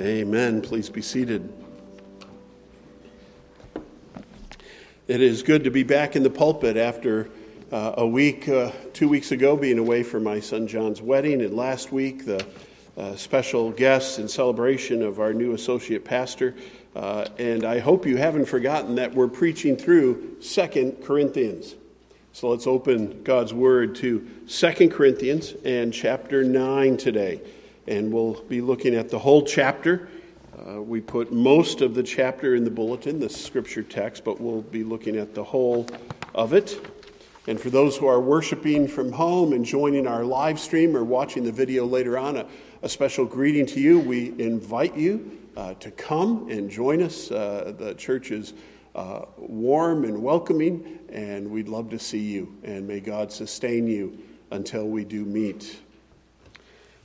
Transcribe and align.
Amen. 0.00 0.62
Please 0.62 0.88
be 0.88 1.02
seated. 1.02 1.52
It 5.08 5.20
is 5.20 5.42
good 5.42 5.64
to 5.64 5.72
be 5.72 5.82
back 5.82 6.14
in 6.14 6.22
the 6.22 6.30
pulpit 6.30 6.76
after 6.76 7.28
uh, 7.72 7.94
a 7.96 8.06
week, 8.06 8.48
uh, 8.48 8.70
two 8.92 9.08
weeks 9.08 9.32
ago, 9.32 9.56
being 9.56 9.76
away 9.80 10.04
for 10.04 10.20
my 10.20 10.38
son 10.38 10.68
John's 10.68 11.02
wedding, 11.02 11.42
and 11.42 11.52
last 11.52 11.90
week, 11.90 12.24
the 12.24 12.46
uh, 12.96 13.16
special 13.16 13.72
guests 13.72 14.20
in 14.20 14.28
celebration 14.28 15.02
of 15.02 15.18
our 15.18 15.32
new 15.32 15.52
associate 15.54 16.04
pastor. 16.04 16.54
Uh, 16.94 17.26
and 17.38 17.64
I 17.64 17.80
hope 17.80 18.06
you 18.06 18.18
haven't 18.18 18.46
forgotten 18.46 18.94
that 18.94 19.12
we're 19.12 19.26
preaching 19.26 19.76
through 19.76 20.40
Second 20.40 21.02
Corinthians. 21.02 21.74
So 22.32 22.50
let's 22.50 22.68
open 22.68 23.24
God's 23.24 23.52
Word 23.52 23.96
to 23.96 24.28
Second 24.46 24.92
Corinthians 24.92 25.54
and 25.64 25.92
chapter 25.92 26.44
9 26.44 26.96
today 26.98 27.40
and 27.88 28.12
we'll 28.12 28.42
be 28.42 28.60
looking 28.60 28.94
at 28.94 29.08
the 29.08 29.18
whole 29.18 29.42
chapter. 29.42 30.08
Uh, 30.68 30.82
we 30.82 31.00
put 31.00 31.32
most 31.32 31.80
of 31.80 31.94
the 31.94 32.02
chapter 32.02 32.54
in 32.54 32.62
the 32.62 32.70
bulletin, 32.70 33.18
the 33.18 33.28
scripture 33.28 33.82
text, 33.82 34.24
but 34.24 34.40
we'll 34.40 34.62
be 34.62 34.84
looking 34.84 35.16
at 35.16 35.34
the 35.34 35.42
whole 35.42 35.86
of 36.34 36.52
it. 36.52 36.78
And 37.46 37.58
for 37.58 37.70
those 37.70 37.96
who 37.96 38.06
are 38.06 38.20
worshiping 38.20 38.86
from 38.86 39.10
home 39.10 39.54
and 39.54 39.64
joining 39.64 40.06
our 40.06 40.22
live 40.22 40.60
stream 40.60 40.94
or 40.94 41.02
watching 41.02 41.44
the 41.44 41.52
video 41.52 41.86
later 41.86 42.18
on, 42.18 42.36
a, 42.36 42.46
a 42.82 42.88
special 42.88 43.24
greeting 43.24 43.64
to 43.66 43.80
you. 43.80 43.98
We 43.98 44.34
invite 44.38 44.94
you 44.94 45.38
uh, 45.56 45.74
to 45.74 45.90
come 45.92 46.50
and 46.50 46.70
join 46.70 47.02
us. 47.02 47.30
Uh, 47.30 47.72
the 47.76 47.94
church 47.94 48.30
is 48.30 48.52
uh, 48.94 49.22
warm 49.38 50.04
and 50.04 50.22
welcoming, 50.22 50.98
and 51.08 51.50
we'd 51.50 51.68
love 51.68 51.88
to 51.90 51.98
see 51.98 52.20
you. 52.20 52.54
And 52.64 52.86
may 52.86 53.00
God 53.00 53.32
sustain 53.32 53.86
you 53.86 54.18
until 54.50 54.86
we 54.88 55.04
do 55.04 55.24
meet. 55.24 55.80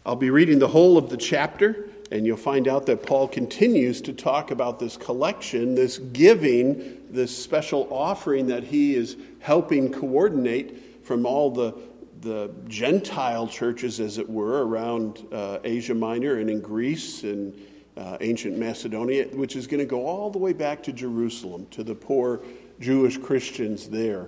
I'll 0.06 0.18
be 0.18 0.32
reading 0.32 0.60
the 0.60 0.68
whole 0.68 0.98
of 0.98 1.10
the 1.10 1.16
chapter, 1.16 1.88
and 2.12 2.26
you'll 2.26 2.36
find 2.36 2.68
out 2.68 2.86
that 2.88 3.04
Paul 3.04 3.26
continues 3.26 4.02
to 4.02 4.12
talk 4.12 4.52
about 4.52 4.78
this 4.78 4.98
collection, 4.98 5.76
this 5.76 5.98
giving, 5.98 7.02
this 7.10 7.36
special 7.36 7.88
offering 7.90 8.48
that 8.48 8.66
he 8.66 8.96
is 8.96 9.16
helping 9.40 9.94
coordinate 9.94 11.06
from 11.06 11.26
all 11.26 11.50
the, 11.50 11.74
the 12.20 12.52
Gentile 12.68 13.48
churches, 13.48 14.02
as 14.02 14.18
it 14.18 14.30
were, 14.30 14.68
around 14.68 15.26
uh, 15.32 15.60
Asia 15.64 15.96
Minor 15.96 16.40
and 16.40 16.50
in 16.50 16.60
Greece 16.60 17.24
and 17.24 17.58
uh, 17.96 18.18
ancient 18.20 18.58
Macedonia, 18.58 19.28
which 19.28 19.56
is 19.56 19.68
going 19.68 19.80
to 19.80 19.86
go 19.86 20.06
all 20.06 20.30
the 20.30 20.38
way 20.38 20.52
back 20.52 20.84
to 20.84 20.92
Jerusalem, 20.92 21.66
to 21.72 21.82
the 21.82 21.96
poor 21.96 22.42
Jewish 22.82 23.18
Christians 23.18 23.88
there. 23.88 24.28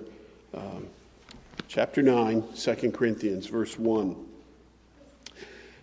Um, 0.54 0.86
chapter 1.68 2.00
9, 2.00 2.44
2 2.56 2.90
Corinthians, 2.92 3.46
verse 3.46 3.78
1. 3.78 4.25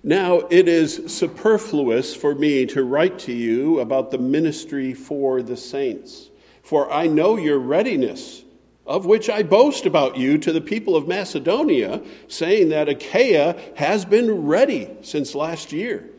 Now, 0.05 0.39
it 0.49 0.67
is 0.67 1.01
superfluous 1.07 2.13
for 2.13 2.35
me 2.35 2.65
to 2.67 2.83
write 2.83 3.19
to 3.19 3.31
you 3.31 3.79
about 3.79 4.11
the 4.11 4.17
ministry 4.17 4.93
for 4.93 5.41
the 5.41 5.55
saints, 5.55 6.29
for 6.61 6.91
I 6.91 7.07
know 7.07 7.37
your 7.37 7.57
readiness, 7.57 8.43
of 8.85 9.05
which 9.05 9.29
I 9.29 9.43
boast 9.43 9.85
about 9.85 10.17
you 10.17 10.37
to 10.39 10.51
the 10.51 10.59
people 10.59 10.97
of 10.97 11.07
Macedonia, 11.07 12.03
saying 12.27 12.67
that 12.69 12.89
Achaia 12.89 13.57
has 13.77 14.03
been 14.03 14.45
ready 14.45 14.89
since 15.03 15.35
last 15.35 15.71
year, 15.71 16.09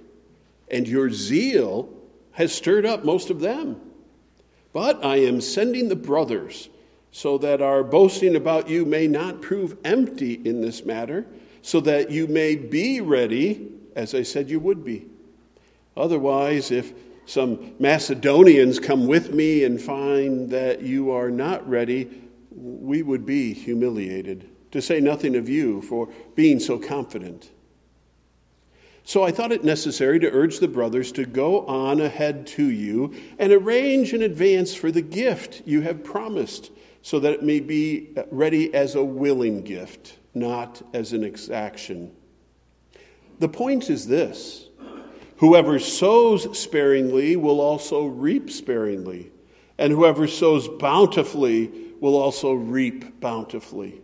and 0.71 0.89
your 0.89 1.11
zeal 1.11 1.91
has 2.33 2.55
stirred 2.55 2.87
up 2.87 3.05
most 3.05 3.29
of 3.29 3.41
them. 3.41 3.79
But 4.73 5.05
I 5.05 5.17
am 5.17 5.43
sending 5.43 5.91
the 5.91 5.95
brothers, 5.95 6.71
so 7.13 7.37
that 7.37 7.61
our 7.61 7.85
boasting 7.85 8.35
about 8.35 8.71
you 8.71 8.87
may 8.87 9.09
not 9.09 9.43
prove 9.43 9.77
empty 9.85 10.41
in 10.43 10.63
this 10.63 10.87
matter 10.87 11.27
so 11.65 11.81
that 11.81 12.11
you 12.11 12.27
may 12.27 12.55
be 12.55 13.01
ready 13.01 13.71
as 13.95 14.15
I 14.15 14.23
said 14.23 14.51
you 14.51 14.61
would 14.61 14.85
be. 14.85 15.07
Otherwise, 15.97 16.71
if 16.71 16.93
some 17.27 17.75
Macedonians 17.79 18.79
come 18.79 19.07
with 19.07 19.33
me 19.33 19.65
and 19.65 19.81
find 19.81 20.51
that 20.51 20.83
you 20.83 21.11
are 21.11 21.31
not 21.31 21.69
ready, 21.69 22.11
we 22.51 23.03
would 23.03 23.25
be 23.25 23.55
humiliated, 23.55 24.49
to 24.73 24.83
say 24.83 25.01
nothing 25.01 25.37
of 25.37 25.49
you 25.49 25.81
for 25.83 26.09
being 26.35 26.61
so 26.61 26.79
confident. 26.79 27.51
So 29.05 29.23
I 29.23 29.31
thought 29.31 29.53
it 29.53 29.65
necessary 29.65 30.19
to 30.21 30.31
urge 30.31 30.59
the 30.59 30.69
brothers 30.69 31.13
to 31.13 31.27
go 31.27 31.67
on 31.67 32.01
ahead 32.01 32.47
to 32.49 32.65
you 32.65 33.15
and 33.39 33.53
arrange 33.53 34.15
in 34.15 34.23
advance 34.23 34.75
for 34.75 34.91
the 34.91 35.03
gift 35.03 35.63
you 35.67 35.83
have 35.83 36.03
promised, 36.05 36.71
so 37.03 37.21
that 37.21 37.35
it 37.35 37.43
may 37.43 37.61
be 37.61 38.15
ready 38.31 38.73
as 38.75 38.95
a 38.95 39.05
willing 39.05 39.63
gift 39.63 40.17
not 40.35 40.83
as 40.93 41.13
an 41.13 41.23
exaction. 41.23 42.11
The 43.39 43.49
point 43.49 43.91
is 43.91 44.07
this 44.07 44.69
whoever 45.37 45.79
sows 45.79 46.59
sparingly 46.59 47.37
will 47.37 47.61
also 47.61 48.07
reap 48.07 48.51
sparingly, 48.51 49.31
and 49.79 49.93
whoever 49.93 50.27
sows 50.27 50.69
bountifully 50.69 51.71
will 52.01 52.17
also 52.17 52.53
reap 52.53 53.21
bountifully. 53.21 54.01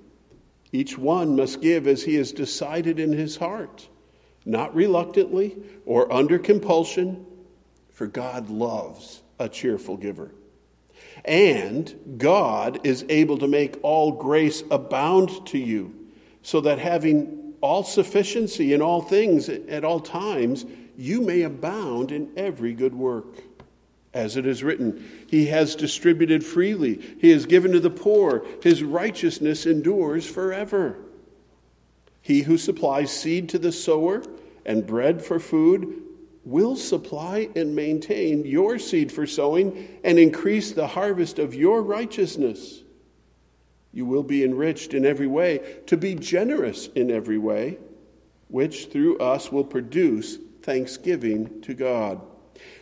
Each 0.72 0.96
one 0.96 1.36
must 1.36 1.60
give 1.60 1.86
as 1.86 2.04
he 2.04 2.14
has 2.14 2.32
decided 2.32 3.00
in 3.00 3.12
his 3.12 3.36
heart, 3.36 3.88
not 4.44 4.74
reluctantly 4.74 5.56
or 5.84 6.12
under 6.12 6.38
compulsion, 6.38 7.26
for 7.90 8.06
God 8.06 8.48
loves 8.48 9.22
a 9.38 9.48
cheerful 9.48 9.96
giver. 9.96 10.32
And 11.24 12.14
God 12.18 12.86
is 12.86 13.04
able 13.08 13.38
to 13.38 13.48
make 13.48 13.78
all 13.82 14.12
grace 14.12 14.62
abound 14.70 15.46
to 15.48 15.58
you 15.58 15.94
so 16.42 16.60
that 16.62 16.78
having 16.78 17.49
all 17.60 17.82
sufficiency 17.82 18.72
in 18.72 18.82
all 18.82 19.02
things 19.02 19.48
at 19.48 19.84
all 19.84 20.00
times, 20.00 20.64
you 20.96 21.20
may 21.20 21.42
abound 21.42 22.12
in 22.12 22.30
every 22.36 22.72
good 22.72 22.94
work. 22.94 23.42
As 24.12 24.36
it 24.36 24.46
is 24.46 24.62
written, 24.62 25.26
He 25.28 25.46
has 25.46 25.76
distributed 25.76 26.44
freely, 26.44 27.00
He 27.20 27.30
has 27.30 27.46
given 27.46 27.72
to 27.72 27.80
the 27.80 27.90
poor, 27.90 28.44
His 28.62 28.82
righteousness 28.82 29.66
endures 29.66 30.26
forever. 30.26 30.96
He 32.20 32.42
who 32.42 32.58
supplies 32.58 33.10
seed 33.10 33.48
to 33.50 33.58
the 33.58 33.72
sower 33.72 34.22
and 34.66 34.86
bread 34.86 35.22
for 35.22 35.38
food 35.38 36.02
will 36.44 36.76
supply 36.76 37.48
and 37.54 37.76
maintain 37.76 38.44
your 38.44 38.78
seed 38.78 39.12
for 39.12 39.26
sowing 39.26 40.00
and 40.02 40.18
increase 40.18 40.72
the 40.72 40.86
harvest 40.86 41.38
of 41.38 41.54
your 41.54 41.82
righteousness. 41.82 42.82
You 43.92 44.06
will 44.06 44.22
be 44.22 44.44
enriched 44.44 44.94
in 44.94 45.04
every 45.04 45.26
way, 45.26 45.80
to 45.86 45.96
be 45.96 46.14
generous 46.14 46.88
in 46.88 47.10
every 47.10 47.38
way, 47.38 47.78
which 48.48 48.86
through 48.86 49.18
us 49.18 49.50
will 49.50 49.64
produce 49.64 50.38
thanksgiving 50.62 51.60
to 51.62 51.74
God. 51.74 52.20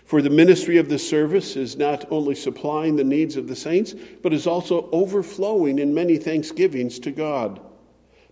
For 0.05 0.23
the 0.23 0.31
ministry 0.31 0.79
of 0.79 0.89
the 0.89 0.99
service 0.99 1.57
is 1.57 1.77
not 1.77 2.11
only 2.11 2.35
supplying 2.35 2.97
the 2.97 3.05
needs 3.05 3.37
of 3.37 3.47
the 3.47 3.57
saints, 3.57 3.95
but 4.23 4.33
is 4.33 4.47
also 4.47 4.89
overflowing 4.91 5.79
in 5.79 5.95
many 5.95 6.17
thanksgivings 6.17 6.99
to 7.01 7.11
God. 7.11 7.61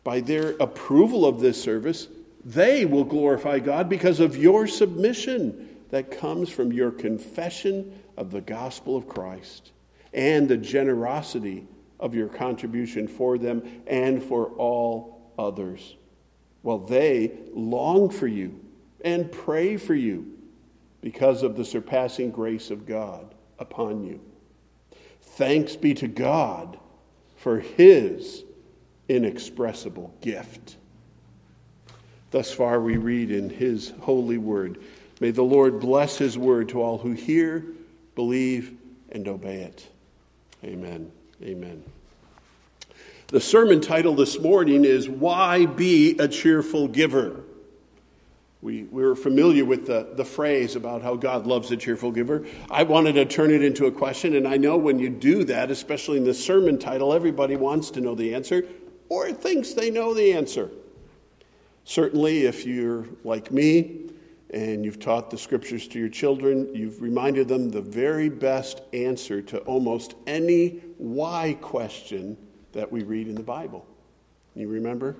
By 0.02 0.20
their 0.20 0.50
approval 0.58 1.26
of 1.26 1.40
this 1.40 1.62
service, 1.62 2.08
they 2.44 2.84
will 2.84 3.04
glorify 3.04 3.58
God 3.58 3.88
because 3.88 4.20
of 4.20 4.36
your 4.36 4.66
submission 4.66 5.68
that 5.90 6.10
comes 6.10 6.48
from 6.48 6.72
your 6.72 6.90
confession 6.90 8.00
of 8.16 8.30
the 8.30 8.40
gospel 8.40 8.96
of 8.96 9.08
Christ 9.08 9.72
and 10.12 10.48
the 10.48 10.56
generosity 10.56 11.66
of 12.00 12.14
your 12.14 12.28
contribution 12.28 13.08
for 13.08 13.38
them 13.38 13.82
and 13.86 14.22
for 14.22 14.48
all 14.50 15.32
others. 15.38 15.96
Well, 16.62 16.78
they 16.78 17.32
long 17.52 18.10
for 18.10 18.26
you 18.26 18.58
and 19.04 19.30
pray 19.30 19.76
for 19.76 19.94
you 19.94 20.32
because 21.00 21.42
of 21.42 21.56
the 21.56 21.64
surpassing 21.64 22.30
grace 22.30 22.70
of 22.70 22.86
God 22.86 23.34
upon 23.58 24.04
you. 24.04 24.20
Thanks 25.22 25.76
be 25.76 25.94
to 25.94 26.08
God 26.08 26.78
for 27.36 27.60
his 27.60 28.42
inexpressible 29.08 30.12
gift. 30.20 30.76
Thus 32.30 32.50
far, 32.50 32.80
we 32.80 32.96
read 32.96 33.30
in 33.30 33.48
his 33.48 33.92
holy 34.00 34.38
word. 34.38 34.82
May 35.20 35.30
the 35.30 35.44
Lord 35.44 35.80
bless 35.80 36.18
his 36.18 36.36
word 36.36 36.68
to 36.70 36.82
all 36.82 36.98
who 36.98 37.12
hear, 37.12 37.64
believe, 38.14 38.76
and 39.10 39.28
obey 39.28 39.62
it. 39.62 39.86
Amen. 40.64 41.12
Amen. 41.42 41.82
The 43.28 43.40
sermon 43.40 43.82
title 43.82 44.14
this 44.14 44.38
morning 44.38 44.84
is 44.86 45.08
Why 45.08 45.66
Be 45.66 46.16
a 46.18 46.28
Cheerful 46.28 46.88
Giver? 46.88 47.42
We, 48.62 48.84
we're 48.84 49.14
familiar 49.14 49.64
with 49.66 49.86
the, 49.86 50.08
the 50.14 50.24
phrase 50.24 50.76
about 50.76 51.02
how 51.02 51.14
God 51.14 51.46
loves 51.46 51.70
a 51.70 51.76
cheerful 51.76 52.10
giver. 52.10 52.46
I 52.70 52.84
wanted 52.84 53.12
to 53.12 53.26
turn 53.26 53.50
it 53.50 53.62
into 53.62 53.84
a 53.84 53.92
question, 53.92 54.34
and 54.34 54.48
I 54.48 54.56
know 54.56 54.78
when 54.78 54.98
you 54.98 55.10
do 55.10 55.44
that, 55.44 55.70
especially 55.70 56.16
in 56.16 56.24
the 56.24 56.32
sermon 56.32 56.78
title, 56.78 57.12
everybody 57.12 57.54
wants 57.54 57.90
to 57.92 58.00
know 58.00 58.14
the 58.14 58.34
answer 58.34 58.64
or 59.10 59.30
thinks 59.32 59.74
they 59.74 59.90
know 59.90 60.14
the 60.14 60.32
answer. 60.32 60.70
Certainly, 61.84 62.46
if 62.46 62.64
you're 62.64 63.06
like 63.24 63.52
me 63.52 64.05
and 64.50 64.84
you've 64.84 65.00
taught 65.00 65.30
the 65.30 65.38
scriptures 65.38 65.88
to 65.88 65.98
your 65.98 66.08
children, 66.08 66.74
you've 66.74 67.02
reminded 67.02 67.48
them 67.48 67.70
the 67.70 67.80
very 67.80 68.28
best 68.28 68.82
answer 68.92 69.42
to 69.42 69.58
almost 69.60 70.14
any 70.26 70.80
why 70.98 71.56
question 71.60 72.36
that 72.72 72.90
we 72.90 73.02
read 73.02 73.26
in 73.26 73.34
the 73.34 73.42
Bible. 73.42 73.86
You 74.54 74.68
remember? 74.68 75.16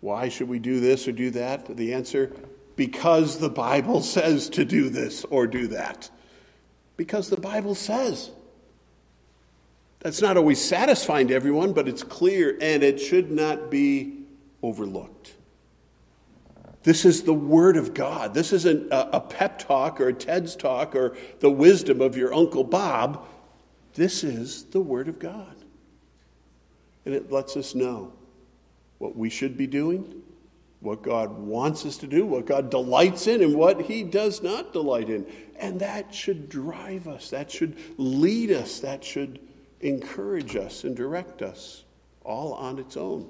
Why 0.00 0.28
should 0.28 0.48
we 0.48 0.58
do 0.58 0.80
this 0.80 1.06
or 1.06 1.12
do 1.12 1.30
that? 1.30 1.76
The 1.76 1.94
answer 1.94 2.32
because 2.76 3.38
the 3.38 3.50
Bible 3.50 4.00
says 4.02 4.48
to 4.50 4.64
do 4.64 4.88
this 4.88 5.24
or 5.26 5.46
do 5.46 5.68
that. 5.68 6.10
Because 6.96 7.30
the 7.30 7.40
Bible 7.40 7.74
says. 7.74 8.30
That's 10.00 10.20
not 10.20 10.36
always 10.36 10.62
satisfying 10.62 11.28
to 11.28 11.34
everyone, 11.34 11.72
but 11.72 11.86
it's 11.86 12.02
clear 12.02 12.58
and 12.60 12.82
it 12.82 12.98
should 12.98 13.30
not 13.30 13.70
be 13.70 14.24
overlooked. 14.62 15.34
This 16.82 17.04
is 17.04 17.22
the 17.22 17.34
Word 17.34 17.76
of 17.76 17.94
God. 17.94 18.34
This 18.34 18.52
isn't 18.52 18.88
a, 18.90 19.20
pep 19.20 19.58
talk 19.58 20.00
or 20.00 20.08
a 20.08 20.12
TED's 20.12 20.56
talk 20.56 20.96
or 20.96 21.16
the 21.40 21.50
wisdom 21.50 22.00
of 22.00 22.16
your 22.16 22.34
Uncle 22.34 22.64
Bob. 22.64 23.24
This 23.94 24.24
is 24.24 24.64
the 24.64 24.80
Word 24.80 25.08
of 25.08 25.18
God. 25.18 25.54
And 27.04 27.14
it 27.14 27.30
lets 27.30 27.56
us 27.56 27.74
know 27.74 28.12
what 28.98 29.16
we 29.16 29.30
should 29.30 29.56
be 29.56 29.66
doing, 29.66 30.22
what 30.80 31.02
God 31.02 31.38
wants 31.38 31.86
us 31.86 31.96
to 31.98 32.06
do, 32.06 32.26
what 32.26 32.46
God 32.46 32.70
delights 32.70 33.26
in, 33.28 33.42
and 33.42 33.54
what 33.54 33.82
He 33.82 34.02
does 34.02 34.42
not 34.42 34.72
delight 34.72 35.08
in. 35.08 35.26
And 35.56 35.80
that 35.80 36.12
should 36.12 36.48
drive 36.48 37.06
us, 37.06 37.30
that 37.30 37.50
should 37.50 37.76
lead 37.96 38.50
us, 38.50 38.80
that 38.80 39.04
should 39.04 39.38
encourage 39.80 40.56
us 40.56 40.82
and 40.84 40.96
direct 40.96 41.42
us, 41.42 41.84
all 42.24 42.54
on 42.54 42.78
its 42.78 42.96
own. 42.96 43.28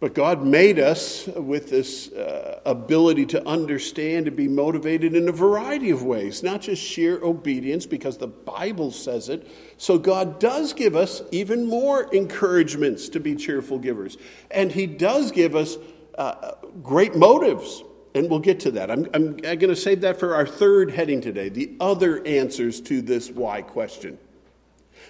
But 0.00 0.14
God 0.14 0.44
made 0.44 0.78
us 0.78 1.26
with 1.26 1.70
this 1.70 2.12
uh, 2.12 2.60
ability 2.64 3.26
to 3.26 3.44
understand 3.48 4.28
and 4.28 4.36
be 4.36 4.46
motivated 4.46 5.16
in 5.16 5.28
a 5.28 5.32
variety 5.32 5.90
of 5.90 6.04
ways, 6.04 6.44
not 6.44 6.60
just 6.60 6.80
sheer 6.80 7.20
obedience 7.24 7.84
because 7.84 8.16
the 8.16 8.28
Bible 8.28 8.92
says 8.92 9.28
it. 9.28 9.48
So 9.76 9.98
God 9.98 10.38
does 10.38 10.72
give 10.72 10.94
us 10.94 11.22
even 11.32 11.66
more 11.66 12.04
encouragements 12.14 13.08
to 13.08 13.18
be 13.18 13.34
cheerful 13.34 13.80
givers. 13.80 14.18
And 14.52 14.70
He 14.70 14.86
does 14.86 15.32
give 15.32 15.56
us 15.56 15.76
uh, 16.16 16.52
great 16.80 17.16
motives. 17.16 17.82
And 18.14 18.30
we'll 18.30 18.38
get 18.38 18.60
to 18.60 18.70
that. 18.72 18.92
I'm, 18.92 19.06
I'm, 19.14 19.36
I'm 19.44 19.58
going 19.58 19.68
to 19.68 19.76
save 19.76 20.00
that 20.02 20.18
for 20.18 20.34
our 20.34 20.46
third 20.46 20.92
heading 20.92 21.20
today 21.20 21.48
the 21.48 21.76
other 21.80 22.24
answers 22.24 22.80
to 22.82 23.02
this 23.02 23.30
why 23.30 23.62
question. 23.62 24.18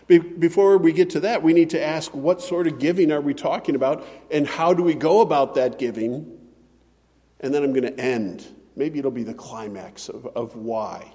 Be- 0.09 0.19
before 0.19 0.79
we 0.79 0.93
get 0.93 1.11
to 1.11 1.21
that, 1.21 1.43
we 1.43 1.53
need 1.53 1.71
to 1.71 1.83
ask 1.83 2.13
what 2.15 2.43
sort 2.43 2.67
of 2.67 2.79
giving 2.79 3.13
are 3.13 3.21
we 3.21 3.35
talking 3.35 3.75
about 3.75 4.05
and 4.31 4.47
how 4.47 4.75
do 4.75 4.83
we 4.83 4.95
go 4.95 5.21
about 5.21 5.55
that 5.55 5.79
giving? 5.79 6.39
And 7.41 7.55
then 7.55 7.63
I'm 7.63 7.73
going 7.73 7.95
to 7.95 8.01
end. 8.01 8.45
Maybe 8.75 8.99
it'll 8.99 9.11
be 9.11 9.23
the 9.23 9.35
climax 9.35 10.09
of, 10.09 10.27
of 10.35 10.57
why 10.57 11.15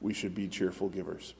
we 0.00 0.12
should 0.12 0.34
be 0.34 0.46
cheerful 0.46 0.88
givers. 0.88 1.34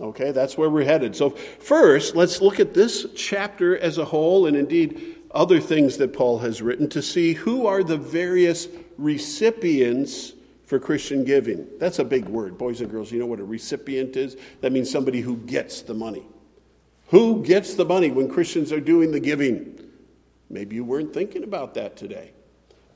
Okay, 0.00 0.30
that's 0.30 0.56
where 0.56 0.70
we're 0.70 0.84
headed. 0.84 1.16
So, 1.16 1.30
first, 1.30 2.14
let's 2.14 2.40
look 2.40 2.60
at 2.60 2.72
this 2.72 3.06
chapter 3.16 3.76
as 3.76 3.98
a 3.98 4.04
whole 4.04 4.46
and 4.46 4.56
indeed 4.56 5.16
other 5.32 5.60
things 5.60 5.96
that 5.96 6.12
Paul 6.12 6.38
has 6.38 6.62
written 6.62 6.88
to 6.90 7.02
see 7.02 7.32
who 7.32 7.66
are 7.66 7.82
the 7.82 7.96
various 7.96 8.68
recipients 8.96 10.34
for 10.68 10.78
Christian 10.78 11.24
giving. 11.24 11.66
That's 11.78 11.98
a 11.98 12.04
big 12.04 12.26
word, 12.26 12.58
boys 12.58 12.82
and 12.82 12.90
girls. 12.90 13.10
You 13.10 13.18
know 13.18 13.26
what 13.26 13.40
a 13.40 13.44
recipient 13.44 14.16
is? 14.18 14.36
That 14.60 14.70
means 14.70 14.90
somebody 14.90 15.22
who 15.22 15.38
gets 15.38 15.80
the 15.80 15.94
money. 15.94 16.26
Who 17.08 17.42
gets 17.42 17.74
the 17.74 17.86
money 17.86 18.10
when 18.10 18.28
Christians 18.28 18.70
are 18.70 18.80
doing 18.80 19.10
the 19.10 19.18
giving? 19.18 19.80
Maybe 20.50 20.76
you 20.76 20.84
weren't 20.84 21.14
thinking 21.14 21.42
about 21.42 21.72
that 21.74 21.96
today. 21.96 22.32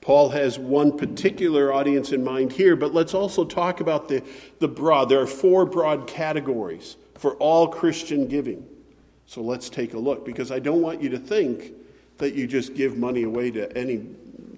Paul 0.02 0.28
has 0.28 0.58
one 0.58 0.98
particular 0.98 1.72
audience 1.72 2.12
in 2.12 2.22
mind 2.22 2.52
here, 2.52 2.76
but 2.76 2.92
let's 2.92 3.14
also 3.14 3.42
talk 3.42 3.80
about 3.80 4.06
the, 4.06 4.22
the 4.58 4.68
broad. 4.68 5.08
There 5.08 5.22
are 5.22 5.26
four 5.26 5.64
broad 5.64 6.06
categories 6.06 6.96
for 7.14 7.36
all 7.36 7.68
Christian 7.68 8.28
giving. 8.28 8.66
So 9.24 9.40
let's 9.40 9.70
take 9.70 9.94
a 9.94 9.98
look 9.98 10.26
because 10.26 10.50
I 10.50 10.58
don't 10.58 10.82
want 10.82 11.02
you 11.02 11.08
to 11.08 11.18
think 11.18 11.72
that 12.18 12.34
you 12.34 12.46
just 12.46 12.74
give 12.74 12.98
money 12.98 13.22
away 13.22 13.50
to 13.52 13.74
any 13.74 14.04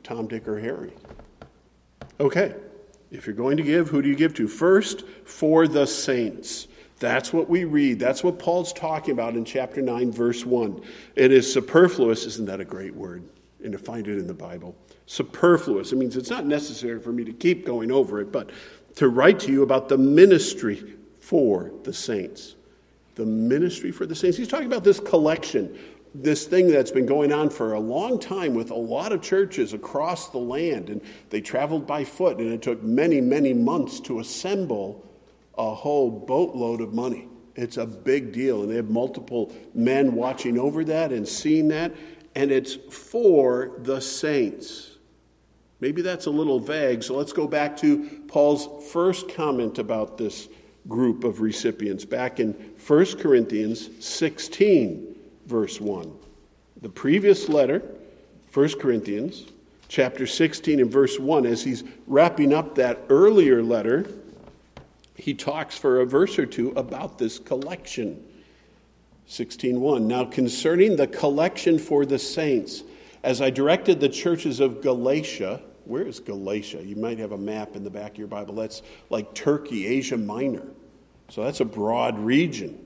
Tom, 0.03 0.27
Dick, 0.27 0.49
or 0.49 0.59
Harry. 0.59 0.93
Okay. 2.19 2.55
If 3.11 3.27
you're 3.27 3.35
going 3.35 3.57
to 3.57 3.63
give, 3.63 3.89
who 3.89 4.03
do 4.03 4.09
you 4.09 4.17
give 4.17 4.35
to? 4.35 4.49
First, 4.49 5.05
for 5.25 5.69
the 5.69 5.87
saints. 5.87 6.69
That's 6.99 7.33
what 7.33 7.49
we 7.49 7.65
read. 7.65 7.99
That's 7.99 8.25
what 8.25 8.39
Paul's 8.39 8.73
talking 8.73 9.13
about 9.13 9.35
in 9.35 9.45
chapter 9.45 9.83
9, 9.83 10.13
verse 10.13 10.47
1. 10.47 10.81
It 11.17 11.33
is 11.33 11.53
superfluous. 11.53 12.25
Isn't 12.25 12.47
that 12.47 12.61
a 12.61 12.65
great 12.65 12.95
word? 12.95 13.23
And 13.63 13.73
to 13.73 13.79
find 13.79 14.07
it 14.07 14.19
in 14.19 14.27
the 14.27 14.35
Bible. 14.35 14.75
Superfluous. 15.07 15.93
It 15.93 15.97
means 15.97 16.17
it's 16.17 16.31
not 16.31 16.47
necessary 16.47 17.01
for 17.01 17.13
me 17.13 17.25
to 17.25 17.33
keep 17.33 17.67
going 17.67 17.91
over 17.91 18.21
it, 18.21 18.33
but 18.33 18.51
to 18.97 19.09
write 19.09 19.41
to 19.41 19.53
you 19.53 19.63
about 19.63 19.89
the 19.89 19.99
ministry 19.99 20.95
for 21.21 21.73
the 21.83 21.93
saints. 21.93 22.55
The 23.17 23.27
ministry 23.27 23.91
for 23.91 24.07
the 24.07 24.15
saints. 24.15 24.37
He's 24.37 24.49
talking 24.49 24.67
about 24.67 24.85
this 24.85 25.01
collection 25.01 25.79
this 26.15 26.47
thing 26.47 26.69
that's 26.69 26.93
been 26.93 27.07
going 27.07 27.33
on 27.33 27.51
for 27.51 27.73
a 27.73 27.81
long 27.81 28.21
time 28.21 28.55
with 28.55 28.71
a 28.71 28.77
lot 28.77 29.11
of 29.11 29.21
churches 29.21 29.73
across 29.73 30.29
the 30.29 30.39
land, 30.39 30.89
and 30.89 31.01
they 31.31 31.41
traveled 31.41 31.87
by 31.87 32.05
foot, 32.05 32.39
and 32.39 32.53
it 32.53 32.63
took 32.63 32.83
many, 32.83 33.21
many 33.21 33.53
months 33.53 33.99
to 34.01 34.21
assemble 34.21 35.05
a 35.59 35.75
whole 35.75 36.11
boatload 36.11 36.81
of 36.81 36.95
money. 36.95 37.29
It's 37.57 37.79
a 37.79 37.87
big 37.87 38.33
deal, 38.33 38.63
and 38.63 38.71
they 38.71 38.77
have 38.77 38.91
multiple 38.91 39.53
men 39.75 40.15
watching 40.15 40.59
over 40.59 40.85
that 40.85 41.13
and 41.13 41.27
seeing 41.27 41.69
that, 41.69 41.93
and 42.37 42.53
it's 42.53 42.75
for 42.75 43.73
the 43.79 44.01
saints. 44.01 44.99
Maybe 45.81 46.01
that's 46.01 46.27
a 46.27 46.31
little 46.31 46.61
vague, 46.61 47.03
so 47.03 47.17
let's 47.17 47.33
go 47.33 47.49
back 47.49 47.77
to 47.79 48.23
Paul's 48.29 48.91
first 48.93 49.29
comment 49.29 49.79
about 49.79 50.17
this 50.17 50.49
group 50.87 51.25
of 51.25 51.41
recipients 51.41 52.05
back 52.05 52.39
in 52.39 52.53
1 52.87 53.19
Corinthians 53.19 53.91
16 54.05 55.14
verse 55.47 55.81
1. 55.81 56.13
The 56.83 56.89
previous 56.89 57.49
letter, 57.49 57.83
1 58.53 58.79
Corinthians, 58.81 59.47
chapter 59.89 60.27
16 60.27 60.81
and 60.81 60.91
verse 60.91 61.19
1, 61.19 61.47
as 61.47 61.63
he's 61.63 61.85
wrapping 62.07 62.53
up 62.53 62.75
that 62.77 63.01
earlier 63.09 63.63
letter, 63.63 64.07
he 65.17 65.35
talks 65.35 65.79
for 65.79 66.01
a 66.01 66.07
verse 66.07 66.39
or 66.39 66.47
two 66.47 66.71
about 66.71 67.19
this 67.19 67.39
collection. 67.39 68.23
16:1 69.29 70.07
Now 70.07 70.25
concerning 70.25 70.97
the 70.97 71.07
collection 71.07 71.79
for 71.79 72.05
the 72.05 72.19
saints 72.19 72.83
as 73.23 73.41
I 73.41 73.49
directed 73.51 74.01
the 74.01 74.09
churches 74.09 74.61
of 74.61 74.83
Galatia 74.83 75.63
where 75.85 76.07
is 76.07 76.19
Galatia? 76.21 76.83
You 76.83 76.97
might 76.97 77.19
have 77.19 77.33
a 77.33 77.39
map 77.39 77.77
in 77.77 77.85
the 77.85 77.91
back 77.91 78.13
of 78.13 78.19
your 78.19 78.27
bible. 78.27 78.55
That's 78.55 78.83
like 79.11 79.35
Turkey 79.35 79.87
Asia 79.87 80.17
Minor. 80.17 80.67
So 81.29 81.45
that's 81.45 81.61
a 81.61 81.65
broad 81.65 82.19
region. 82.19 82.79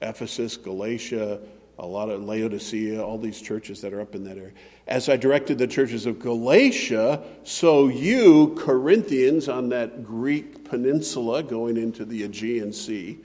Ephesus 0.00 0.56
Galatia 0.56 1.40
a 1.78 1.86
lot 1.86 2.10
of 2.10 2.24
Laodicea, 2.24 3.00
all 3.02 3.18
these 3.18 3.40
churches 3.40 3.80
that 3.80 3.92
are 3.92 4.00
up 4.00 4.14
in 4.14 4.24
that 4.24 4.36
area. 4.36 4.52
As 4.88 5.08
I 5.08 5.16
directed 5.16 5.58
the 5.58 5.66
churches 5.66 6.06
of 6.06 6.18
Galatia, 6.18 7.22
so 7.44 7.88
you, 7.88 8.54
Corinthians, 8.58 9.48
on 9.48 9.68
that 9.68 10.04
Greek 10.04 10.64
peninsula 10.64 11.42
going 11.42 11.76
into 11.76 12.04
the 12.04 12.24
Aegean 12.24 12.72
Sea, 12.72 13.18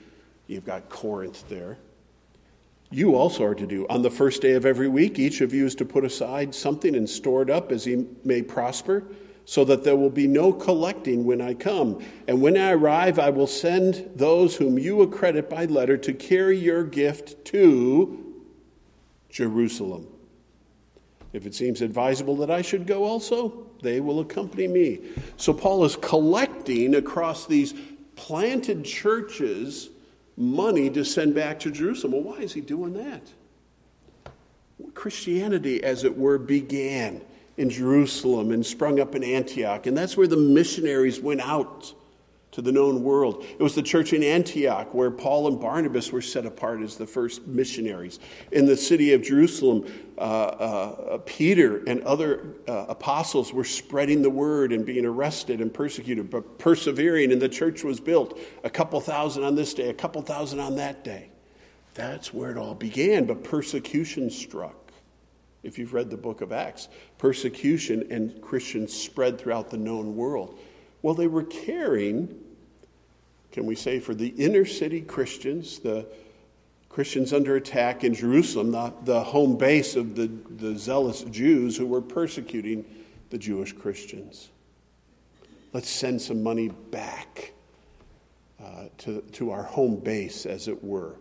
you've 0.46 0.66
got 0.66 0.88
Corinth 0.88 1.48
there. 1.48 1.78
You 2.90 3.16
also 3.16 3.42
are 3.44 3.56
to 3.56 3.66
do. 3.66 3.86
On 3.88 4.02
the 4.02 4.10
first 4.10 4.40
day 4.40 4.52
of 4.52 4.64
every 4.64 4.88
week, 4.88 5.18
each 5.18 5.40
of 5.40 5.52
you 5.52 5.66
is 5.66 5.74
to 5.76 5.84
put 5.84 6.04
aside 6.04 6.54
something 6.54 6.94
and 6.94 7.10
store 7.10 7.42
it 7.42 7.50
up 7.50 7.72
as 7.72 7.84
he 7.84 8.06
may 8.24 8.40
prosper, 8.40 9.02
so 9.46 9.64
that 9.64 9.84
there 9.84 9.96
will 9.96 10.10
be 10.10 10.26
no 10.26 10.52
collecting 10.52 11.24
when 11.24 11.40
I 11.40 11.54
come. 11.54 12.02
And 12.28 12.40
when 12.40 12.56
I 12.56 12.70
arrive, 12.70 13.18
I 13.18 13.30
will 13.30 13.46
send 13.46 14.10
those 14.14 14.56
whom 14.56 14.78
you 14.78 15.02
accredit 15.02 15.50
by 15.50 15.64
letter 15.64 15.96
to 15.98 16.14
carry 16.14 16.56
your 16.56 16.84
gift 16.84 17.44
to 17.46 18.23
Jerusalem. 19.34 20.06
If 21.32 21.44
it 21.44 21.56
seems 21.56 21.82
advisable 21.82 22.36
that 22.36 22.52
I 22.52 22.62
should 22.62 22.86
go 22.86 23.02
also, 23.02 23.66
they 23.82 23.98
will 23.98 24.20
accompany 24.20 24.68
me. 24.68 25.00
So 25.36 25.52
Paul 25.52 25.84
is 25.84 25.96
collecting 25.96 26.94
across 26.94 27.44
these 27.44 27.74
planted 28.14 28.84
churches 28.84 29.90
money 30.36 30.88
to 30.90 31.04
send 31.04 31.34
back 31.34 31.58
to 31.60 31.72
Jerusalem. 31.72 32.12
Well, 32.12 32.34
why 32.34 32.42
is 32.42 32.52
he 32.52 32.60
doing 32.60 32.92
that? 32.92 33.22
Christianity, 34.94 35.82
as 35.82 36.04
it 36.04 36.16
were, 36.16 36.38
began 36.38 37.20
in 37.56 37.70
Jerusalem 37.70 38.52
and 38.52 38.64
sprung 38.64 39.00
up 39.00 39.16
in 39.16 39.24
Antioch, 39.24 39.88
and 39.88 39.98
that's 39.98 40.16
where 40.16 40.28
the 40.28 40.36
missionaries 40.36 41.18
went 41.18 41.40
out 41.40 41.92
to 42.54 42.62
the 42.62 42.70
known 42.70 43.02
world. 43.02 43.44
It 43.58 43.62
was 43.62 43.74
the 43.74 43.82
church 43.82 44.12
in 44.12 44.22
Antioch 44.22 44.94
where 44.94 45.10
Paul 45.10 45.48
and 45.48 45.60
Barnabas 45.60 46.12
were 46.12 46.22
set 46.22 46.46
apart 46.46 46.82
as 46.82 46.96
the 46.96 47.06
first 47.06 47.48
missionaries. 47.48 48.20
In 48.52 48.64
the 48.64 48.76
city 48.76 49.12
of 49.12 49.22
Jerusalem, 49.22 49.84
uh, 50.16 50.20
uh, 50.20 51.18
Peter 51.26 51.82
and 51.88 52.00
other 52.04 52.54
uh, 52.68 52.86
apostles 52.88 53.52
were 53.52 53.64
spreading 53.64 54.22
the 54.22 54.30
word 54.30 54.72
and 54.72 54.86
being 54.86 55.04
arrested 55.04 55.60
and 55.60 55.74
persecuted, 55.74 56.30
but 56.30 56.60
persevering, 56.60 57.32
and 57.32 57.42
the 57.42 57.48
church 57.48 57.82
was 57.82 57.98
built. 57.98 58.38
A 58.62 58.70
couple 58.70 59.00
thousand 59.00 59.42
on 59.42 59.56
this 59.56 59.74
day, 59.74 59.90
a 59.90 59.94
couple 59.94 60.22
thousand 60.22 60.60
on 60.60 60.76
that 60.76 61.02
day. 61.02 61.30
That's 61.94 62.32
where 62.32 62.52
it 62.52 62.56
all 62.56 62.74
began, 62.74 63.24
but 63.24 63.42
persecution 63.42 64.30
struck. 64.30 64.92
If 65.64 65.76
you've 65.76 65.92
read 65.92 66.10
the 66.10 66.16
book 66.16 66.40
of 66.40 66.52
Acts, 66.52 66.88
persecution 67.18 68.06
and 68.10 68.40
Christians 68.40 68.92
spread 68.92 69.40
throughout 69.40 69.70
the 69.70 69.78
known 69.78 70.14
world. 70.14 70.58
Well, 71.02 71.14
they 71.14 71.26
were 71.26 71.42
caring 71.42 72.43
can 73.54 73.66
we 73.66 73.76
say, 73.76 74.00
for 74.00 74.16
the 74.16 74.30
inner 74.30 74.64
city 74.64 75.00
Christians, 75.00 75.78
the 75.78 76.04
Christians 76.88 77.32
under 77.32 77.54
attack 77.54 78.02
in 78.02 78.12
Jerusalem, 78.12 78.72
the, 78.72 78.92
the 79.04 79.22
home 79.22 79.56
base 79.56 79.94
of 79.94 80.16
the, 80.16 80.28
the 80.56 80.76
zealous 80.76 81.22
Jews 81.30 81.76
who 81.76 81.86
were 81.86 82.02
persecuting 82.02 82.84
the 83.30 83.38
Jewish 83.38 83.72
Christians. 83.72 84.50
Let's 85.72 85.88
send 85.88 86.20
some 86.20 86.42
money 86.42 86.68
back 86.90 87.52
uh, 88.60 88.86
to, 88.98 89.20
to 89.20 89.52
our 89.52 89.62
home 89.62 90.00
base, 90.00 90.46
as 90.46 90.66
it 90.66 90.82
were. 90.82 91.14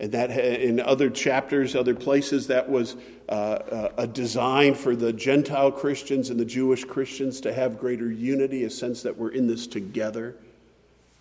And 0.00 0.12
that 0.12 0.30
in 0.30 0.80
other 0.80 1.10
chapters, 1.10 1.76
other 1.76 1.94
places, 1.94 2.46
that 2.46 2.70
was 2.70 2.96
uh, 3.28 3.32
uh, 3.32 3.92
a 3.98 4.06
design 4.06 4.74
for 4.74 4.96
the 4.96 5.12
Gentile 5.12 5.70
Christians 5.70 6.30
and 6.30 6.40
the 6.40 6.46
Jewish 6.46 6.84
Christians 6.84 7.42
to 7.42 7.52
have 7.52 7.78
greater 7.78 8.10
unity, 8.10 8.64
a 8.64 8.70
sense 8.70 9.02
that 9.02 9.18
we're 9.18 9.32
in 9.32 9.46
this 9.46 9.66
together, 9.66 10.36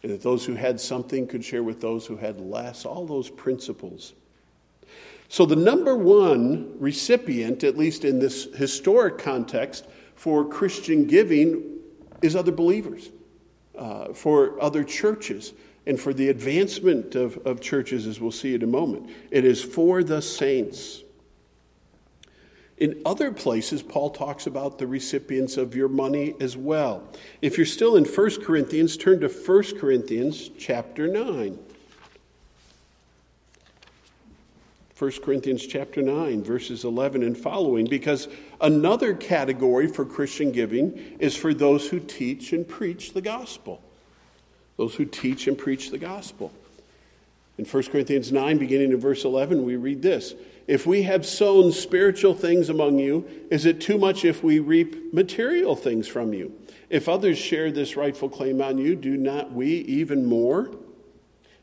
and 0.03 0.11
that 0.11 0.21
those 0.21 0.45
who 0.45 0.53
had 0.53 0.79
something 0.79 1.25
could 1.25 1.43
share 1.43 1.63
with 1.63 1.79
those 1.81 2.05
who 2.05 2.17
had 2.17 2.39
less, 2.39 2.85
all 2.85 3.05
those 3.05 3.29
principles. 3.29 4.13
So, 5.29 5.45
the 5.45 5.55
number 5.55 5.97
one 5.97 6.75
recipient, 6.79 7.63
at 7.63 7.77
least 7.77 8.05
in 8.05 8.19
this 8.19 8.43
historic 8.55 9.17
context, 9.17 9.87
for 10.15 10.45
Christian 10.47 11.07
giving 11.07 11.79
is 12.21 12.35
other 12.35 12.51
believers, 12.51 13.09
uh, 13.77 14.13
for 14.13 14.61
other 14.61 14.83
churches 14.83 15.53
and 15.85 15.99
for 15.99 16.13
the 16.13 16.29
advancement 16.29 17.15
of, 17.15 17.37
of 17.45 17.59
churches, 17.59 18.07
as 18.07 18.19
we'll 18.19 18.31
see 18.31 18.53
in 18.53 18.63
a 18.63 18.67
moment. 18.67 19.09
It 19.31 19.43
is 19.43 19.63
for 19.63 20.03
the 20.03 20.21
saints. 20.21 21.02
In 22.83 23.01
other 23.05 23.31
places, 23.31 23.81
Paul 23.81 24.09
talks 24.09 24.45
about 24.45 24.77
the 24.77 24.85
recipients 24.85 25.55
of 25.55 25.73
your 25.73 25.87
money 25.87 26.35
as 26.41 26.57
well. 26.57 27.07
If 27.41 27.55
you're 27.55 27.65
still 27.65 27.95
in 27.95 28.03
1 28.03 28.43
Corinthians, 28.43 28.97
turn 28.97 29.21
to 29.21 29.29
1 29.29 29.79
Corinthians 29.79 30.49
chapter 30.59 31.07
9. 31.07 31.57
1 34.99 35.11
Corinthians 35.23 35.65
chapter 35.65 36.01
9 36.01 36.43
verses 36.43 36.83
11 36.83 37.23
and 37.23 37.37
following 37.37 37.85
because 37.85 38.27
another 38.59 39.13
category 39.13 39.87
for 39.87 40.03
Christian 40.03 40.51
giving 40.51 41.17
is 41.19 41.37
for 41.37 41.53
those 41.53 41.87
who 41.87 42.01
teach 42.01 42.51
and 42.51 42.67
preach 42.67 43.13
the 43.13 43.21
gospel 43.21 43.81
those 44.75 44.95
who 44.95 45.05
teach 45.05 45.47
and 45.47 45.57
preach 45.57 45.89
the 45.89 45.97
gospel. 45.97 46.51
In 47.57 47.65
1 47.65 47.83
Corinthians 47.83 48.31
9, 48.31 48.57
beginning 48.57 48.91
in 48.91 48.99
verse 48.99 49.23
11, 49.23 49.63
we 49.63 49.75
read 49.75 50.01
this 50.01 50.33
If 50.67 50.85
we 50.85 51.03
have 51.03 51.25
sown 51.25 51.71
spiritual 51.71 52.33
things 52.33 52.69
among 52.69 52.99
you, 52.99 53.27
is 53.51 53.65
it 53.65 53.81
too 53.81 53.97
much 53.97 54.23
if 54.23 54.43
we 54.43 54.59
reap 54.59 55.13
material 55.13 55.75
things 55.75 56.07
from 56.07 56.33
you? 56.33 56.53
If 56.89 57.09
others 57.09 57.37
share 57.37 57.71
this 57.71 57.97
rightful 57.97 58.29
claim 58.29 58.61
on 58.61 58.77
you, 58.77 58.95
do 58.95 59.17
not 59.17 59.51
we 59.51 59.67
even 59.67 60.25
more? 60.25 60.71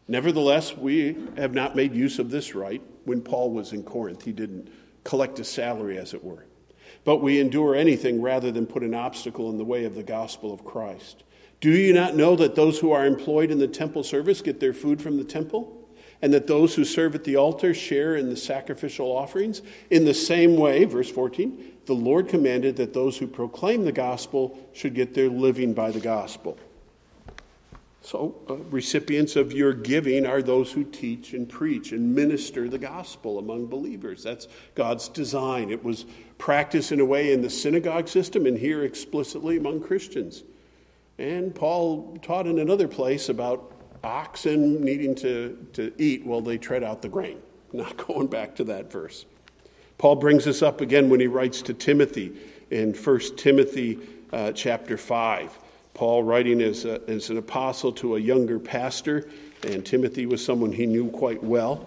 Nevertheless, 0.06 0.76
we 0.76 1.16
have 1.36 1.54
not 1.54 1.76
made 1.76 1.94
use 1.94 2.18
of 2.18 2.30
this 2.30 2.54
right. 2.54 2.82
When 3.04 3.22
Paul 3.22 3.52
was 3.52 3.72
in 3.72 3.84
Corinth, 3.84 4.24
he 4.24 4.32
didn't 4.32 4.68
collect 5.04 5.38
a 5.38 5.44
salary, 5.44 5.96
as 5.96 6.12
it 6.12 6.22
were. 6.22 6.46
But 7.04 7.18
we 7.18 7.40
endure 7.40 7.74
anything 7.74 8.20
rather 8.20 8.50
than 8.50 8.66
put 8.66 8.82
an 8.82 8.94
obstacle 8.94 9.48
in 9.50 9.56
the 9.56 9.64
way 9.64 9.84
of 9.84 9.94
the 9.94 10.02
gospel 10.02 10.52
of 10.52 10.64
Christ. 10.64 11.22
Do 11.60 11.70
you 11.70 11.94
not 11.94 12.16
know 12.16 12.36
that 12.36 12.54
those 12.54 12.78
who 12.78 12.92
are 12.92 13.06
employed 13.06 13.50
in 13.50 13.58
the 13.58 13.68
temple 13.68 14.02
service 14.02 14.42
get 14.42 14.60
their 14.60 14.72
food 14.72 15.00
from 15.00 15.16
the 15.16 15.24
temple? 15.24 15.79
And 16.22 16.32
that 16.34 16.46
those 16.46 16.74
who 16.74 16.84
serve 16.84 17.14
at 17.14 17.24
the 17.24 17.36
altar 17.36 17.72
share 17.72 18.16
in 18.16 18.28
the 18.28 18.36
sacrificial 18.36 19.06
offerings? 19.06 19.62
In 19.88 20.04
the 20.04 20.14
same 20.14 20.56
way, 20.56 20.84
verse 20.84 21.10
14, 21.10 21.72
the 21.86 21.94
Lord 21.94 22.28
commanded 22.28 22.76
that 22.76 22.92
those 22.92 23.16
who 23.16 23.26
proclaim 23.26 23.84
the 23.84 23.92
gospel 23.92 24.58
should 24.72 24.94
get 24.94 25.14
their 25.14 25.28
living 25.30 25.72
by 25.72 25.90
the 25.90 26.00
gospel. 26.00 26.58
So, 28.02 28.34
uh, 28.48 28.56
recipients 28.70 29.36
of 29.36 29.52
your 29.52 29.74
giving 29.74 30.24
are 30.24 30.40
those 30.40 30.72
who 30.72 30.84
teach 30.84 31.34
and 31.34 31.48
preach 31.48 31.92
and 31.92 32.14
minister 32.14 32.68
the 32.68 32.78
gospel 32.78 33.38
among 33.38 33.66
believers. 33.66 34.22
That's 34.22 34.48
God's 34.74 35.08
design. 35.08 35.70
It 35.70 35.84
was 35.84 36.06
practiced 36.38 36.92
in 36.92 37.00
a 37.00 37.04
way 37.04 37.32
in 37.32 37.42
the 37.42 37.50
synagogue 37.50 38.08
system 38.08 38.46
and 38.46 38.56
here 38.56 38.84
explicitly 38.84 39.58
among 39.58 39.82
Christians. 39.82 40.44
And 41.18 41.54
Paul 41.54 42.16
taught 42.22 42.46
in 42.46 42.58
another 42.58 42.88
place 42.88 43.28
about 43.28 43.70
oxen 44.02 44.84
needing 44.84 45.14
to, 45.16 45.66
to 45.74 45.92
eat 45.98 46.24
while 46.24 46.40
they 46.40 46.58
tread 46.58 46.82
out 46.82 47.02
the 47.02 47.08
grain. 47.08 47.38
Not 47.72 47.96
going 47.96 48.26
back 48.26 48.56
to 48.56 48.64
that 48.64 48.90
verse. 48.90 49.26
Paul 49.98 50.16
brings 50.16 50.44
this 50.44 50.62
up 50.62 50.80
again 50.80 51.08
when 51.10 51.20
he 51.20 51.26
writes 51.26 51.62
to 51.62 51.74
Timothy 51.74 52.32
in 52.70 52.94
1 52.94 53.20
Timothy 53.36 53.98
uh, 54.32 54.52
chapter 54.52 54.96
5. 54.96 55.58
Paul, 55.92 56.22
writing 56.22 56.62
as, 56.62 56.84
a, 56.84 57.02
as 57.10 57.30
an 57.30 57.36
apostle 57.36 57.92
to 57.92 58.16
a 58.16 58.18
younger 58.18 58.58
pastor, 58.58 59.28
and 59.64 59.84
Timothy 59.84 60.24
was 60.24 60.42
someone 60.42 60.72
he 60.72 60.86
knew 60.86 61.10
quite 61.10 61.42
well. 61.42 61.86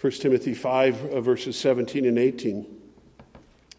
1 0.00 0.12
Timothy 0.12 0.52
5, 0.52 1.04
uh, 1.06 1.20
verses 1.22 1.58
17 1.58 2.04
and 2.04 2.18
18. 2.18 2.66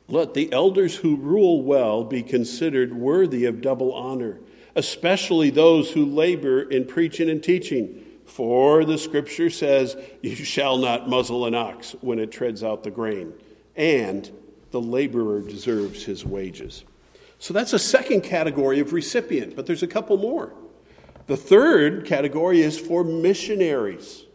Let 0.07 0.33
the 0.33 0.51
elders 0.51 0.95
who 0.95 1.17
rule 1.17 1.61
well 1.61 2.03
be 2.03 2.23
considered 2.23 2.93
worthy 2.93 3.45
of 3.45 3.61
double 3.61 3.93
honor, 3.93 4.39
especially 4.75 5.49
those 5.49 5.91
who 5.91 6.05
labor 6.05 6.61
in 6.61 6.85
preaching 6.85 7.29
and 7.29 7.43
teaching. 7.43 8.03
For 8.25 8.85
the 8.85 8.97
scripture 8.97 9.49
says, 9.49 9.97
You 10.21 10.35
shall 10.35 10.77
not 10.77 11.09
muzzle 11.09 11.45
an 11.45 11.55
ox 11.55 11.95
when 12.01 12.19
it 12.19 12.31
treads 12.31 12.63
out 12.63 12.83
the 12.83 12.91
grain, 12.91 13.33
and 13.75 14.29
the 14.71 14.81
laborer 14.81 15.41
deserves 15.41 16.03
his 16.03 16.25
wages. 16.25 16.83
So 17.39 17.53
that's 17.53 17.73
a 17.73 17.79
second 17.79 18.21
category 18.21 18.79
of 18.79 18.93
recipient, 18.93 19.55
but 19.55 19.65
there's 19.65 19.83
a 19.83 19.87
couple 19.87 20.17
more. 20.17 20.53
The 21.27 21.37
third 21.37 22.05
category 22.05 22.61
is 22.61 22.79
for 22.79 23.03
missionaries 23.03 24.25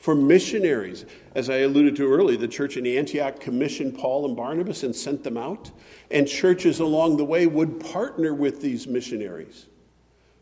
for 0.00 0.14
missionaries. 0.14 1.04
As 1.34 1.48
I 1.48 1.58
alluded 1.58 1.94
to 1.96 2.10
earlier, 2.10 2.38
the 2.38 2.48
church 2.48 2.76
in 2.76 2.86
Antioch 2.86 3.38
commissioned 3.38 3.96
Paul 3.96 4.26
and 4.26 4.34
Barnabas 4.34 4.82
and 4.82 4.96
sent 4.96 5.22
them 5.22 5.36
out, 5.36 5.70
and 6.10 6.26
churches 6.26 6.80
along 6.80 7.18
the 7.18 7.24
way 7.24 7.46
would 7.46 7.78
partner 7.78 8.34
with 8.34 8.60
these 8.62 8.88
missionaries. 8.88 9.66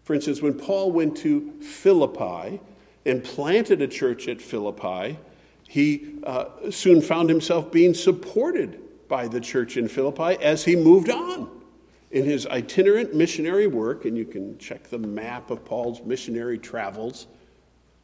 For 0.08 0.14
instance, 0.14 0.40
when 0.40 0.54
Paul 0.54 0.90
went 0.90 1.18
to 1.18 1.52
Philippi 1.60 2.62
and 3.04 3.22
planted 3.22 3.82
a 3.82 3.86
church 3.86 4.26
at 4.26 4.40
Philippi, 4.40 5.18
he 5.68 6.14
uh, 6.24 6.70
soon 6.70 7.02
found 7.02 7.28
himself 7.28 7.70
being 7.70 7.92
supported 7.92 8.80
by 9.06 9.28
the 9.28 9.38
church 9.38 9.76
in 9.76 9.86
Philippi 9.86 10.42
as 10.42 10.64
he 10.64 10.76
moved 10.76 11.10
on 11.10 11.50
in 12.10 12.24
his 12.24 12.46
itinerant 12.46 13.14
missionary 13.14 13.66
work. 13.66 14.06
And 14.06 14.16
you 14.16 14.24
can 14.24 14.56
check 14.56 14.84
the 14.84 14.96
map 14.96 15.50
of 15.50 15.62
Paul's 15.66 16.00
missionary 16.00 16.56
travels 16.56 17.26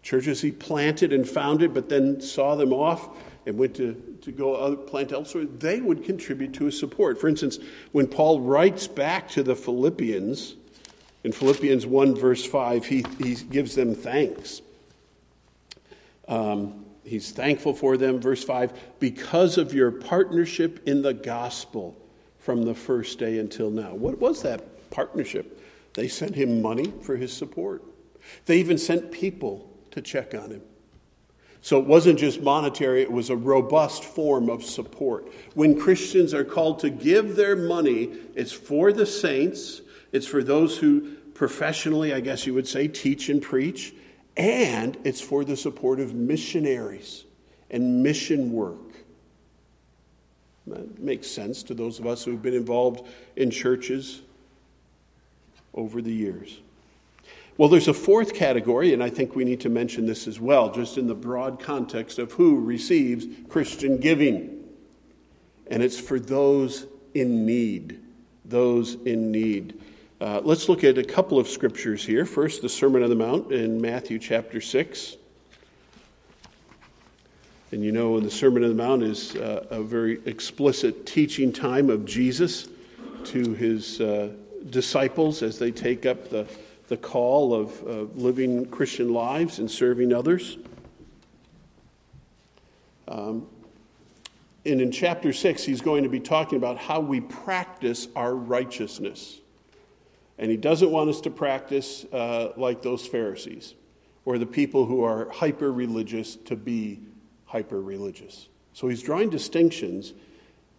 Churches 0.05 0.43
he 0.43 0.53
planted 0.53 1.15
and 1.15 1.27
founded, 1.27 1.73
but 1.73 1.89
then 1.89 2.21
saw 2.21 2.57
them 2.57 2.75
off 2.75 3.17
and 3.47 3.57
went 3.57 3.75
to, 3.77 3.95
to 4.21 4.33
go 4.33 4.77
plant 4.77 5.13
elsewhere, 5.13 5.47
they 5.47 5.81
would 5.81 6.05
contribute 6.05 6.53
to 6.53 6.67
his 6.67 6.79
support. 6.79 7.19
For 7.19 7.27
instance, 7.27 7.59
when 7.93 8.07
Paul 8.07 8.41
writes 8.41 8.87
back 8.87 9.31
to 9.31 9.43
the 9.43 9.57
Philippians, 9.57 10.57
in 11.25 11.33
Philippians 11.33 11.87
1, 11.87 12.15
verse 12.15 12.45
5, 12.45 12.85
he, 12.85 13.05
he 13.19 13.35
gives 13.35 13.75
them 13.75 13.95
thanks. 13.95 14.61
Um, 16.29 16.85
he's 17.03 17.33
thankful 17.33 17.73
for 17.75 17.97
them, 17.97 18.21
verse 18.21 18.45
5, 18.45 18.99
because 19.01 19.57
of 19.57 19.73
your 19.73 19.91
partnership 19.91 20.87
in 20.87 21.01
the 21.01 21.15
gospel 21.15 21.97
from 22.39 22.65
the 22.65 22.75
first 22.75 23.19
day 23.19 23.39
until 23.39 23.71
now. 23.71 23.95
What 23.95 24.19
was 24.19 24.43
that 24.43 24.91
partnership? 24.91 25.63
They 25.95 26.09
sent 26.09 26.35
him 26.35 26.61
money 26.61 26.93
for 27.03 27.17
his 27.17 27.33
support. 27.33 27.83
They 28.45 28.59
even 28.59 28.77
sent 28.77 29.11
people 29.11 29.71
to 29.93 30.03
check 30.03 30.35
on 30.35 30.51
him. 30.51 30.63
So 31.63 31.81
it 31.81 31.87
wasn't 31.87 32.19
just 32.19 32.43
monetary, 32.43 33.01
it 33.01 33.11
was 33.11 33.31
a 33.31 33.37
robust 33.37 34.05
form 34.05 34.51
of 34.51 34.63
support. 34.63 35.33
When 35.55 35.81
Christians 35.81 36.35
are 36.35 36.45
called 36.45 36.81
to 36.81 36.91
give 36.91 37.37
their 37.37 37.57
money, 37.57 38.11
it's 38.35 38.53
for 38.53 38.93
the 38.93 39.07
saints, 39.07 39.81
it's 40.15 40.27
for 40.29 40.45
those 40.45 40.79
who 40.79 41.17
professionally, 41.35 42.15
I 42.15 42.21
guess 42.21 42.47
you 42.47 42.55
would 42.55 42.69
say, 42.69 42.87
teach 42.87 43.29
and 43.29 43.43
preach, 43.43 43.93
and 44.37 44.97
it's 45.03 45.21
for 45.21 45.45
the 45.45 45.57
support 45.57 45.99
of 45.99 46.15
missionaries 46.15 47.25
and 47.69 48.03
mission 48.05 48.53
work. 48.53 48.79
That 50.69 51.01
makes 51.01 51.27
sense 51.27 51.65
to 51.65 51.75
those 51.75 51.99
of 51.99 52.07
us 52.07 52.25
who've 52.25 52.41
been 52.41 52.55
involved 52.55 53.09
in 53.35 53.51
churches 53.51 54.23
over 55.75 56.01
the 56.01 56.13
years. 56.13 56.61
Well, 57.57 57.69
there's 57.69 57.89
a 57.89 57.95
fourth 57.95 58.35
category, 58.35 58.93
and 58.93 59.03
I 59.03 59.11
think 59.11 59.35
we 59.35 59.45
need 59.45 59.61
to 59.63 59.69
mention 59.69 60.07
this 60.07 60.29
as 60.29 60.39
well, 60.39 60.71
just 60.71 60.97
in 60.97 61.09
the 61.09 61.15
broad 61.17 61.59
context 61.59 62.21
of 62.21 62.31
who 62.33 62.61
receives 62.61 63.27
Christian 63.49 63.99
giving. 63.99 64.63
And 65.67 65.83
it's 65.83 65.99
for 65.99 66.21
those 66.21 66.87
in 67.15 67.45
need. 67.47 68.01
Those 68.45 68.95
in 68.95 69.33
need. 69.33 69.81
Uh, 70.25 70.41
let's 70.43 70.71
look 70.71 70.85
at 70.85 70.97
a 70.97 71.05
couple 71.05 71.39
of 71.39 71.47
scriptures 71.47 72.03
here. 72.03 72.25
First, 72.25 72.63
the 72.63 72.69
Sermon 72.71 73.03
on 73.03 73.11
the 73.11 73.15
Mount 73.15 73.53
in 73.53 73.79
Matthew 73.79 74.19
chapter 74.19 74.59
6. 74.59 75.19
And 77.73 77.85
you 77.85 77.93
know, 77.93 78.19
the 78.19 78.31
Sermon 78.31 78.63
on 78.63 78.71
the 78.71 78.75
Mount 78.75 79.03
is 79.03 79.37
uh, 79.37 79.67
a 79.69 79.83
very 79.83 80.23
explicit 80.25 81.05
teaching 81.05 81.53
time 81.53 81.91
of 81.91 82.07
Jesus 82.07 82.69
to 83.25 83.53
his 83.53 84.01
uh, 84.01 84.31
disciples 84.71 85.43
as 85.43 85.59
they 85.59 85.71
take 85.71 86.07
up 86.07 86.31
the 86.31 86.47
the 86.89 86.97
call 86.97 87.53
of 87.53 88.17
living 88.17 88.65
Christian 88.65 89.13
lives 89.13 89.59
and 89.59 89.71
serving 89.71 90.15
others. 90.15 90.57
Um, 93.09 93.47
And 94.65 94.81
in 94.81 94.91
chapter 94.91 95.35
6, 95.35 95.65
he's 95.65 95.83
going 95.83 96.05
to 96.05 96.09
be 96.09 96.21
talking 96.21 96.57
about 96.57 96.79
how 96.79 97.01
we 97.01 97.21
practice 97.21 98.09
our 98.17 98.35
righteousness. 98.35 99.41
And 100.39 100.51
he 100.51 100.57
doesn't 100.57 100.91
want 100.91 101.11
us 101.11 101.21
to 101.23 101.31
practice 101.31 102.05
uh, 102.13 102.53
like 102.57 102.83
those 102.83 103.07
Pharisees 103.07 103.75
or 104.25 104.39
the 104.39 104.47
people 104.47 104.87
who 104.87 105.05
are 105.05 105.31
hyper 105.31 105.73
religious 105.73 106.37
to 106.37 106.57
be 106.57 107.01
hyper 107.45 107.81
religious. 107.81 108.49
So 108.73 108.89
he's 108.89 109.03
drawing 109.03 109.31
distinctions. 109.31 110.13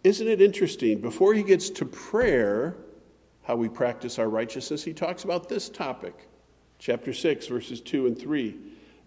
Isn't 0.04 0.28
it 0.28 0.42
interesting? 0.42 1.00
Before 1.00 1.32
he 1.32 1.42
gets 1.42 1.70
to 1.70 1.84
prayer, 1.84 2.76
how 3.44 3.56
we 3.56 3.68
practice 3.68 4.18
our 4.18 4.28
righteousness, 4.28 4.84
he 4.84 4.92
talks 4.92 5.24
about 5.24 5.48
this 5.48 5.68
topic. 5.68 6.28
Chapter 6.78 7.14
6, 7.14 7.46
verses 7.46 7.80
2 7.80 8.06
and 8.06 8.18
3. 8.18 8.56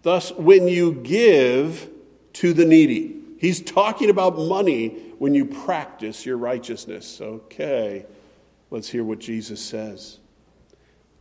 Thus, 0.02 0.32
when 0.32 0.66
you 0.66 0.94
give 0.94 1.88
to 2.34 2.52
the 2.52 2.64
needy, 2.64 3.20
he's 3.38 3.60
talking 3.60 4.10
about 4.10 4.36
money 4.36 4.88
when 5.18 5.34
you 5.34 5.44
practice 5.44 6.24
your 6.24 6.38
righteousness. 6.38 7.20
Okay, 7.20 8.06
let's 8.70 8.88
hear 8.88 9.04
what 9.04 9.18
Jesus 9.18 9.62
says. 9.62 10.18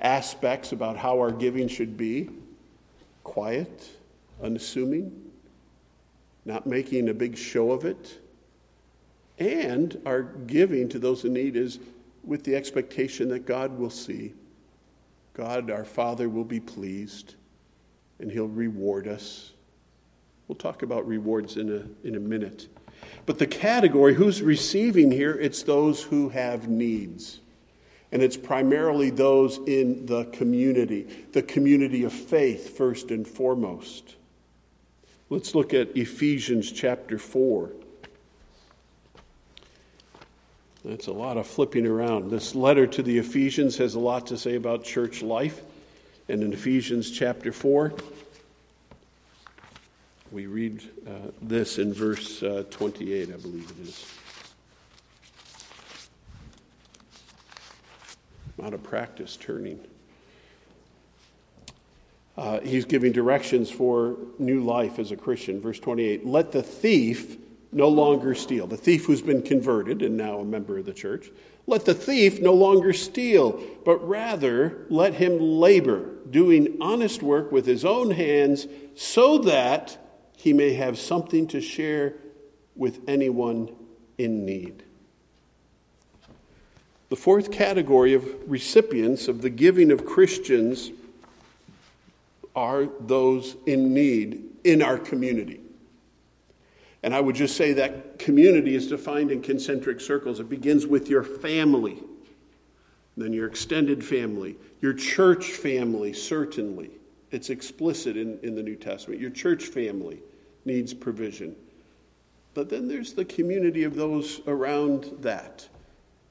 aspects 0.00 0.72
about 0.72 0.96
how 0.96 1.18
our 1.18 1.30
giving 1.30 1.68
should 1.68 1.96
be 1.96 2.30
quiet, 3.22 3.88
unassuming, 4.42 5.30
not 6.44 6.66
making 6.66 7.08
a 7.08 7.14
big 7.14 7.36
show 7.36 7.72
of 7.72 7.84
it. 7.84 8.18
And 9.38 10.00
our 10.06 10.22
giving 10.22 10.88
to 10.90 10.98
those 10.98 11.24
in 11.24 11.32
need 11.32 11.56
is 11.56 11.80
with 12.22 12.44
the 12.44 12.54
expectation 12.54 13.28
that 13.28 13.46
God 13.46 13.76
will 13.78 13.90
see. 13.90 14.34
God, 15.32 15.70
our 15.70 15.84
Father, 15.84 16.28
will 16.28 16.44
be 16.44 16.60
pleased 16.60 17.34
and 18.20 18.30
He'll 18.30 18.46
reward 18.46 19.08
us. 19.08 19.52
We'll 20.46 20.56
talk 20.56 20.82
about 20.82 21.06
rewards 21.06 21.56
in 21.56 21.70
a, 21.70 22.06
in 22.06 22.14
a 22.16 22.20
minute. 22.20 22.68
But 23.26 23.38
the 23.38 23.46
category, 23.46 24.14
who's 24.14 24.42
receiving 24.42 25.10
here, 25.10 25.32
it's 25.32 25.62
those 25.62 26.02
who 26.02 26.28
have 26.28 26.68
needs 26.68 27.40
and 28.14 28.22
it's 28.22 28.36
primarily 28.36 29.10
those 29.10 29.58
in 29.66 30.06
the 30.06 30.24
community, 30.26 31.02
the 31.32 31.42
community 31.42 32.04
of 32.04 32.12
faith, 32.12 32.78
first 32.78 33.10
and 33.10 33.26
foremost. 33.26 34.14
Let's 35.30 35.52
look 35.52 35.74
at 35.74 35.96
Ephesians 35.96 36.70
chapter 36.70 37.18
4. 37.18 37.72
That's 40.84 41.08
a 41.08 41.12
lot 41.12 41.38
of 41.38 41.46
flipping 41.48 41.88
around. 41.88 42.30
This 42.30 42.54
letter 42.54 42.86
to 42.86 43.02
the 43.02 43.18
Ephesians 43.18 43.78
has 43.78 43.96
a 43.96 44.00
lot 44.00 44.28
to 44.28 44.38
say 44.38 44.54
about 44.54 44.84
church 44.84 45.20
life. 45.20 45.60
And 46.28 46.40
in 46.44 46.52
Ephesians 46.52 47.10
chapter 47.10 47.50
4, 47.50 47.94
we 50.30 50.46
read 50.46 50.80
uh, 51.04 51.30
this 51.42 51.80
in 51.80 51.92
verse 51.92 52.44
uh, 52.44 52.62
28, 52.70 53.30
I 53.32 53.36
believe 53.38 53.72
it 53.76 53.88
is. 53.88 54.06
Out 58.62 58.74
of 58.74 58.82
practice 58.82 59.36
turning. 59.36 59.80
Uh, 62.36 62.60
he's 62.60 62.84
giving 62.84 63.12
directions 63.12 63.70
for 63.70 64.16
new 64.38 64.62
life 64.62 64.98
as 64.98 65.12
a 65.12 65.16
Christian. 65.16 65.60
Verse 65.60 65.78
28 65.78 66.26
Let 66.26 66.52
the 66.52 66.62
thief 66.62 67.36
no 67.72 67.88
longer 67.88 68.34
steal. 68.34 68.66
The 68.66 68.76
thief 68.76 69.04
who's 69.04 69.22
been 69.22 69.42
converted 69.42 70.02
and 70.02 70.16
now 70.16 70.38
a 70.38 70.44
member 70.44 70.78
of 70.78 70.86
the 70.86 70.92
church. 70.92 71.30
Let 71.66 71.84
the 71.84 71.94
thief 71.94 72.40
no 72.40 72.52
longer 72.52 72.92
steal, 72.92 73.62
but 73.84 74.06
rather 74.06 74.86
let 74.90 75.14
him 75.14 75.38
labor, 75.40 76.10
doing 76.30 76.76
honest 76.80 77.22
work 77.22 77.50
with 77.50 77.66
his 77.66 77.84
own 77.84 78.10
hands, 78.10 78.66
so 78.94 79.38
that 79.38 79.98
he 80.36 80.52
may 80.52 80.74
have 80.74 80.98
something 80.98 81.46
to 81.48 81.60
share 81.60 82.14
with 82.76 83.00
anyone 83.08 83.74
in 84.18 84.44
need. 84.44 84.82
The 87.14 87.20
fourth 87.20 87.52
category 87.52 88.12
of 88.14 88.26
recipients 88.50 89.28
of 89.28 89.40
the 89.40 89.48
giving 89.48 89.92
of 89.92 90.04
Christians 90.04 90.90
are 92.56 92.88
those 92.98 93.54
in 93.66 93.94
need 93.94 94.42
in 94.64 94.82
our 94.82 94.98
community. 94.98 95.60
And 97.04 97.14
I 97.14 97.20
would 97.20 97.36
just 97.36 97.56
say 97.56 97.72
that 97.74 98.18
community 98.18 98.74
is 98.74 98.88
defined 98.88 99.30
in 99.30 99.42
concentric 99.42 100.00
circles. 100.00 100.40
It 100.40 100.48
begins 100.48 100.88
with 100.88 101.08
your 101.08 101.22
family, 101.22 102.02
then 103.16 103.32
your 103.32 103.46
extended 103.46 104.04
family, 104.04 104.56
your 104.80 104.92
church 104.92 105.52
family, 105.52 106.12
certainly. 106.12 106.90
It's 107.30 107.48
explicit 107.48 108.16
in, 108.16 108.40
in 108.42 108.56
the 108.56 108.62
New 108.64 108.74
Testament. 108.74 109.20
Your 109.20 109.30
church 109.30 109.66
family 109.66 110.18
needs 110.64 110.92
provision. 110.92 111.54
But 112.54 112.70
then 112.70 112.88
there's 112.88 113.12
the 113.12 113.24
community 113.24 113.84
of 113.84 113.94
those 113.94 114.40
around 114.48 115.12
that 115.20 115.68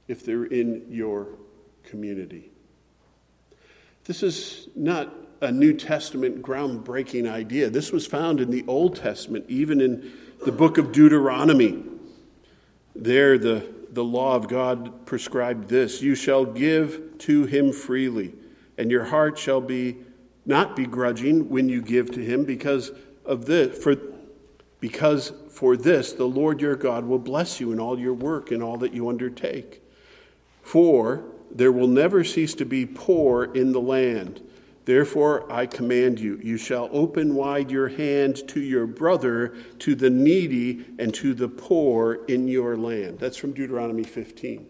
if 0.07 0.25
they're 0.25 0.45
in 0.45 0.85
your 0.89 1.27
community. 1.83 2.51
This 4.05 4.23
is 4.23 4.67
not 4.75 5.13
a 5.41 5.51
New 5.51 5.73
Testament 5.73 6.41
groundbreaking 6.41 7.29
idea. 7.29 7.69
This 7.69 7.91
was 7.91 8.07
found 8.07 8.39
in 8.39 8.49
the 8.49 8.63
Old 8.67 8.95
Testament, 8.95 9.45
even 9.47 9.81
in 9.81 10.11
the 10.45 10.51
book 10.51 10.77
of 10.77 10.91
Deuteronomy. 10.91 11.83
There, 12.95 13.37
the, 13.37 13.69
the 13.91 14.03
law 14.03 14.35
of 14.35 14.47
God 14.47 15.05
prescribed 15.05 15.67
this 15.69 16.01
You 16.01 16.15
shall 16.15 16.45
give 16.45 17.17
to 17.19 17.45
him 17.45 17.71
freely, 17.71 18.33
and 18.77 18.89
your 18.89 19.05
heart 19.05 19.37
shall 19.37 19.61
be 19.61 19.97
not 20.45 20.75
begrudging 20.75 21.49
when 21.49 21.69
you 21.69 21.81
give 21.81 22.11
to 22.11 22.23
him, 22.23 22.43
because 22.43 22.91
of 23.25 23.45
this, 23.45 23.81
for, 23.81 23.95
because 24.79 25.31
for 25.49 25.77
this 25.77 26.13
the 26.13 26.25
Lord 26.25 26.59
your 26.59 26.75
God 26.75 27.05
will 27.05 27.19
bless 27.19 27.59
you 27.59 27.71
in 27.71 27.79
all 27.79 27.97
your 27.97 28.13
work 28.13 28.51
and 28.51 28.61
all 28.61 28.77
that 28.77 28.93
you 28.93 29.07
undertake. 29.07 29.82
For 30.63 31.23
there 31.51 31.71
will 31.71 31.87
never 31.87 32.23
cease 32.23 32.55
to 32.55 32.65
be 32.65 32.85
poor 32.85 33.43
in 33.43 33.73
the 33.73 33.81
land. 33.81 34.41
Therefore, 34.85 35.49
I 35.51 35.65
command 35.65 36.19
you, 36.19 36.39
you 36.43 36.57
shall 36.57 36.89
open 36.91 37.35
wide 37.35 37.71
your 37.71 37.87
hand 37.89 38.47
to 38.49 38.59
your 38.59 38.85
brother, 38.85 39.55
to 39.79 39.95
the 39.95 40.09
needy, 40.09 40.85
and 40.99 41.13
to 41.15 41.33
the 41.33 41.47
poor 41.47 42.25
in 42.27 42.47
your 42.47 42.75
land. 42.75 43.19
That's 43.19 43.37
from 43.37 43.53
Deuteronomy 43.53 44.03
15. 44.03 44.67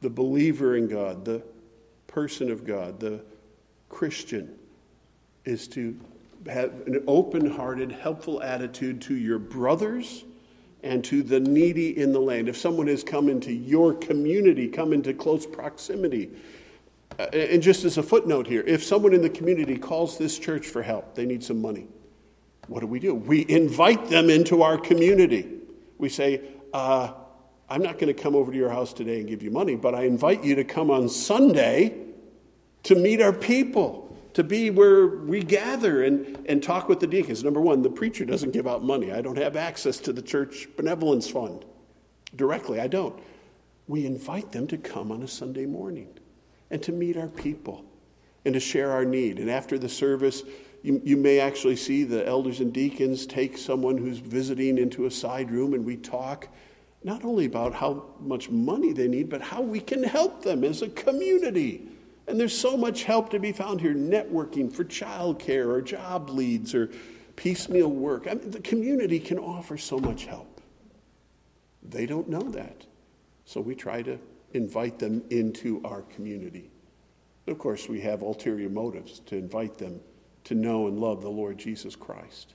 The 0.00 0.10
believer 0.10 0.76
in 0.76 0.88
God, 0.88 1.24
the 1.24 1.42
person 2.08 2.50
of 2.50 2.66
God, 2.66 2.98
the 2.98 3.20
Christian, 3.88 4.58
is 5.44 5.68
to 5.68 5.96
have 6.46 6.72
an 6.86 7.04
open 7.06 7.48
hearted, 7.48 7.92
helpful 7.92 8.42
attitude 8.42 9.02
to 9.02 9.14
your 9.14 9.38
brothers 9.38 10.24
and 10.82 11.04
to 11.04 11.22
the 11.22 11.40
needy 11.40 11.98
in 11.98 12.12
the 12.12 12.20
land. 12.20 12.48
If 12.48 12.56
someone 12.56 12.86
has 12.86 13.04
come 13.04 13.28
into 13.28 13.52
your 13.52 13.94
community, 13.94 14.68
come 14.68 14.92
into 14.92 15.12
close 15.12 15.46
proximity, 15.46 16.30
uh, 17.18 17.24
and 17.32 17.62
just 17.62 17.84
as 17.84 17.98
a 17.98 18.02
footnote 18.02 18.46
here, 18.46 18.62
if 18.66 18.82
someone 18.82 19.12
in 19.12 19.22
the 19.22 19.30
community 19.30 19.76
calls 19.76 20.16
this 20.16 20.38
church 20.38 20.66
for 20.66 20.82
help, 20.82 21.14
they 21.14 21.26
need 21.26 21.44
some 21.44 21.60
money. 21.60 21.86
What 22.68 22.80
do 22.80 22.86
we 22.86 23.00
do? 23.00 23.14
We 23.14 23.44
invite 23.48 24.08
them 24.08 24.30
into 24.30 24.62
our 24.62 24.78
community. 24.78 25.46
We 25.98 26.08
say, 26.08 26.40
uh, 26.72 27.12
I'm 27.68 27.82
not 27.82 27.98
going 27.98 28.14
to 28.14 28.22
come 28.22 28.34
over 28.34 28.50
to 28.50 28.56
your 28.56 28.70
house 28.70 28.92
today 28.92 29.20
and 29.20 29.28
give 29.28 29.42
you 29.42 29.50
money, 29.50 29.76
but 29.76 29.94
I 29.94 30.04
invite 30.04 30.44
you 30.44 30.54
to 30.54 30.64
come 30.64 30.90
on 30.90 31.08
Sunday 31.08 31.94
to 32.84 32.94
meet 32.94 33.20
our 33.20 33.32
people 33.32 34.09
to 34.34 34.44
be 34.44 34.70
where 34.70 35.06
we 35.06 35.42
gather 35.42 36.04
and, 36.04 36.44
and 36.48 36.62
talk 36.62 36.88
with 36.88 37.00
the 37.00 37.06
deacons. 37.06 37.42
Number 37.42 37.60
one, 37.60 37.82
the 37.82 37.90
preacher 37.90 38.24
doesn't 38.24 38.52
give 38.52 38.66
out 38.66 38.84
money. 38.84 39.12
I 39.12 39.20
don't 39.20 39.38
have 39.38 39.56
access 39.56 39.98
to 39.98 40.12
the 40.12 40.22
church 40.22 40.68
benevolence 40.76 41.28
fund 41.28 41.64
directly. 42.36 42.80
I 42.80 42.86
don't. 42.86 43.20
We 43.88 44.06
invite 44.06 44.52
them 44.52 44.66
to 44.68 44.78
come 44.78 45.10
on 45.10 45.22
a 45.22 45.28
Sunday 45.28 45.66
morning 45.66 46.08
and 46.70 46.82
to 46.84 46.92
meet 46.92 47.16
our 47.16 47.28
people 47.28 47.84
and 48.44 48.54
to 48.54 48.60
share 48.60 48.92
our 48.92 49.04
need. 49.04 49.38
And 49.38 49.50
after 49.50 49.78
the 49.78 49.88
service, 49.88 50.44
you, 50.82 51.00
you 51.04 51.16
may 51.16 51.40
actually 51.40 51.76
see 51.76 52.04
the 52.04 52.26
elders 52.26 52.60
and 52.60 52.72
deacons 52.72 53.26
take 53.26 53.58
someone 53.58 53.98
who's 53.98 54.18
visiting 54.18 54.78
into 54.78 55.06
a 55.06 55.10
side 55.10 55.50
room 55.50 55.74
and 55.74 55.84
we 55.84 55.96
talk 55.96 56.48
not 57.02 57.24
only 57.24 57.46
about 57.46 57.74
how 57.74 58.04
much 58.20 58.50
money 58.50 58.92
they 58.92 59.08
need, 59.08 59.28
but 59.28 59.40
how 59.40 59.60
we 59.62 59.80
can 59.80 60.02
help 60.02 60.42
them 60.42 60.64
as 60.64 60.82
a 60.82 60.88
community 60.88 61.88
and 62.30 62.40
there's 62.40 62.56
so 62.56 62.76
much 62.76 63.04
help 63.04 63.30
to 63.30 63.38
be 63.38 63.52
found 63.52 63.80
here 63.80 63.94
networking 63.94 64.72
for 64.72 64.84
childcare 64.84 65.66
or 65.66 65.82
job 65.82 66.30
leads 66.30 66.74
or 66.74 66.90
piecemeal 67.36 67.90
work. 67.90 68.26
I 68.30 68.34
mean, 68.34 68.50
the 68.50 68.60
community 68.60 69.18
can 69.18 69.38
offer 69.38 69.76
so 69.76 69.98
much 69.98 70.26
help. 70.26 70.60
they 71.82 72.06
don't 72.06 72.28
know 72.28 72.42
that. 72.50 72.86
So 73.44 73.60
we 73.60 73.74
try 73.74 74.02
to 74.02 74.18
invite 74.52 74.98
them 74.98 75.22
into 75.30 75.80
our 75.84 76.02
community. 76.02 76.70
Of 77.46 77.58
course, 77.58 77.88
we 77.88 78.00
have 78.02 78.22
ulterior 78.22 78.68
motives 78.68 79.20
to 79.26 79.36
invite 79.36 79.78
them 79.78 80.00
to 80.44 80.54
know 80.54 80.86
and 80.86 80.98
love 80.98 81.22
the 81.22 81.30
Lord 81.30 81.58
Jesus 81.58 81.96
Christ. 81.96 82.54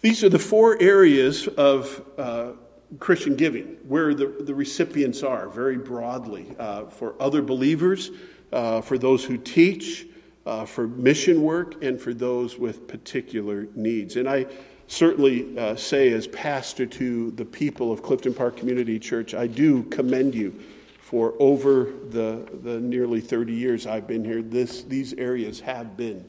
These 0.00 0.22
are 0.24 0.28
the 0.28 0.38
four 0.38 0.80
areas 0.80 1.46
of 1.46 2.02
uh, 2.16 2.52
Christian 2.98 3.36
giving 3.36 3.76
where 3.86 4.14
the, 4.14 4.26
the 4.26 4.54
recipients 4.54 5.22
are, 5.22 5.48
very 5.48 5.76
broadly, 5.76 6.54
uh, 6.58 6.86
for 6.86 7.14
other 7.20 7.42
believers, 7.42 8.10
uh, 8.52 8.80
for 8.80 8.98
those 8.98 9.24
who 9.24 9.36
teach, 9.36 10.06
uh, 10.46 10.64
for 10.64 10.86
mission 10.86 11.42
work, 11.42 11.82
and 11.82 12.00
for 12.00 12.12
those 12.12 12.58
with 12.58 12.86
particular 12.86 13.66
needs. 13.74 14.16
And 14.16 14.28
I 14.28 14.46
certainly 14.86 15.58
uh, 15.58 15.76
say, 15.76 16.12
as 16.12 16.26
pastor 16.26 16.86
to 16.86 17.30
the 17.32 17.44
people 17.44 17.92
of 17.92 18.02
Clifton 18.02 18.34
Park 18.34 18.56
Community 18.56 18.98
Church, 18.98 19.34
I 19.34 19.46
do 19.46 19.84
commend 19.84 20.34
you 20.34 20.58
for 21.00 21.34
over 21.38 21.92
the, 22.10 22.48
the 22.62 22.80
nearly 22.80 23.20
30 23.20 23.52
years 23.52 23.86
I've 23.86 24.06
been 24.06 24.24
here. 24.24 24.42
This, 24.42 24.82
these 24.82 25.14
areas 25.14 25.60
have 25.60 25.96
been 25.96 26.24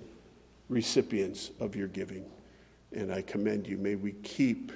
recipients 0.69 1.51
of 1.59 1.75
your 1.75 1.87
giving. 1.87 2.25
And 2.91 3.11
I 3.11 3.21
commend 3.21 3.67
you. 3.67 3.77
May 3.77 3.95
we 3.95 4.13
keep 4.23 4.71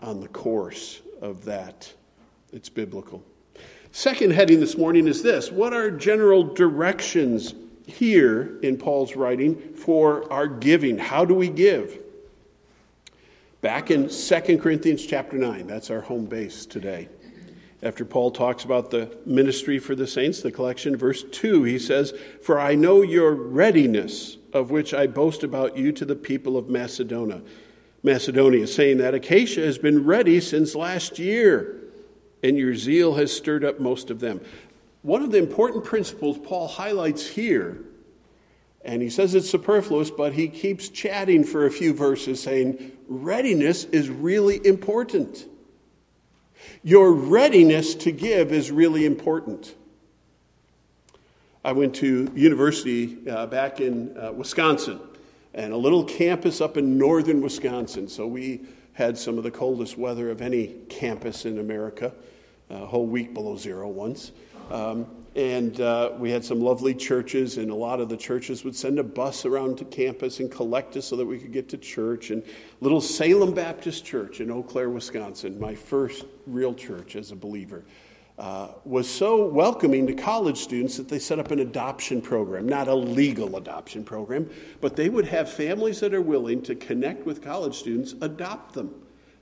on 0.00 0.20
the 0.20 0.28
course 0.28 1.00
of 1.20 1.44
that. 1.44 1.92
It's 2.52 2.68
biblical. 2.68 3.24
Second 3.92 4.32
heading 4.32 4.60
this 4.60 4.76
morning 4.76 5.08
is 5.08 5.22
this 5.22 5.50
What 5.50 5.72
are 5.72 5.90
general 5.90 6.44
directions 6.44 7.54
here 7.86 8.58
in 8.62 8.76
Paul's 8.76 9.16
writing 9.16 9.74
for 9.74 10.30
our 10.32 10.46
giving? 10.46 10.98
How 10.98 11.24
do 11.24 11.34
we 11.34 11.48
give? 11.48 11.98
Back 13.62 13.90
in 13.90 14.08
2 14.08 14.58
Corinthians 14.58 15.04
chapter 15.04 15.36
9, 15.36 15.66
that's 15.66 15.90
our 15.90 16.02
home 16.02 16.26
base 16.26 16.66
today. 16.66 17.08
After 17.82 18.04
Paul 18.04 18.30
talks 18.30 18.64
about 18.64 18.90
the 18.90 19.16
ministry 19.26 19.78
for 19.78 19.94
the 19.94 20.06
saints, 20.06 20.40
the 20.40 20.52
collection, 20.52 20.96
verse 20.96 21.24
2, 21.24 21.64
he 21.64 21.78
says, 21.78 22.12
For 22.42 22.58
I 22.58 22.74
know 22.74 23.02
your 23.02 23.34
readiness, 23.34 24.36
of 24.52 24.70
which 24.70 24.94
I 24.94 25.06
boast 25.06 25.42
about 25.42 25.76
you 25.76 25.92
to 25.92 26.04
the 26.04 26.16
people 26.16 26.56
of 26.56 26.68
Macedonia. 26.68 27.42
Macedonia, 28.06 28.66
saying 28.66 28.98
that 28.98 29.12
Achaia 29.12 29.66
has 29.66 29.76
been 29.76 30.06
ready 30.06 30.40
since 30.40 30.74
last 30.74 31.18
year, 31.18 31.82
and 32.42 32.56
your 32.56 32.74
zeal 32.74 33.14
has 33.16 33.30
stirred 33.30 33.64
up 33.64 33.78
most 33.78 34.10
of 34.10 34.20
them. 34.20 34.40
One 35.02 35.22
of 35.22 35.30
the 35.30 35.38
important 35.38 35.84
principles 35.84 36.38
Paul 36.38 36.68
highlights 36.68 37.26
here 37.26 37.84
and 38.86 39.02
he 39.02 39.10
says 39.10 39.34
it's 39.34 39.50
superfluous, 39.50 40.12
but 40.12 40.32
he 40.32 40.46
keeps 40.46 40.88
chatting 40.88 41.42
for 41.42 41.66
a 41.66 41.70
few 41.70 41.92
verses 41.92 42.40
saying, 42.40 42.92
readiness 43.08 43.82
is 43.84 44.08
really 44.08 44.64
important. 44.64 45.44
Your 46.84 47.12
readiness 47.12 47.96
to 47.96 48.12
give 48.12 48.52
is 48.52 48.70
really 48.70 49.04
important. 49.04 49.74
I 51.64 51.72
went 51.72 51.96
to 51.96 52.30
university 52.36 53.28
uh, 53.28 53.46
back 53.46 53.80
in 53.80 54.16
uh, 54.16 54.30
Wisconsin, 54.30 55.00
and 55.56 55.72
a 55.72 55.76
little 55.76 56.04
campus 56.04 56.60
up 56.60 56.76
in 56.76 56.98
northern 56.98 57.40
Wisconsin. 57.40 58.06
So 58.06 58.26
we 58.26 58.60
had 58.92 59.18
some 59.18 59.38
of 59.38 59.42
the 59.42 59.50
coldest 59.50 59.98
weather 59.98 60.30
of 60.30 60.42
any 60.42 60.68
campus 60.88 61.46
in 61.46 61.58
America, 61.58 62.12
a 62.70 62.86
whole 62.86 63.06
week 63.06 63.34
below 63.34 63.56
zero 63.56 63.88
once. 63.88 64.32
Um, 64.70 65.06
and 65.34 65.80
uh, 65.80 66.12
we 66.18 66.30
had 66.30 66.44
some 66.44 66.60
lovely 66.60 66.94
churches, 66.94 67.58
and 67.58 67.70
a 67.70 67.74
lot 67.74 68.00
of 68.00 68.08
the 68.08 68.16
churches 68.16 68.64
would 68.64 68.74
send 68.74 68.98
a 68.98 69.02
bus 69.02 69.44
around 69.44 69.76
to 69.78 69.84
campus 69.84 70.40
and 70.40 70.50
collect 70.50 70.96
us 70.96 71.06
so 71.06 71.16
that 71.16 71.26
we 71.26 71.38
could 71.38 71.52
get 71.52 71.68
to 71.70 71.78
church. 71.78 72.30
And 72.30 72.42
little 72.80 73.02
Salem 73.02 73.52
Baptist 73.52 74.04
Church 74.04 74.40
in 74.40 74.50
Eau 74.50 74.62
Claire, 74.62 74.88
Wisconsin, 74.88 75.60
my 75.60 75.74
first 75.74 76.24
real 76.46 76.72
church 76.74 77.16
as 77.16 77.32
a 77.32 77.36
believer, 77.36 77.84
uh, 78.38 78.68
was 78.84 79.08
so 79.08 79.46
welcoming 79.46 80.06
to 80.06 80.12
college 80.12 80.58
students 80.58 80.96
that 80.96 81.08
they 81.08 81.18
set 81.18 81.38
up 81.38 81.50
an 81.50 81.60
adoption 81.60 82.20
program, 82.20 82.68
not 82.68 82.86
a 82.86 82.94
legal 82.94 83.56
adoption 83.56 84.04
program, 84.04 84.48
but 84.80 84.94
they 84.94 85.08
would 85.08 85.26
have 85.26 85.50
families 85.50 86.00
that 86.00 86.12
are 86.12 86.20
willing 86.20 86.60
to 86.62 86.74
connect 86.74 87.24
with 87.24 87.42
college 87.42 87.74
students, 87.74 88.14
adopt 88.20 88.74
them. 88.74 88.94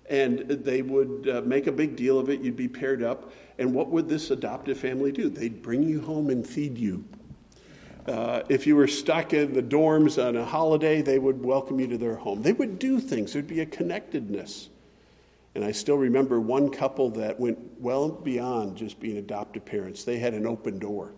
And 0.09 0.41
they 0.49 0.83
would 0.83 1.29
uh, 1.29 1.41
make 1.45 1.67
a 1.67 1.73
big 1.73 1.97
deal 1.97 2.19
of 2.19 2.29
it. 2.29 2.41
You'd 2.41 2.57
be 2.57 2.69
paired 2.69 3.03
up. 3.03 3.33
And 3.59 3.75
what 3.75 3.89
would 3.89 4.09
this 4.09 4.31
adoptive 4.31 4.79
family 4.79 5.11
do? 5.11 5.29
They'd 5.29 5.63
bring 5.63 5.83
you 5.83 6.01
home 6.03 6.29
and 6.31 6.47
feed 6.47 6.77
you. 6.79 7.05
Uh, 8.07 8.43
if 8.51 8.67
you 8.67 8.77
were 8.77 8.87
stuck 8.87 9.33
in 9.33 9.55
the 9.55 9.63
dorms 9.63 10.23
on 10.23 10.37
a 10.37 10.45
holiday, 10.45 11.01
they 11.01 11.19
would 11.19 11.43
welcome 11.43 11.81
you 11.81 11.87
to 11.89 11.97
their 11.97 12.17
home. 12.17 12.43
They 12.43 12.53
would 12.53 12.79
do 12.79 13.01
things, 13.01 13.33
there'd 13.33 13.47
be 13.47 13.61
a 13.61 13.67
connectedness. 13.67 14.69
And 15.55 15.65
I 15.65 15.71
still 15.73 15.97
remember 15.97 16.41
one 16.41 16.69
couple 16.69 17.11
that 17.11 17.39
went 17.39 17.59
well 17.79 18.09
beyond 18.09 18.77
just 18.77 18.99
being 18.99 19.19
adoptive 19.19 19.65
parents. 19.65 20.05
They 20.05 20.19
had 20.19 20.35
an 20.35 20.47
open 20.47 20.79
door. 20.79 21.13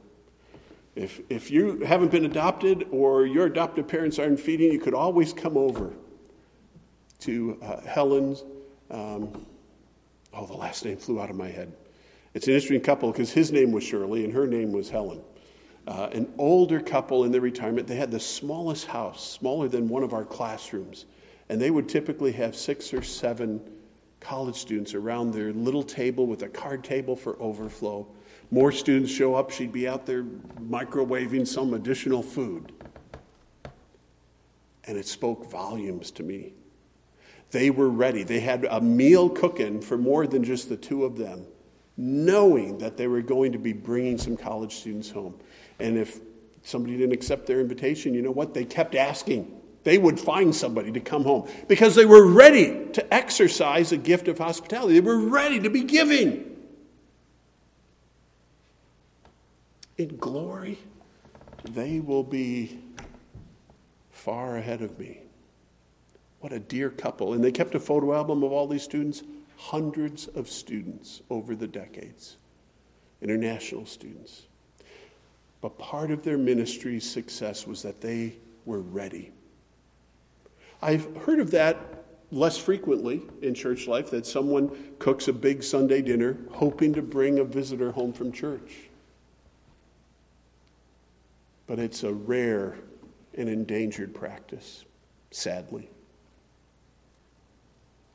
If, 0.94 1.20
if 1.28 1.50
you 1.50 1.80
haven't 1.80 2.10
been 2.10 2.24
adopted 2.24 2.86
or 2.90 3.26
your 3.26 3.46
adoptive 3.46 3.88
parents 3.88 4.18
aren't 4.18 4.40
feeding, 4.40 4.72
you 4.72 4.78
could 4.78 4.94
always 4.94 5.32
come 5.32 5.56
over 5.56 5.92
to 7.20 7.58
uh, 7.62 7.80
Helen's. 7.82 8.44
Um, 8.90 9.46
oh, 10.32 10.46
the 10.46 10.54
last 10.54 10.84
name 10.84 10.96
flew 10.96 11.20
out 11.20 11.30
of 11.30 11.36
my 11.36 11.48
head. 11.48 11.72
It's 12.34 12.46
an 12.46 12.54
interesting 12.54 12.80
couple 12.80 13.10
because 13.12 13.30
his 13.30 13.52
name 13.52 13.72
was 13.72 13.84
Shirley 13.84 14.24
and 14.24 14.32
her 14.32 14.46
name 14.46 14.72
was 14.72 14.90
Helen. 14.90 15.22
Uh, 15.86 16.08
an 16.12 16.32
older 16.36 16.80
couple 16.80 17.24
in 17.24 17.30
their 17.30 17.40
retirement, 17.40 17.86
they 17.86 17.96
had 17.96 18.10
the 18.10 18.20
smallest 18.20 18.86
house, 18.86 19.26
smaller 19.26 19.68
than 19.68 19.88
one 19.88 20.02
of 20.02 20.12
our 20.12 20.24
classrooms. 20.24 21.06
And 21.48 21.60
they 21.60 21.70
would 21.70 21.88
typically 21.88 22.32
have 22.32 22.56
six 22.56 22.92
or 22.92 23.02
seven 23.02 23.60
college 24.26 24.56
students 24.56 24.94
around 24.94 25.32
their 25.32 25.52
little 25.52 25.82
table 25.82 26.26
with 26.26 26.42
a 26.42 26.48
card 26.48 26.82
table 26.82 27.14
for 27.14 27.40
overflow. 27.40 28.06
More 28.50 28.72
students 28.72 29.12
show 29.12 29.34
up, 29.36 29.50
she'd 29.50 29.72
be 29.72 29.86
out 29.86 30.04
there 30.04 30.24
microwaving 30.60 31.46
some 31.46 31.74
additional 31.74 32.22
food. 32.22 32.72
And 34.84 34.98
it 34.98 35.06
spoke 35.06 35.50
volumes 35.50 36.10
to 36.12 36.22
me. 36.22 36.54
They 37.52 37.70
were 37.70 37.88
ready. 37.88 38.24
They 38.24 38.40
had 38.40 38.64
a 38.68 38.80
meal 38.80 39.28
cooking 39.28 39.80
for 39.80 39.96
more 39.96 40.26
than 40.26 40.42
just 40.42 40.68
the 40.68 40.76
two 40.76 41.04
of 41.04 41.16
them 41.16 41.46
knowing 41.96 42.78
that 42.78 42.96
they 42.96 43.06
were 43.06 43.22
going 43.22 43.52
to 43.52 43.58
be 43.58 43.72
bringing 43.72 44.18
some 44.18 44.36
college 44.36 44.74
students 44.74 45.10
home. 45.10 45.34
And 45.78 45.96
if 45.96 46.20
somebody 46.62 46.96
didn't 46.96 47.12
accept 47.12 47.46
their 47.46 47.60
invitation, 47.60 48.12
you 48.12 48.22
know 48.22 48.30
what? 48.30 48.52
They 48.52 48.64
kept 48.64 48.94
asking. 48.94 49.60
They 49.86 49.98
would 49.98 50.18
find 50.18 50.52
somebody 50.52 50.90
to 50.90 50.98
come 50.98 51.22
home 51.22 51.48
because 51.68 51.94
they 51.94 52.06
were 52.06 52.26
ready 52.26 52.88
to 52.94 53.14
exercise 53.14 53.92
a 53.92 53.96
gift 53.96 54.26
of 54.26 54.36
hospitality. 54.36 54.94
They 54.94 55.00
were 55.00 55.28
ready 55.28 55.60
to 55.60 55.70
be 55.70 55.84
giving. 55.84 56.56
In 59.96 60.16
glory, 60.16 60.76
they 61.62 62.00
will 62.00 62.24
be 62.24 62.80
far 64.10 64.56
ahead 64.56 64.82
of 64.82 64.98
me. 64.98 65.20
What 66.40 66.52
a 66.52 66.58
dear 66.58 66.90
couple. 66.90 67.34
And 67.34 67.44
they 67.44 67.52
kept 67.52 67.76
a 67.76 67.80
photo 67.80 68.12
album 68.12 68.42
of 68.42 68.50
all 68.50 68.66
these 68.66 68.82
students 68.82 69.22
hundreds 69.56 70.26
of 70.26 70.48
students 70.48 71.22
over 71.30 71.54
the 71.54 71.68
decades, 71.68 72.38
international 73.22 73.86
students. 73.86 74.48
But 75.60 75.78
part 75.78 76.10
of 76.10 76.24
their 76.24 76.38
ministry's 76.38 77.08
success 77.08 77.68
was 77.68 77.82
that 77.82 78.00
they 78.00 78.32
were 78.64 78.80
ready. 78.80 79.30
I've 80.82 81.16
heard 81.18 81.40
of 81.40 81.50
that 81.52 81.76
less 82.30 82.58
frequently 82.58 83.22
in 83.42 83.54
church 83.54 83.86
life 83.86 84.10
that 84.10 84.26
someone 84.26 84.94
cooks 84.98 85.28
a 85.28 85.32
big 85.32 85.62
Sunday 85.62 86.02
dinner 86.02 86.36
hoping 86.50 86.92
to 86.94 87.02
bring 87.02 87.38
a 87.38 87.44
visitor 87.44 87.92
home 87.92 88.12
from 88.12 88.32
church. 88.32 88.88
But 91.66 91.78
it's 91.78 92.02
a 92.02 92.12
rare 92.12 92.76
and 93.34 93.48
endangered 93.48 94.14
practice, 94.14 94.84
sadly. 95.30 95.88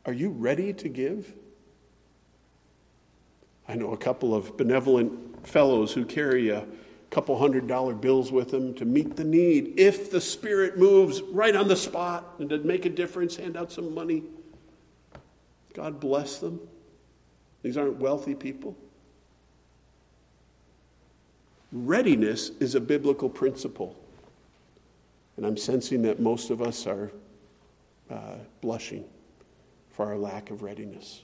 Are 0.06 0.14
you 0.14 0.30
ready 0.30 0.74
to 0.74 0.90
give? 0.90 1.34
I 3.68 3.76
know 3.76 3.94
a 3.94 3.98
couple 3.98 4.34
of 4.34 4.58
benevolent 4.58 5.48
fellows 5.48 5.94
who 5.94 6.06
carry 6.06 6.50
a 6.50 6.66
couple 7.12 7.38
hundred 7.38 7.68
dollar 7.68 7.94
bills 7.94 8.32
with 8.32 8.52
them 8.52 8.74
to 8.74 8.86
meet 8.86 9.18
the 9.18 9.24
need. 9.24 9.78
If 9.78 10.10
the 10.10 10.22
Spirit 10.22 10.78
moves 10.78 11.22
right 11.22 11.56
on 11.56 11.68
the 11.68 11.76
spot 11.76 12.36
and 12.40 12.50
to 12.50 12.58
make 12.60 12.86
a 12.86 12.90
difference, 12.90 13.36
hand 13.36 13.58
out 13.58 13.72
some 13.72 13.94
money. 13.94 14.24
God 15.74 16.00
bless 16.00 16.40
them. 16.40 16.60
These 17.64 17.78
aren't 17.78 17.98
wealthy 17.98 18.34
people. 18.34 18.76
Readiness 21.72 22.50
is 22.60 22.76
a 22.76 22.82
biblical 22.82 23.30
principle. 23.30 23.96
And 25.38 25.46
I'm 25.46 25.58
sensing 25.58 26.02
that 26.04 26.20
most 26.20 26.50
of 26.50 26.62
us 26.62 26.88
are 26.88 27.12
uh, 28.10 28.36
blushing 28.62 29.04
for 29.90 30.06
our 30.06 30.18
lack 30.18 30.50
of 30.50 30.64
readiness. 30.64 31.24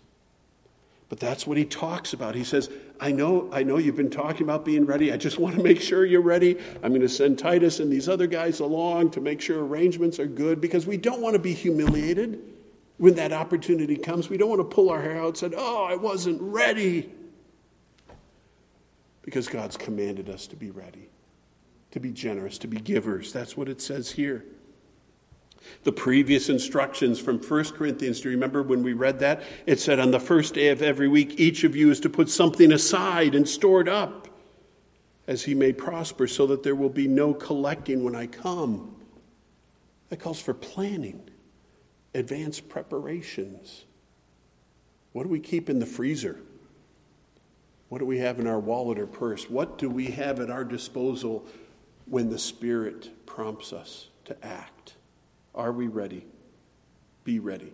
But 1.09 1.19
that's 1.19 1.47
what 1.47 1.57
he 1.57 1.63
talks 1.63 2.13
about. 2.13 2.35
He 2.35 2.43
says, 2.43 2.69
I 2.99 3.11
know, 3.11 3.49
I 3.53 3.63
know 3.63 3.77
you've 3.77 3.95
been 3.95 4.09
talking 4.09 4.43
about 4.43 4.65
being 4.65 4.85
ready. 4.85 5.13
I 5.13 5.17
just 5.17 5.39
want 5.39 5.55
to 5.55 5.63
make 5.63 5.81
sure 5.81 6.05
you're 6.05 6.21
ready. 6.21 6.57
I'm 6.83 6.89
going 6.89 7.01
to 7.01 7.09
send 7.09 7.39
Titus 7.39 7.79
and 7.79 7.91
these 7.91 8.09
other 8.09 8.27
guys 8.27 8.59
along 8.59 9.11
to 9.11 9.21
make 9.21 9.39
sure 9.39 9.63
arrangements 9.65 10.19
are 10.19 10.27
good 10.27 10.59
because 10.59 10.85
we 10.85 10.97
don't 10.97 11.21
want 11.21 11.33
to 11.33 11.39
be 11.39 11.53
humiliated. 11.53 12.39
When 12.97 13.13
that 13.15 13.31
opportunity 13.31 13.95
comes, 13.95 14.27
we 14.27 14.37
don't 14.37 14.49
want 14.49 14.59
to 14.59 14.75
pull 14.75 14.89
our 14.89 15.01
hair 15.01 15.19
out 15.19 15.27
and 15.27 15.37
say, 15.37 15.51
Oh, 15.55 15.85
I 15.85 15.95
wasn't 15.95 16.41
ready. 16.41 17.11
Because 19.21 19.47
God's 19.47 19.77
commanded 19.77 20.29
us 20.29 20.47
to 20.47 20.55
be 20.55 20.71
ready, 20.71 21.09
to 21.91 21.99
be 21.99 22.11
generous, 22.11 22.57
to 22.59 22.67
be 22.67 22.77
givers. 22.77 23.31
That's 23.31 23.55
what 23.55 23.69
it 23.69 23.81
says 23.81 24.11
here. 24.11 24.45
The 25.83 25.91
previous 25.91 26.49
instructions 26.49 27.19
from 27.19 27.39
1 27.39 27.63
Corinthians, 27.65 28.21
do 28.21 28.29
you 28.29 28.35
remember 28.35 28.63
when 28.63 28.83
we 28.83 28.93
read 28.93 29.19
that? 29.19 29.43
It 29.65 29.79
said, 29.79 29.99
On 29.99 30.11
the 30.11 30.19
first 30.19 30.53
day 30.53 30.69
of 30.69 30.81
every 30.81 31.07
week, 31.07 31.39
each 31.39 31.63
of 31.63 31.75
you 31.75 31.91
is 31.91 31.99
to 32.01 32.09
put 32.09 32.29
something 32.29 32.71
aside 32.71 33.35
and 33.35 33.47
store 33.47 33.81
it 33.81 33.87
up 33.87 34.27
as 35.27 35.43
he 35.43 35.53
may 35.53 35.73
prosper, 35.73 36.25
so 36.25 36.47
that 36.47 36.63
there 36.63 36.75
will 36.75 36.89
be 36.89 37.07
no 37.07 37.33
collecting 37.33 38.03
when 38.03 38.15
I 38.15 38.27
come. 38.27 38.95
That 40.09 40.21
calls 40.21 40.39
for 40.39 40.53
planning, 40.53 41.29
advanced 42.13 42.69
preparations. 42.69 43.83
What 45.11 45.23
do 45.23 45.29
we 45.29 45.41
keep 45.41 45.69
in 45.69 45.79
the 45.79 45.85
freezer? 45.85 46.39
What 47.89 47.99
do 47.99 48.05
we 48.05 48.19
have 48.19 48.39
in 48.39 48.47
our 48.47 48.59
wallet 48.59 48.99
or 48.99 49.07
purse? 49.07 49.49
What 49.49 49.77
do 49.77 49.89
we 49.89 50.07
have 50.07 50.39
at 50.39 50.49
our 50.49 50.63
disposal 50.63 51.45
when 52.05 52.29
the 52.29 52.39
Spirit 52.39 53.25
prompts 53.25 53.73
us 53.73 54.07
to 54.25 54.45
act? 54.45 54.76
Are 55.57 55.71
we 55.71 55.87
ready? 55.87 56.23
Be 57.23 57.39
ready. 57.39 57.73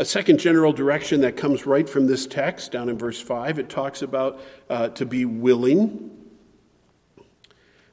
A 0.00 0.04
second 0.04 0.38
general 0.38 0.72
direction 0.72 1.20
that 1.20 1.36
comes 1.36 1.64
right 1.64 1.88
from 1.88 2.08
this 2.08 2.26
text, 2.26 2.72
down 2.72 2.88
in 2.88 2.98
verse 2.98 3.20
5, 3.20 3.60
it 3.60 3.68
talks 3.68 4.02
about 4.02 4.40
uh, 4.68 4.88
to 4.88 5.06
be 5.06 5.24
willing. 5.24 6.10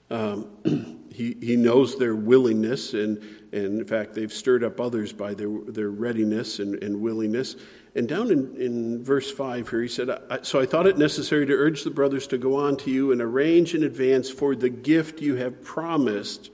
Um, 0.10 1.05
he, 1.13 1.36
he 1.39 1.55
knows 1.55 1.99
their 1.99 2.15
willingness, 2.15 2.93
and, 2.93 3.17
and 3.51 3.81
in 3.81 3.86
fact, 3.86 4.15
they've 4.15 4.33
stirred 4.33 4.63
up 4.63 4.79
others 4.79 5.13
by 5.13 5.36
their, 5.36 5.49
their 5.67 5.91
readiness 5.91 6.57
and, 6.57 6.81
and 6.83 6.99
willingness. 6.99 7.55
And 7.93 8.07
down 8.07 8.31
in, 8.31 8.55
in 8.55 9.03
verse 9.03 9.29
5 9.29 9.69
here, 9.69 9.81
he 9.83 9.88
said, 9.88 10.10
So 10.41 10.60
I 10.60 10.65
thought 10.65 10.88
it 10.88 10.97
necessary 10.97 11.45
to 11.45 11.53
urge 11.53 11.83
the 11.83 11.91
brothers 11.91 12.25
to 12.27 12.38
go 12.39 12.55
on 12.55 12.77
to 12.77 12.89
you 12.89 13.12
and 13.12 13.21
arrange 13.21 13.75
in 13.75 13.83
advance 13.83 14.29
for 14.29 14.55
the 14.55 14.69
gift 14.69 15.21
you 15.21 15.36
have 15.36 15.63
promised, 15.63 16.49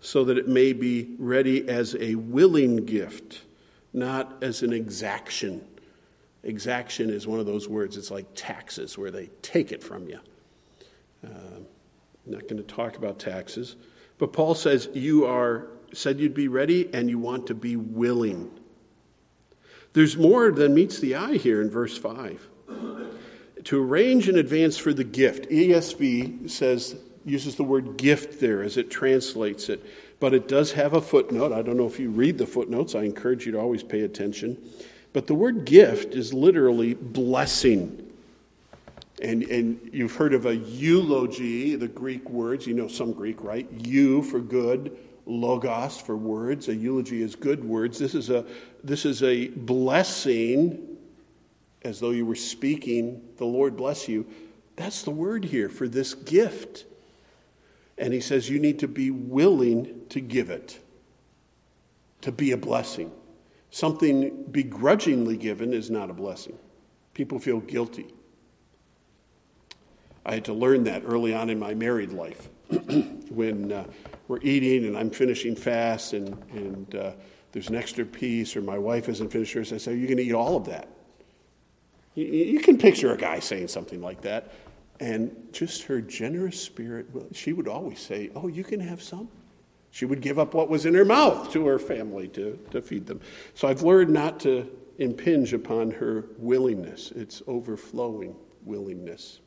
so 0.00 0.24
that 0.24 0.38
it 0.38 0.48
may 0.48 0.72
be 0.72 1.14
ready 1.18 1.68
as 1.68 1.94
a 2.00 2.14
willing 2.14 2.84
gift, 2.84 3.42
not 3.92 4.42
as 4.42 4.62
an 4.62 4.72
exaction. 4.72 5.64
Exaction 6.42 7.10
is 7.10 7.26
one 7.26 7.38
of 7.38 7.46
those 7.46 7.68
words, 7.68 7.96
it's 7.96 8.10
like 8.10 8.26
taxes, 8.34 8.96
where 8.96 9.10
they 9.10 9.28
take 9.42 9.72
it 9.72 9.82
from 9.82 10.08
you. 10.08 10.20
Uh, 11.24 11.28
I'm 11.28 11.66
not 12.26 12.42
going 12.42 12.56
to 12.56 12.62
talk 12.62 12.96
about 12.96 13.18
taxes. 13.18 13.76
But 14.18 14.32
Paul 14.32 14.54
says, 14.54 14.88
You 14.94 15.26
are 15.26 15.66
said 15.92 16.20
you'd 16.20 16.34
be 16.34 16.48
ready 16.48 16.88
and 16.94 17.10
you 17.10 17.18
want 17.18 17.46
to 17.48 17.54
be 17.54 17.76
willing. 17.76 18.50
There's 19.92 20.16
more 20.16 20.52
than 20.52 20.74
meets 20.74 21.00
the 21.00 21.16
eye 21.16 21.36
here 21.36 21.60
in 21.60 21.70
verse 21.70 21.98
5. 21.98 22.48
To 23.64 23.82
arrange 23.82 24.28
in 24.28 24.38
advance 24.38 24.78
for 24.78 24.92
the 24.94 25.04
gift. 25.04 25.50
ESV 25.50 26.48
says, 26.48 26.96
uses 27.30 27.56
the 27.56 27.64
word 27.64 27.96
gift 27.96 28.40
there 28.40 28.62
as 28.62 28.76
it 28.76 28.90
translates 28.90 29.68
it, 29.68 29.84
but 30.18 30.34
it 30.34 30.48
does 30.48 30.72
have 30.72 30.94
a 30.94 31.00
footnote. 31.00 31.52
I 31.52 31.62
don't 31.62 31.76
know 31.76 31.86
if 31.86 31.98
you 31.98 32.10
read 32.10 32.38
the 32.38 32.46
footnotes, 32.46 32.94
I 32.94 33.02
encourage 33.02 33.46
you 33.46 33.52
to 33.52 33.60
always 33.60 33.82
pay 33.82 34.02
attention. 34.02 34.58
But 35.12 35.26
the 35.26 35.34
word 35.34 35.64
gift 35.64 36.14
is 36.14 36.32
literally 36.32 36.94
blessing. 36.94 38.06
And, 39.22 39.42
and 39.44 39.90
you've 39.92 40.14
heard 40.14 40.32
of 40.34 40.46
a 40.46 40.56
eulogy, 40.56 41.76
the 41.76 41.88
Greek 41.88 42.28
words, 42.30 42.66
you 42.66 42.74
know 42.74 42.88
some 42.88 43.12
Greek, 43.12 43.42
right? 43.42 43.68
Eu 43.84 44.22
for 44.22 44.40
good, 44.40 44.96
logos 45.26 46.00
for 46.00 46.16
words. 46.16 46.68
A 46.68 46.74
eulogy 46.74 47.22
is 47.22 47.34
good 47.34 47.62
words. 47.62 47.98
This 47.98 48.14
is 48.14 48.30
a, 48.30 48.46
this 48.82 49.04
is 49.04 49.22
a 49.22 49.48
blessing, 49.48 50.96
as 51.82 52.00
though 52.00 52.10
you 52.10 52.24
were 52.24 52.34
speaking, 52.34 53.20
the 53.36 53.44
Lord 53.44 53.76
bless 53.76 54.08
you. 54.08 54.26
That's 54.76 55.02
the 55.02 55.10
word 55.10 55.44
here 55.44 55.68
for 55.68 55.88
this 55.88 56.14
gift. 56.14 56.84
And 58.00 58.14
he 58.14 58.20
says 58.20 58.48
you 58.48 58.58
need 58.58 58.78
to 58.78 58.88
be 58.88 59.10
willing 59.10 60.06
to 60.08 60.20
give 60.20 60.48
it, 60.48 60.80
to 62.22 62.32
be 62.32 62.50
a 62.50 62.56
blessing. 62.56 63.12
Something 63.70 64.44
begrudgingly 64.50 65.36
given 65.36 65.74
is 65.74 65.90
not 65.90 66.08
a 66.08 66.14
blessing. 66.14 66.58
People 67.12 67.38
feel 67.38 67.60
guilty. 67.60 68.06
I 70.24 70.32
had 70.34 70.46
to 70.46 70.54
learn 70.54 70.84
that 70.84 71.02
early 71.04 71.34
on 71.34 71.50
in 71.50 71.58
my 71.58 71.74
married 71.74 72.12
life 72.12 72.48
when 73.28 73.70
uh, 73.70 73.84
we're 74.28 74.40
eating 74.40 74.86
and 74.86 74.96
I'm 74.96 75.10
finishing 75.10 75.54
fast 75.54 76.14
and, 76.14 76.28
and 76.52 76.94
uh, 76.94 77.12
there's 77.52 77.68
an 77.68 77.76
extra 77.76 78.06
piece 78.06 78.56
or 78.56 78.62
my 78.62 78.78
wife 78.78 79.06
hasn't 79.06 79.30
finished 79.30 79.52
hers. 79.52 79.74
I 79.74 79.76
say, 79.76 79.94
You're 79.94 80.06
going 80.06 80.16
to 80.16 80.24
eat 80.24 80.32
all 80.32 80.56
of 80.56 80.64
that. 80.66 80.88
You, 82.14 82.24
you, 82.24 82.60
can 82.60 82.78
picture 82.78 83.12
a 83.12 83.16
guy 83.16 83.40
saying 83.40 83.68
something 83.68 84.00
like 84.00 84.22
that. 84.22 84.52
And 85.00 85.48
just 85.52 85.82
her 85.84 86.00
generous 86.00 86.60
spirit, 86.60 87.06
she 87.32 87.52
would 87.54 87.66
always 87.66 87.98
say, 87.98 88.30
Oh, 88.34 88.48
you 88.48 88.62
can 88.62 88.80
have 88.80 89.02
some. 89.02 89.28
She 89.90 90.04
would 90.04 90.20
give 90.20 90.38
up 90.38 90.54
what 90.54 90.68
was 90.68 90.86
in 90.86 90.94
her 90.94 91.04
mouth 91.04 91.50
to 91.52 91.66
her 91.66 91.78
family 91.78 92.28
to, 92.28 92.58
to 92.70 92.80
feed 92.80 93.06
them. 93.06 93.20
So 93.54 93.66
I've 93.66 93.82
learned 93.82 94.10
not 94.10 94.38
to 94.40 94.70
impinge 94.98 95.52
upon 95.52 95.90
her 95.92 96.26
willingness, 96.38 97.10
it's 97.12 97.42
overflowing 97.46 98.36
willingness. 98.64 99.40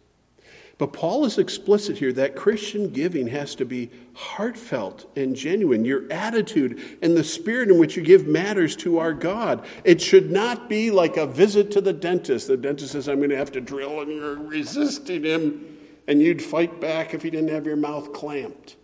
But 0.80 0.92
Paul 0.92 1.24
is 1.26 1.38
explicit 1.38 2.00
here 2.00 2.12
that 2.14 2.36
Christian 2.36 2.90
giving 2.90 3.28
has 3.28 3.54
to 3.56 3.66
be 3.66 3.92
heartfelt 4.16 5.06
and 5.16 5.36
genuine. 5.36 5.86
Your 5.86 6.12
attitude 6.12 6.98
and 7.02 7.16
the 7.16 7.24
spirit 7.24 7.70
in 7.70 7.78
which 7.78 7.96
you 7.96 8.02
give 8.02 8.26
matters 8.26 8.76
to 8.78 8.98
our 8.98 9.14
God. 9.14 9.66
It 9.84 10.02
should 10.02 10.32
not 10.32 10.68
be 10.70 10.90
like 10.90 11.16
a 11.16 11.28
visit 11.28 11.70
to 11.72 11.82
the 11.82 11.94
dentist. 11.94 12.48
The 12.48 12.58
dentist 12.58 12.94
says, 12.94 13.08
I'm 13.08 13.18
going 13.18 13.30
to 13.30 13.38
have 13.38 13.52
to 13.52 13.62
drill, 13.62 14.02
and 14.02 14.12
you're 14.12 14.36
resisting 14.36 15.24
him, 15.24 15.78
and 16.08 16.20
you'd 16.22 16.42
fight 16.42 16.82
back 16.82 17.14
if 17.14 17.22
he 17.22 17.30
didn't 17.30 17.50
have 17.50 17.68
your 17.68 17.78
mouth 17.78 18.12
clamped. 18.12 18.76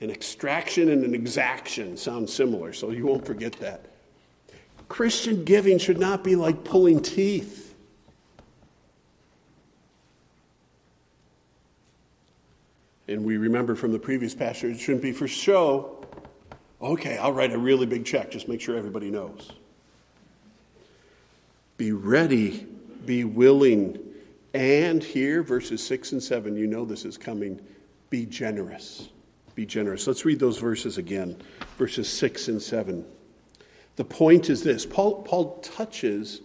An 0.00 0.10
extraction 0.10 0.88
and 0.88 1.04
an 1.04 1.14
exaction 1.14 1.96
sound 1.96 2.28
similar, 2.28 2.72
so 2.72 2.90
you 2.90 3.06
won't 3.06 3.24
forget 3.24 3.52
that. 3.60 3.86
Christian 4.88 5.44
giving 5.44 5.78
should 5.78 6.00
not 6.00 6.24
be 6.24 6.34
like 6.34 6.64
pulling 6.64 7.00
teeth. 7.00 7.69
And 13.10 13.24
we 13.24 13.38
remember 13.38 13.74
from 13.74 13.90
the 13.90 13.98
previous 13.98 14.36
passage, 14.36 14.76
it 14.76 14.80
shouldn't 14.80 15.02
be 15.02 15.10
for 15.10 15.26
show. 15.26 16.06
Okay, 16.80 17.18
I'll 17.18 17.32
write 17.32 17.52
a 17.52 17.58
really 17.58 17.84
big 17.84 18.04
check, 18.04 18.30
just 18.30 18.46
make 18.46 18.60
sure 18.60 18.76
everybody 18.76 19.10
knows. 19.10 19.50
Be 21.76 21.90
ready, 21.90 22.68
be 23.04 23.24
willing, 23.24 23.98
and 24.54 25.02
here, 25.02 25.42
verses 25.42 25.84
6 25.84 26.12
and 26.12 26.22
7, 26.22 26.54
you 26.54 26.68
know 26.68 26.84
this 26.84 27.04
is 27.04 27.18
coming. 27.18 27.60
Be 28.10 28.26
generous. 28.26 29.08
Be 29.56 29.66
generous. 29.66 30.06
Let's 30.06 30.24
read 30.24 30.38
those 30.38 30.58
verses 30.58 30.96
again, 30.96 31.36
verses 31.78 32.08
6 32.08 32.46
and 32.46 32.62
7. 32.62 33.04
The 33.96 34.04
point 34.04 34.50
is 34.50 34.62
this 34.62 34.86
Paul, 34.86 35.22
Paul 35.22 35.58
touches 35.62 36.42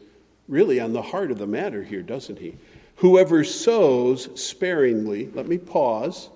really 0.47 0.79
on 0.79 0.93
the 0.93 1.01
heart 1.01 1.29
of 1.29 1.37
the 1.37 1.47
matter 1.47 1.83
here, 1.83 2.01
doesn't 2.01 2.39
he? 2.39 2.57
Whoever 2.97 3.43
sows 3.43 4.29
sparingly, 4.39 5.29
let 5.35 5.47
me 5.47 5.59
pause. 5.59 6.29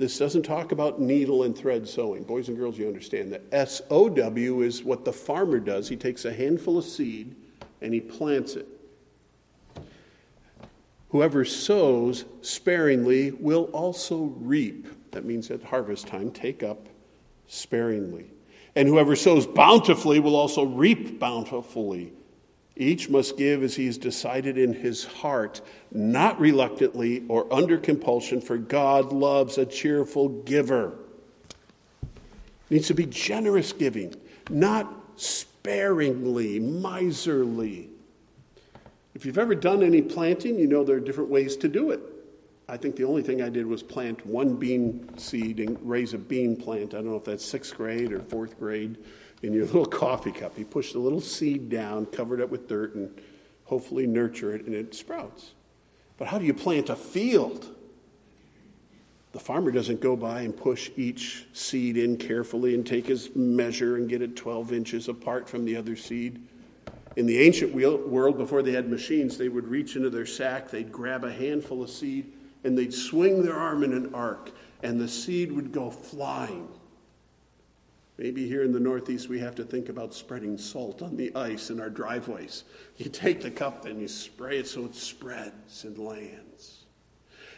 This 0.00 0.16
doesn't 0.16 0.44
talk 0.44 0.72
about 0.72 0.98
needle 0.98 1.42
and 1.42 1.54
thread 1.54 1.86
sewing. 1.86 2.22
Boys 2.22 2.48
and 2.48 2.56
girls, 2.56 2.78
you 2.78 2.86
understand 2.86 3.30
that. 3.34 3.42
S 3.52 3.82
O 3.90 4.08
W 4.08 4.62
is 4.62 4.82
what 4.82 5.04
the 5.04 5.12
farmer 5.12 5.60
does. 5.60 5.90
He 5.90 5.96
takes 5.96 6.24
a 6.24 6.32
handful 6.32 6.78
of 6.78 6.86
seed 6.86 7.36
and 7.82 7.92
he 7.92 8.00
plants 8.00 8.56
it. 8.56 8.66
Whoever 11.10 11.44
sows 11.44 12.24
sparingly 12.40 13.32
will 13.32 13.64
also 13.74 14.34
reap. 14.38 14.88
That 15.10 15.26
means 15.26 15.50
at 15.50 15.62
harvest 15.62 16.06
time, 16.06 16.30
take 16.30 16.62
up 16.62 16.88
sparingly. 17.46 18.30
And 18.76 18.88
whoever 18.88 19.14
sows 19.14 19.46
bountifully 19.46 20.18
will 20.18 20.34
also 20.34 20.64
reap 20.64 21.20
bountifully. 21.20 22.14
Each 22.80 23.10
must 23.10 23.36
give 23.36 23.62
as 23.62 23.76
he 23.76 23.84
has 23.84 23.98
decided 23.98 24.56
in 24.56 24.72
his 24.72 25.04
heart, 25.04 25.60
not 25.92 26.40
reluctantly 26.40 27.24
or 27.28 27.46
under 27.52 27.76
compulsion, 27.76 28.40
for 28.40 28.56
God 28.56 29.12
loves 29.12 29.58
a 29.58 29.66
cheerful 29.66 30.30
giver. 30.30 30.94
It 32.02 32.70
needs 32.70 32.86
to 32.86 32.94
be 32.94 33.04
generous 33.04 33.74
giving, 33.74 34.14
not 34.48 34.90
sparingly, 35.16 36.58
miserly. 36.58 37.90
If 39.14 39.26
you've 39.26 39.36
ever 39.36 39.54
done 39.54 39.82
any 39.82 40.00
planting, 40.00 40.58
you 40.58 40.66
know 40.66 40.82
there 40.82 40.96
are 40.96 41.00
different 41.00 41.28
ways 41.28 41.58
to 41.58 41.68
do 41.68 41.90
it. 41.90 42.00
I 42.66 42.78
think 42.78 42.96
the 42.96 43.04
only 43.04 43.22
thing 43.22 43.42
I 43.42 43.50
did 43.50 43.66
was 43.66 43.82
plant 43.82 44.24
one 44.24 44.56
bean 44.56 45.18
seed 45.18 45.60
and 45.60 45.76
raise 45.82 46.14
a 46.14 46.18
bean 46.18 46.56
plant. 46.56 46.94
I 46.94 46.98
don't 46.98 47.10
know 47.10 47.16
if 47.16 47.24
that's 47.24 47.44
sixth 47.44 47.76
grade 47.76 48.10
or 48.10 48.20
fourth 48.20 48.58
grade 48.58 48.96
in 49.42 49.52
your 49.52 49.66
little 49.66 49.86
coffee 49.86 50.32
cup. 50.32 50.58
You 50.58 50.64
push 50.64 50.92
the 50.92 50.98
little 50.98 51.20
seed 51.20 51.68
down, 51.68 52.06
cover 52.06 52.34
it 52.34 52.42
up 52.42 52.50
with 52.50 52.68
dirt, 52.68 52.94
and 52.94 53.20
hopefully 53.64 54.06
nurture 54.06 54.54
it, 54.54 54.66
and 54.66 54.74
it 54.74 54.94
sprouts. 54.94 55.52
But 56.18 56.28
how 56.28 56.38
do 56.38 56.44
you 56.44 56.54
plant 56.54 56.90
a 56.90 56.96
field? 56.96 57.76
The 59.32 59.38
farmer 59.38 59.70
doesn't 59.70 60.00
go 60.00 60.16
by 60.16 60.42
and 60.42 60.56
push 60.56 60.90
each 60.96 61.46
seed 61.52 61.96
in 61.96 62.16
carefully 62.16 62.74
and 62.74 62.84
take 62.84 63.06
his 63.06 63.34
measure 63.36 63.96
and 63.96 64.08
get 64.08 64.22
it 64.22 64.34
12 64.34 64.72
inches 64.72 65.08
apart 65.08 65.48
from 65.48 65.64
the 65.64 65.76
other 65.76 65.94
seed. 65.94 66.42
In 67.16 67.26
the 67.26 67.38
ancient 67.38 67.72
world, 67.74 68.38
before 68.38 68.62
they 68.62 68.72
had 68.72 68.88
machines, 68.88 69.38
they 69.38 69.48
would 69.48 69.68
reach 69.68 69.96
into 69.96 70.10
their 70.10 70.26
sack, 70.26 70.70
they'd 70.70 70.90
grab 70.90 71.24
a 71.24 71.32
handful 71.32 71.82
of 71.82 71.90
seed, 71.90 72.32
and 72.64 72.76
they'd 72.76 72.94
swing 72.94 73.42
their 73.42 73.56
arm 73.56 73.82
in 73.82 73.92
an 73.92 74.14
arc, 74.14 74.50
and 74.82 75.00
the 75.00 75.08
seed 75.08 75.52
would 75.52 75.72
go 75.72 75.90
flying. 75.90 76.68
Maybe 78.20 78.46
here 78.46 78.62
in 78.62 78.72
the 78.72 78.80
Northeast, 78.80 79.30
we 79.30 79.38
have 79.38 79.54
to 79.54 79.64
think 79.64 79.88
about 79.88 80.12
spreading 80.12 80.58
salt 80.58 81.00
on 81.00 81.16
the 81.16 81.34
ice 81.34 81.70
in 81.70 81.80
our 81.80 81.88
driveways. 81.88 82.64
You 82.98 83.08
take 83.08 83.40
the 83.40 83.50
cup 83.50 83.86
and 83.86 83.98
you 83.98 84.08
spray 84.08 84.58
it 84.58 84.68
so 84.68 84.84
it 84.84 84.94
spreads 84.94 85.84
and 85.84 85.96
lands. 85.96 86.84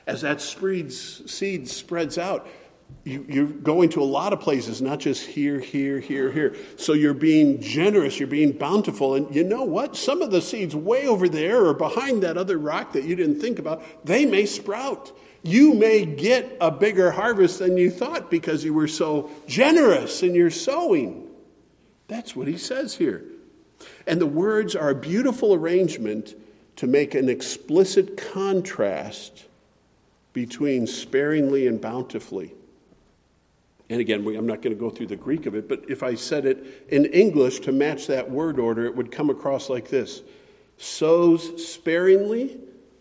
As 0.07 0.21
that 0.21 0.41
seed 0.41 1.69
spreads 1.69 2.17
out, 2.17 2.47
you, 3.03 3.27
you're 3.29 3.47
going 3.47 3.89
to 3.89 4.03
a 4.03 4.05
lot 4.05 4.33
of 4.33 4.39
places, 4.39 4.81
not 4.81 5.01
just 5.01 5.27
here, 5.27 5.59
here, 5.59 5.99
here, 5.99 6.31
here. 6.31 6.55
So 6.77 6.93
you're 6.93 7.13
being 7.13 7.61
generous, 7.61 8.21
you're 8.21 8.29
being 8.29 8.53
bountiful. 8.53 9.17
And 9.17 9.35
you 9.35 9.43
know 9.43 9.65
what? 9.65 9.97
Some 9.97 10.23
of 10.23 10.31
the 10.31 10.41
seeds 10.41 10.77
way 10.77 11.09
over 11.09 11.29
there 11.29 11.67
or 11.67 11.75
behind 11.75 12.23
that 12.23 12.37
other 12.37 12.59
rock 12.59 12.93
that 12.93 13.03
you 13.03 13.17
didn't 13.17 13.41
think 13.41 13.59
about, 13.59 13.83
they 14.07 14.27
may 14.27 14.47
sprout. 14.47 15.11
You 15.43 15.75
may 15.75 16.05
get 16.05 16.57
a 16.61 16.71
bigger 16.71 17.11
harvest 17.11 17.59
than 17.59 17.77
you 17.77 17.91
thought 17.91 18.31
because 18.31 18.65
you 18.65 18.75
were 18.75 18.89
so 18.89 19.31
generous 19.47 20.23
in 20.23 20.35
your 20.35 20.51
sowing. 20.51 21.29
That's 22.07 22.37
what 22.37 22.47
he 22.47 22.57
says 22.57 22.95
here. 22.95 23.25
And 24.07 24.21
the 24.21 24.27
words 24.27 24.77
are 24.77 24.91
a 24.91 24.95
beautiful 24.95 25.55
arrangement 25.55 26.35
to 26.77 26.87
make 26.87 27.15
an 27.15 27.29
explicit 27.29 28.17
contrast 28.17 29.47
between 30.33 30.87
sparingly 30.87 31.67
and 31.67 31.81
bountifully. 31.81 32.55
And 33.91 34.01
again, 34.01 34.27
I'm 34.27 34.47
not 34.47 34.63
going 34.63 34.75
to 34.75 34.81
go 34.81 34.91
through 34.91 35.09
the 35.09 35.17
Greek 35.17 35.47
of 35.47 35.55
it, 35.55 35.69
but 35.69 35.85
if 35.89 36.03
I 36.03 36.15
said 36.15 36.47
it 36.47 36.87
in 36.89 37.05
English 37.07 37.61
to 37.61 37.73
match 37.73 38.07
that 38.07 38.31
word 38.31 38.59
order, 38.59 38.87
it 38.87 38.97
would 38.97 39.11
come 39.11 39.29
across 39.29 39.69
like 39.69 39.89
this 39.89 40.23
sows 40.79 41.67
sparingly, 41.67 42.59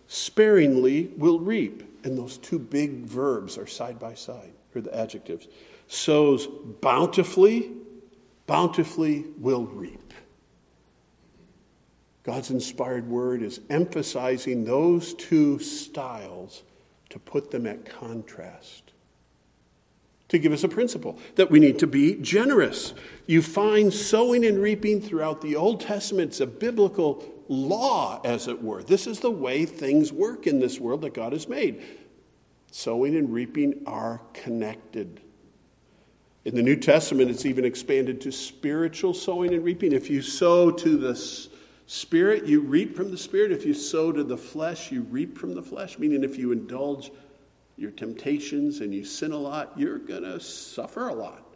sparingly 0.07 1.11
will 1.17 1.39
reap. 1.39 1.83
And 2.03 2.17
those 2.17 2.37
two 2.37 2.59
big 2.59 3.05
verbs 3.05 3.57
are 3.57 3.67
side 3.67 3.99
by 3.99 4.13
side, 4.13 4.53
or 4.75 4.81
the 4.81 4.95
adjectives. 4.95 5.47
Sows 5.87 6.47
bountifully, 6.81 7.71
bountifully 8.47 9.25
will 9.37 9.65
reap. 9.65 10.13
God's 12.23 12.51
inspired 12.51 13.07
word 13.07 13.41
is 13.41 13.59
emphasizing 13.69 14.63
those 14.63 15.13
two 15.15 15.59
styles 15.59 16.63
to 17.09 17.19
put 17.19 17.51
them 17.51 17.65
at 17.65 17.85
contrast 17.85 18.91
to 20.31 20.39
give 20.39 20.53
us 20.53 20.63
a 20.63 20.69
principle 20.69 21.19
that 21.35 21.51
we 21.51 21.59
need 21.59 21.77
to 21.77 21.85
be 21.85 22.15
generous. 22.15 22.93
You 23.27 23.41
find 23.41 23.93
sowing 23.93 24.45
and 24.45 24.61
reaping 24.61 25.01
throughout 25.01 25.41
the 25.41 25.57
Old 25.57 25.81
Testament. 25.81 26.29
It's 26.29 26.39
a 26.39 26.47
biblical 26.47 27.21
law, 27.51 28.21
as 28.23 28.47
it 28.47 28.63
were. 28.63 28.81
This 28.81 29.07
is 29.07 29.19
the 29.19 29.29
way 29.29 29.65
things 29.65 30.11
work 30.13 30.47
in 30.47 30.59
this 30.59 30.79
world 30.79 31.01
that 31.01 31.13
God 31.13 31.33
has 31.33 31.49
made. 31.49 31.83
Sowing 32.71 33.15
and 33.17 33.33
reaping 33.33 33.83
are 33.85 34.21
connected. 34.33 35.19
In 36.45 36.55
the 36.55 36.63
New 36.63 36.77
Testament, 36.77 37.29
it's 37.29 37.45
even 37.45 37.65
expanded 37.65 38.21
to 38.21 38.31
spiritual 38.31 39.13
sowing 39.13 39.53
and 39.53 39.65
reaping. 39.65 39.91
If 39.91 40.09
you 40.09 40.21
sow 40.21 40.71
to 40.71 40.97
the 40.97 41.15
Spirit, 41.87 42.45
you 42.45 42.61
reap 42.61 42.95
from 42.95 43.11
the 43.11 43.17
Spirit. 43.17 43.51
If 43.51 43.65
you 43.65 43.73
sow 43.73 44.13
to 44.13 44.23
the 44.23 44.37
flesh, 44.37 44.89
you 44.89 45.01
reap 45.01 45.37
from 45.37 45.53
the 45.53 45.61
flesh, 45.61 45.99
meaning 45.99 46.23
if 46.23 46.37
you 46.37 46.53
indulge 46.53 47.11
your 47.75 47.91
temptations 47.91 48.79
and 48.79 48.93
you 48.93 49.03
sin 49.03 49.33
a 49.33 49.37
lot, 49.37 49.73
you're 49.75 49.99
going 49.99 50.23
to 50.23 50.39
suffer 50.39 51.09
a 51.09 51.13
lot. 51.13 51.50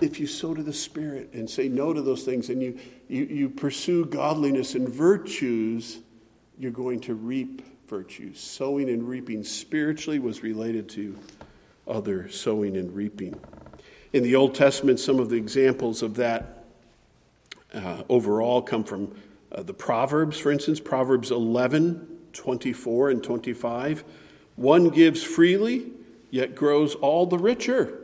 If 0.00 0.20
you 0.20 0.28
sow 0.28 0.54
to 0.54 0.62
the 0.62 0.72
Spirit 0.72 1.30
and 1.32 1.50
say 1.50 1.68
no 1.68 1.92
to 1.92 2.00
those 2.00 2.22
things 2.22 2.50
and 2.50 2.62
you, 2.62 2.78
you, 3.08 3.24
you 3.24 3.48
pursue 3.48 4.04
godliness 4.04 4.76
and 4.76 4.88
virtues, 4.88 5.98
you're 6.56 6.70
going 6.70 7.00
to 7.00 7.14
reap 7.14 7.62
virtues. 7.88 8.38
Sowing 8.38 8.90
and 8.90 9.08
reaping 9.08 9.42
spiritually 9.42 10.20
was 10.20 10.44
related 10.44 10.88
to 10.90 11.18
other 11.88 12.28
sowing 12.28 12.76
and 12.76 12.94
reaping. 12.94 13.40
In 14.12 14.22
the 14.22 14.36
Old 14.36 14.54
Testament, 14.54 15.00
some 15.00 15.18
of 15.18 15.30
the 15.30 15.36
examples 15.36 16.02
of 16.02 16.14
that 16.14 16.64
uh, 17.74 18.04
overall 18.08 18.62
come 18.62 18.84
from 18.84 19.12
uh, 19.50 19.64
the 19.64 19.74
Proverbs, 19.74 20.38
for 20.38 20.52
instance, 20.52 20.78
Proverbs 20.78 21.32
11, 21.32 22.06
24, 22.32 23.10
and 23.10 23.24
25. 23.24 24.04
One 24.54 24.90
gives 24.90 25.24
freely, 25.24 25.90
yet 26.30 26.54
grows 26.54 26.94
all 26.94 27.26
the 27.26 27.38
richer. 27.38 27.97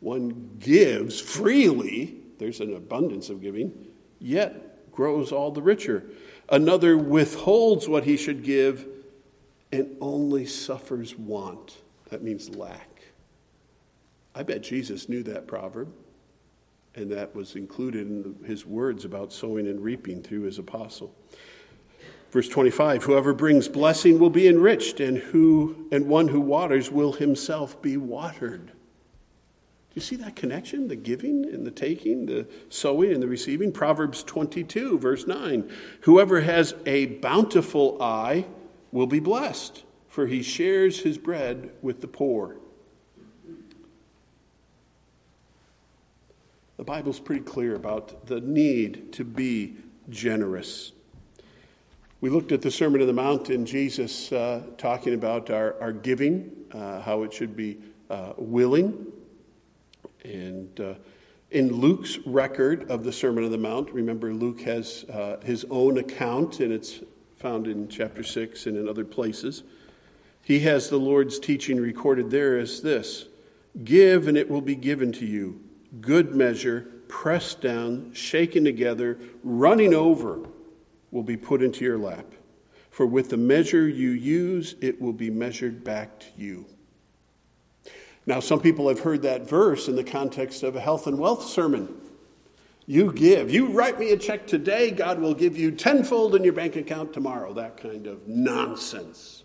One 0.00 0.56
gives 0.58 1.20
freely, 1.20 2.16
there's 2.38 2.60
an 2.60 2.74
abundance 2.74 3.28
of 3.28 3.42
giving, 3.42 3.86
yet 4.18 4.90
grows 4.92 5.30
all 5.30 5.50
the 5.50 5.62
richer. 5.62 6.04
Another 6.48 6.96
withholds 6.96 7.88
what 7.88 8.04
he 8.04 8.16
should 8.16 8.42
give 8.42 8.86
and 9.72 9.96
only 10.00 10.46
suffers 10.46 11.16
want. 11.16 11.76
That 12.10 12.22
means 12.22 12.54
lack. 12.56 13.02
I 14.34 14.42
bet 14.42 14.62
Jesus 14.62 15.08
knew 15.08 15.22
that 15.24 15.46
proverb, 15.46 15.92
and 16.94 17.10
that 17.12 17.34
was 17.34 17.56
included 17.56 18.06
in 18.06 18.36
his 18.44 18.64
words 18.64 19.04
about 19.04 19.32
sowing 19.32 19.66
and 19.66 19.82
reaping 19.82 20.22
through 20.22 20.42
his 20.42 20.58
apostle. 20.58 21.14
Verse 22.30 22.48
25 22.48 23.04
Whoever 23.04 23.32
brings 23.32 23.68
blessing 23.68 24.18
will 24.18 24.30
be 24.30 24.48
enriched, 24.48 25.00
and, 25.00 25.18
who, 25.18 25.88
and 25.92 26.06
one 26.06 26.28
who 26.28 26.40
waters 26.40 26.90
will 26.90 27.12
himself 27.12 27.80
be 27.82 27.96
watered. 27.96 28.72
Do 29.90 29.94
you 29.96 30.02
see 30.02 30.14
that 30.16 30.36
connection? 30.36 30.86
The 30.86 30.94
giving 30.94 31.44
and 31.52 31.66
the 31.66 31.70
taking, 31.72 32.24
the 32.26 32.46
sowing 32.68 33.12
and 33.12 33.20
the 33.20 33.26
receiving? 33.26 33.72
Proverbs 33.72 34.22
22, 34.22 35.00
verse 35.00 35.26
9 35.26 35.68
Whoever 36.02 36.40
has 36.42 36.76
a 36.86 37.06
bountiful 37.06 38.00
eye 38.00 38.46
will 38.92 39.08
be 39.08 39.18
blessed, 39.18 39.82
for 40.08 40.28
he 40.28 40.44
shares 40.44 41.00
his 41.00 41.18
bread 41.18 41.70
with 41.82 42.00
the 42.00 42.06
poor. 42.06 42.56
The 46.76 46.84
Bible's 46.84 47.18
pretty 47.18 47.42
clear 47.42 47.74
about 47.74 48.26
the 48.26 48.40
need 48.40 49.12
to 49.14 49.24
be 49.24 49.76
generous. 50.08 50.92
We 52.20 52.30
looked 52.30 52.52
at 52.52 52.62
the 52.62 52.70
Sermon 52.70 53.00
on 53.00 53.08
the 53.08 53.12
Mount 53.12 53.48
and 53.48 53.66
Jesus 53.66 54.30
uh, 54.30 54.62
talking 54.78 55.14
about 55.14 55.50
our, 55.50 55.74
our 55.80 55.92
giving, 55.92 56.52
uh, 56.72 57.00
how 57.00 57.24
it 57.24 57.32
should 57.32 57.56
be 57.56 57.78
uh, 58.08 58.34
willing. 58.36 59.06
And 60.24 60.78
uh, 60.80 60.94
in 61.50 61.72
Luke's 61.72 62.18
record 62.26 62.90
of 62.90 63.04
the 63.04 63.12
Sermon 63.12 63.44
on 63.44 63.50
the 63.50 63.58
Mount, 63.58 63.90
remember 63.92 64.32
Luke 64.32 64.60
has 64.62 65.04
uh, 65.04 65.38
his 65.42 65.64
own 65.70 65.98
account, 65.98 66.60
and 66.60 66.72
it's 66.72 67.00
found 67.36 67.66
in 67.66 67.88
chapter 67.88 68.22
6 68.22 68.66
and 68.66 68.76
in 68.76 68.88
other 68.88 69.04
places. 69.04 69.62
He 70.42 70.60
has 70.60 70.88
the 70.88 70.98
Lord's 70.98 71.38
teaching 71.38 71.78
recorded 71.78 72.30
there 72.30 72.58
as 72.58 72.82
this 72.82 73.26
Give, 73.84 74.26
and 74.26 74.36
it 74.36 74.50
will 74.50 74.60
be 74.60 74.74
given 74.74 75.12
to 75.12 75.26
you. 75.26 75.60
Good 76.00 76.34
measure, 76.34 76.88
pressed 77.08 77.60
down, 77.60 78.12
shaken 78.12 78.64
together, 78.64 79.18
running 79.42 79.94
over 79.94 80.40
will 81.10 81.22
be 81.22 81.36
put 81.36 81.62
into 81.62 81.84
your 81.84 81.98
lap. 81.98 82.26
For 82.90 83.06
with 83.06 83.30
the 83.30 83.36
measure 83.36 83.88
you 83.88 84.10
use, 84.10 84.74
it 84.80 85.00
will 85.00 85.12
be 85.12 85.30
measured 85.30 85.84
back 85.84 86.20
to 86.20 86.26
you. 86.36 86.66
Now, 88.26 88.40
some 88.40 88.60
people 88.60 88.88
have 88.88 89.00
heard 89.00 89.22
that 89.22 89.48
verse 89.48 89.88
in 89.88 89.96
the 89.96 90.04
context 90.04 90.62
of 90.62 90.76
a 90.76 90.80
health 90.80 91.06
and 91.06 91.18
wealth 91.18 91.44
sermon. 91.44 91.94
You 92.86 93.12
give. 93.12 93.50
You 93.50 93.68
write 93.68 93.98
me 93.98 94.10
a 94.10 94.16
check 94.16 94.46
today, 94.46 94.90
God 94.90 95.20
will 95.20 95.34
give 95.34 95.56
you 95.56 95.70
tenfold 95.70 96.34
in 96.34 96.42
your 96.42 96.52
bank 96.52 96.76
account 96.76 97.12
tomorrow. 97.12 97.52
That 97.52 97.76
kind 97.76 98.06
of 98.06 98.26
nonsense. 98.26 99.44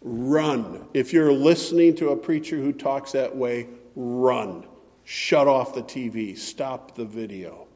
Run. 0.00 0.86
If 0.94 1.12
you're 1.12 1.32
listening 1.32 1.96
to 1.96 2.10
a 2.10 2.16
preacher 2.16 2.56
who 2.56 2.72
talks 2.72 3.12
that 3.12 3.34
way, 3.34 3.68
run. 3.96 4.66
Shut 5.04 5.48
off 5.48 5.74
the 5.74 5.82
TV. 5.82 6.36
Stop 6.38 6.94
the 6.94 7.04
video. 7.04 7.66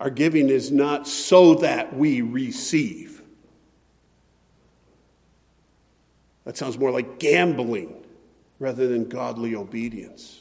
Our 0.00 0.10
giving 0.10 0.48
is 0.48 0.70
not 0.70 1.08
so 1.08 1.56
that 1.56 1.96
we 1.96 2.20
receive. 2.20 3.22
That 6.48 6.56
sounds 6.56 6.78
more 6.78 6.90
like 6.90 7.18
gambling 7.18 7.94
rather 8.58 8.88
than 8.88 9.06
godly 9.06 9.54
obedience. 9.54 10.40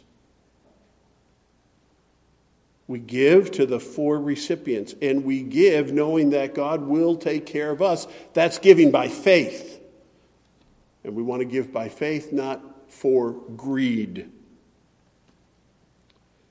We 2.88 3.00
give 3.00 3.52
to 3.52 3.66
the 3.66 3.82
four 3.82 4.18
recipients, 4.18 4.96
and 5.02 5.26
we 5.26 5.44
give 5.44 5.92
knowing 5.92 6.30
that 6.30 6.56
God 6.56 6.84
will 6.84 7.18
take 7.18 7.46
care 7.46 7.72
of 7.72 7.82
us. 7.82 8.08
That's 8.34 8.58
giving 8.58 8.90
by 8.90 9.10
faith. 9.10 9.82
And 11.04 11.14
we 11.14 11.24
want 11.24 11.42
to 11.42 11.46
give 11.46 11.74
by 11.74 11.90
faith, 11.90 12.32
not 12.32 12.62
for 12.90 13.34
greed. 13.58 14.32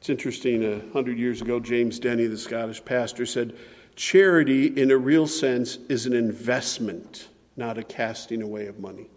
It's 0.00 0.11
interesting, 0.11 0.64
a 0.64 0.92
hundred 0.92 1.18
years 1.18 1.40
ago, 1.40 1.61
James 1.61 1.98
Denney, 1.98 2.28
the 2.28 2.36
Scottish 2.36 2.84
pastor, 2.84 3.24
said, 3.24 3.57
Charity, 3.94 4.66
in 4.66 4.90
a 4.90 4.98
real 4.98 5.26
sense, 5.26 5.78
is 5.88 6.04
an 6.04 6.12
investment. 6.12 7.28
not 7.57 7.78
a 7.78 7.82
casting 7.82 8.42
away 8.42 8.66
of 8.66 8.78
money. 8.78 9.09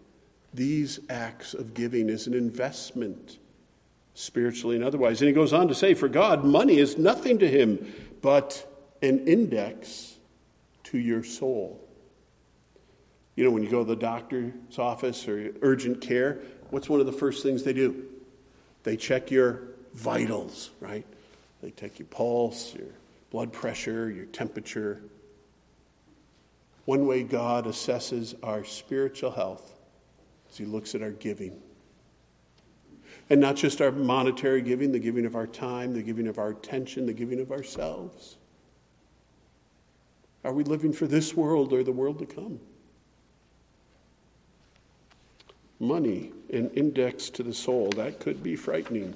These 0.52 1.00
acts 1.08 1.54
of 1.54 1.74
giving 1.74 2.08
is 2.08 2.26
an 2.26 2.34
investment, 2.34 3.38
spiritually 4.14 4.76
and 4.76 4.84
otherwise. 4.84 5.20
And 5.20 5.28
he 5.28 5.34
goes 5.34 5.52
on 5.52 5.68
to 5.68 5.74
say, 5.74 5.94
For 5.94 6.08
God, 6.08 6.44
money 6.44 6.78
is 6.78 6.98
nothing 6.98 7.38
to 7.38 7.48
him 7.48 7.92
but 8.20 8.66
an 9.02 9.26
index 9.26 10.16
to 10.84 10.98
your 10.98 11.22
soul. 11.22 11.80
You 13.36 13.44
know, 13.44 13.50
when 13.50 13.62
you 13.62 13.70
go 13.70 13.82
to 13.82 13.88
the 13.88 13.96
doctor's 13.96 14.78
office 14.78 15.26
or 15.26 15.54
urgent 15.62 16.00
care, 16.00 16.40
what's 16.70 16.88
one 16.88 17.00
of 17.00 17.06
the 17.06 17.12
first 17.12 17.42
things 17.42 17.62
they 17.62 17.72
do? 17.72 18.04
They 18.82 18.96
check 18.96 19.30
your 19.30 19.62
vitals, 19.94 20.70
right? 20.80 21.06
They 21.62 21.70
take 21.70 21.98
your 21.98 22.06
pulse, 22.08 22.74
your 22.74 22.88
blood 23.30 23.52
pressure, 23.52 24.10
your 24.10 24.26
temperature. 24.26 25.00
One 26.84 27.06
way 27.06 27.22
God 27.22 27.66
assesses 27.66 28.34
our 28.42 28.64
spiritual 28.64 29.30
health 29.30 29.69
is 30.50 30.58
He 30.58 30.64
looks 30.64 30.94
at 30.94 31.02
our 31.02 31.10
giving. 31.10 31.60
And 33.28 33.40
not 33.40 33.56
just 33.56 33.80
our 33.80 33.92
monetary 33.92 34.60
giving, 34.60 34.92
the 34.92 34.98
giving 34.98 35.24
of 35.24 35.36
our 35.36 35.46
time, 35.46 35.94
the 35.94 36.02
giving 36.02 36.26
of 36.26 36.38
our 36.38 36.50
attention, 36.50 37.06
the 37.06 37.12
giving 37.12 37.40
of 37.40 37.52
ourselves. 37.52 38.36
Are 40.44 40.52
we 40.52 40.64
living 40.64 40.92
for 40.92 41.06
this 41.06 41.34
world 41.34 41.72
or 41.72 41.84
the 41.84 41.92
world 41.92 42.18
to 42.20 42.26
come? 42.26 42.58
Money, 45.78 46.32
an 46.52 46.70
index 46.70 47.30
to 47.30 47.42
the 47.42 47.54
soul, 47.54 47.90
that 47.96 48.20
could 48.20 48.42
be 48.42 48.56
frightening 48.56 49.14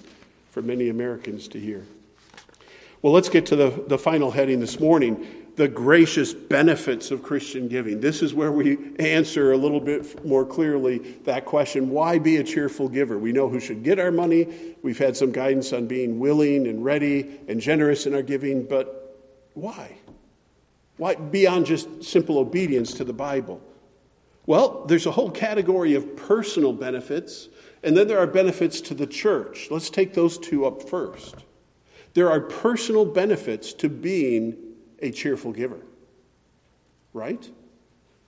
for 0.51 0.63
many 0.63 0.89
Americans 0.89 1.49
to 1.49 1.59
hear. 1.59 1.85
Well, 3.03 3.13
let's 3.13 3.29
get 3.29 3.45
to 3.47 3.57
the, 3.57 3.85
the 3.87 3.99
final 3.99 4.31
heading 4.31 4.61
this 4.61 4.81
morning 4.81 5.44
the 5.57 5.69
gracious 5.69 6.35
benefits 6.35 7.11
of 7.11 7.23
Christian 7.23 7.69
giving. 7.69 8.01
This 8.01 8.23
is 8.23 8.35
where 8.35 8.51
we 8.51 8.77
answer 8.99 9.53
a 9.53 9.57
little 9.57 9.81
bit 9.81 10.25
more 10.27 10.45
clearly 10.45 10.99
that 11.25 11.45
question 11.45 11.91
why 11.91 12.19
be 12.19 12.37
a 12.39 12.45
cheerful 12.45 12.89
giver? 12.89 13.19
We 13.19 13.33
know 13.33 13.49
who 13.49 13.61
should 13.61 13.85
get 13.85 14.01
our 14.01 14.11
money. 14.11 14.77
We've 14.83 14.99
had 14.99 15.17
some 15.17 15.31
guidance 15.31 15.73
on 15.73 15.87
being 15.87 16.19
willing 16.19 16.67
and 16.67 16.85
ready 16.85 17.41
and 17.47 17.61
generous 17.61 18.07
in 18.07 18.15
our 18.15 18.23
giving, 18.23 18.65
but 18.67 19.21
why? 19.55 19.99
Why 20.97 21.15
beyond 21.15 21.67
just 21.67 22.03
simple 22.03 22.39
obedience 22.39 22.93
to 22.95 23.05
the 23.05 23.13
Bible? 23.13 23.61
Well, 24.47 24.85
there's 24.87 25.07
a 25.07 25.13
whole 25.13 25.31
category 25.31 25.95
of 25.95 26.17
personal 26.17 26.73
benefits, 26.73 27.49
and 27.83 27.97
then 27.97 28.09
there 28.09 28.19
are 28.19 28.27
benefits 28.27 28.81
to 28.83 28.95
the 28.95 29.07
church. 29.07 29.69
Let's 29.71 29.89
take 29.89 30.15
those 30.15 30.37
two 30.37 30.67
up 30.67 30.89
first. 30.89 31.37
There 32.13 32.31
are 32.31 32.41
personal 32.41 33.05
benefits 33.05 33.73
to 33.75 33.89
being 33.89 34.57
a 35.01 35.11
cheerful 35.11 35.53
giver. 35.53 35.81
Right? 37.13 37.49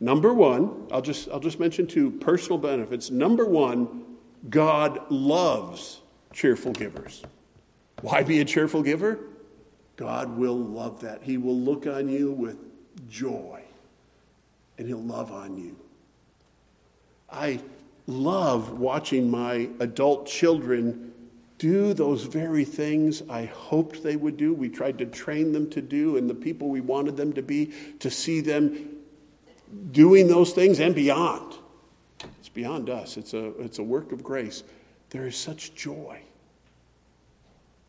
Number 0.01 0.33
one, 0.33 0.87
I'll 0.93 1.03
just, 1.03 1.29
I'll 1.31 1.41
just 1.41 1.59
mention 1.59 1.87
two 1.87 2.11
personal 2.11 2.59
benefits. 2.59 3.11
Number 3.11 3.47
one, 3.47 4.05
God 4.51 5.11
loves 5.11 6.03
cheerful 6.33 6.73
givers. 6.73 7.23
Why 8.03 8.23
be 8.23 8.41
a 8.41 8.45
cheerful 8.45 8.83
giver? 8.83 9.19
God 9.97 10.37
will 10.37 10.59
love 10.59 11.01
that. 11.01 11.23
He 11.23 11.39
will 11.39 11.59
look 11.59 11.87
on 11.87 12.09
you 12.09 12.33
with 12.33 12.59
joy 13.09 13.62
and 14.79 14.87
He'll 14.87 15.03
love 15.03 15.33
on 15.33 15.57
you. 15.57 15.77
I 17.31 17.61
love 18.07 18.79
watching 18.79 19.31
my 19.31 19.69
adult 19.81 20.27
children 20.27 21.12
do 21.59 21.95
those 21.95 22.25
very 22.25 22.65
things 22.65 23.23
I 23.29 23.47
hoped 23.47 24.03
they 24.03 24.17
would 24.17 24.37
do. 24.37 24.53
We 24.53 24.69
tried 24.69 24.99
to 24.99 25.07
train 25.07 25.53
them 25.53 25.71
to 25.71 25.81
do, 25.81 26.17
and 26.17 26.29
the 26.29 26.35
people 26.35 26.69
we 26.69 26.81
wanted 26.81 27.17
them 27.17 27.33
to 27.35 27.43
be, 27.43 27.73
to 28.01 28.11
see 28.11 28.41
them 28.41 28.97
doing 29.93 30.29
those 30.29 30.53
things 30.53 30.81
and 30.81 30.95
beyond. 30.95 31.55
It's 32.39 32.49
beyond 32.49 32.91
us, 32.91 33.17
it's 33.17 33.35
a, 33.35 33.47
it's 33.61 33.79
a 33.79 33.83
work 33.83 34.13
of 34.13 34.23
grace. 34.23 34.65
There 35.11 35.27
is 35.27 35.37
such 35.37 35.75
joy. 35.75 36.21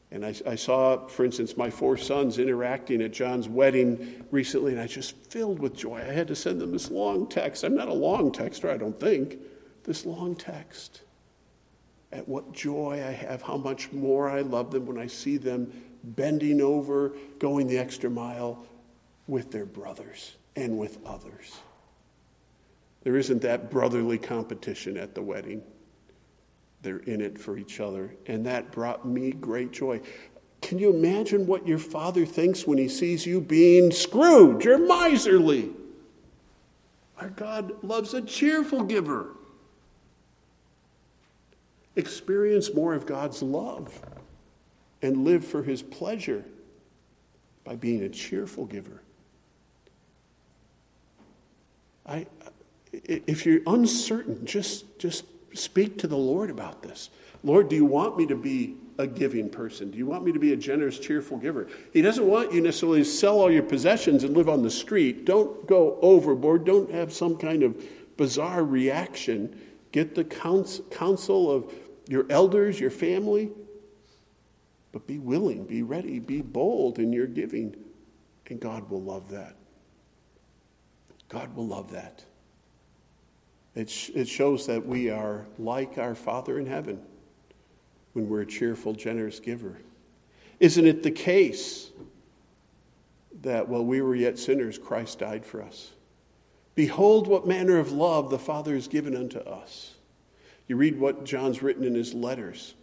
And 0.10 0.26
I, 0.26 0.34
I, 0.46 0.56
saw, 0.56 1.06
for 1.08 1.26
instance, 1.26 1.58
my 1.58 1.70
four 1.70 1.98
sons 1.98 2.40
interacting 2.40 3.02
at 3.02 3.12
John's 3.12 3.50
wedding 3.50 4.24
recently, 4.32 4.72
and 4.72 4.80
I 4.80 4.88
just 4.88 5.18
filled 5.30 5.60
with 5.60 5.76
joy. 5.76 5.98
I 5.98 6.14
had 6.14 6.30
to 6.30 6.36
send 6.36 6.62
them 6.62 6.72
this 6.72 6.90
long 6.90 7.28
text. 7.28 7.66
I'm 7.66 7.76
not 7.76 7.90
a 7.90 7.94
long 7.94 8.32
texter, 8.32 8.70
I 8.70 8.78
don't 8.78 8.98
think. 8.98 9.38
This 9.84 10.06
long 10.06 10.36
text 10.36 11.02
at 12.12 12.28
what 12.28 12.54
joy 12.54 13.04
I 13.06 13.12
have, 13.12 13.42
how 13.42 13.58
much 13.58 13.92
more 13.92 14.30
I 14.30 14.42
love 14.42 14.72
them 14.72 14.86
when 14.86 14.98
I 14.98 15.08
see 15.08 15.38
them 15.38 15.72
bending 16.04 16.62
over, 16.62 17.14
going 17.40 17.68
the 17.68 17.78
extra 17.78 18.10
mile 18.10 18.66
with 19.28 19.52
their 19.52 19.66
brothers 19.66 20.36
and 20.56 20.78
with 20.78 21.00
others. 21.06 21.58
There 23.04 23.18
isn't 23.18 23.42
that 23.42 23.70
brotherly 23.70 24.18
competition 24.18 24.98
at 24.98 25.16
the 25.16 25.22
wedding. 25.22 25.62
They're 26.82 26.98
in 27.00 27.22
it 27.22 27.38
for 27.38 27.58
each 27.58 27.80
other. 27.80 28.16
And 28.26 28.46
that 28.46 28.72
brought 28.72 29.06
me 29.06 29.32
great 29.32 29.72
joy. 29.72 30.02
Can 30.62 30.80
you 30.80 30.90
imagine 30.90 31.46
what 31.46 31.68
your 31.68 31.78
father 31.78 32.26
thinks 32.26 32.66
when 32.66 32.78
he 32.78 32.88
sees 32.88 33.26
you 33.26 33.40
being 33.42 33.92
Scrooge 33.92 34.66
or 34.66 34.78
miserly? 34.78 35.72
Our 37.20 37.30
God 37.30 37.84
loves 37.84 38.14
a 38.14 38.22
cheerful 38.22 38.84
giver 38.84 39.32
experience 41.98 42.74
more 42.74 42.94
of 42.94 43.06
God's 43.06 43.42
love 43.42 44.02
and 45.02 45.26
live 45.26 45.46
for 45.46 45.64
his 45.64 45.82
pleasure 45.82 46.46
by 47.64 47.76
being 47.76 48.04
a 48.04 48.10
cheerful 48.10 48.66
giver. 48.66 49.02
I, 52.06 52.26
if 52.94 53.46
you're 53.46 53.62
uncertain, 53.68 54.46
just, 54.46 54.98
just 55.00 55.26
speak 55.54 55.98
to 56.00 56.08
the 56.08 56.18
Lord 56.18 56.50
about 56.50 56.82
this. 56.82 57.10
Lord, 57.44 57.70
do 57.70 57.76
you 57.76 57.86
want 57.86 58.18
me 58.18 58.26
to 58.28 58.36
be 58.36 58.76
a 58.98 59.06
giving 59.06 59.50
person? 59.50 59.92
Do 59.92 59.98
you 59.98 60.06
want 60.06 60.24
me 60.24 60.32
to 60.32 60.40
be 60.40 60.54
a 60.54 60.56
generous, 60.56 60.98
cheerful 60.98 61.38
giver? 61.38 61.68
He 61.94 62.02
doesn't 62.02 62.26
want 62.26 62.54
you 62.54 62.62
necessarily 62.62 63.00
to 63.00 63.06
sell 63.06 63.40
all 63.40 63.52
your 63.52 63.64
possessions 63.64 64.24
and 64.24 64.36
live 64.36 64.50
on 64.50 64.64
the 64.64 64.72
street. 64.72 65.26
Don't 65.26 65.68
go 65.68 66.00
overboard. 66.02 66.66
Don't 66.66 66.90
have 66.92 67.14
some 67.14 67.38
kind 67.38 67.64
of 67.64 67.84
bizarre 68.16 68.64
reaction. 68.64 69.60
Get 69.92 70.16
the 70.16 70.24
counsel 70.24 71.52
of 71.52 71.74
your 72.08 72.26
elders, 72.30 72.80
your 72.80 72.92
family. 72.92 73.52
But 74.92 75.06
be 75.06 75.20
willing, 75.20 75.66
be 75.66 75.84
ready, 75.84 76.20
be 76.20 76.42
bold 76.42 77.00
in 77.00 77.12
your 77.14 77.28
giving, 77.28 77.76
and 78.48 78.60
God 78.60 78.90
will 78.90 79.02
love 79.02 79.30
that. 79.30 79.56
God 81.30 81.56
will 81.56 81.68
love 81.68 81.92
that. 81.92 82.24
It, 83.76 83.90
sh- 83.90 84.12
it 84.16 84.28
shows 84.28 84.66
that 84.68 84.86
we 84.86 85.10
are 85.10 85.46
like 85.60 85.98
our 85.98 86.16
Father 86.16 86.58
in 86.58 86.66
heaven 86.66 87.00
when 88.14 88.28
we're 88.28 88.42
a 88.42 88.46
cheerful, 88.46 88.94
generous 88.94 89.40
giver. 89.40 89.78
Isn't 90.60 90.88
it 90.88 91.04
the 91.04 91.12
case 91.12 91.92
that 93.42 93.68
while 93.68 93.86
we 93.86 94.02
were 94.02 94.16
yet 94.16 94.40
sinners, 94.40 94.80
Christ 94.80 95.20
died 95.20 95.46
for 95.46 95.62
us? 95.62 95.92
Behold, 96.74 97.28
what 97.28 97.46
manner 97.46 97.78
of 97.78 97.92
love 97.92 98.30
the 98.30 98.40
Father 98.40 98.74
has 98.74 98.88
given 98.88 99.16
unto 99.16 99.40
us 99.40 99.97
you 100.68 100.76
read 100.76 101.00
what 101.00 101.24
John's 101.24 101.62
written 101.62 101.84
in 101.84 101.96
his 101.96 102.14
letters 102.14 102.76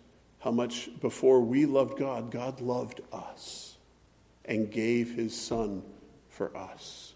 how 0.45 0.51
much 0.51 0.91
before 1.01 1.41
we 1.41 1.64
loved 1.64 1.99
God, 1.99 2.30
God 2.30 2.61
loved 2.61 3.01
us 3.14 3.78
and 4.45 4.70
gave 4.70 5.14
his 5.14 5.35
Son 5.35 5.82
for 6.28 6.55
us. 6.55 7.14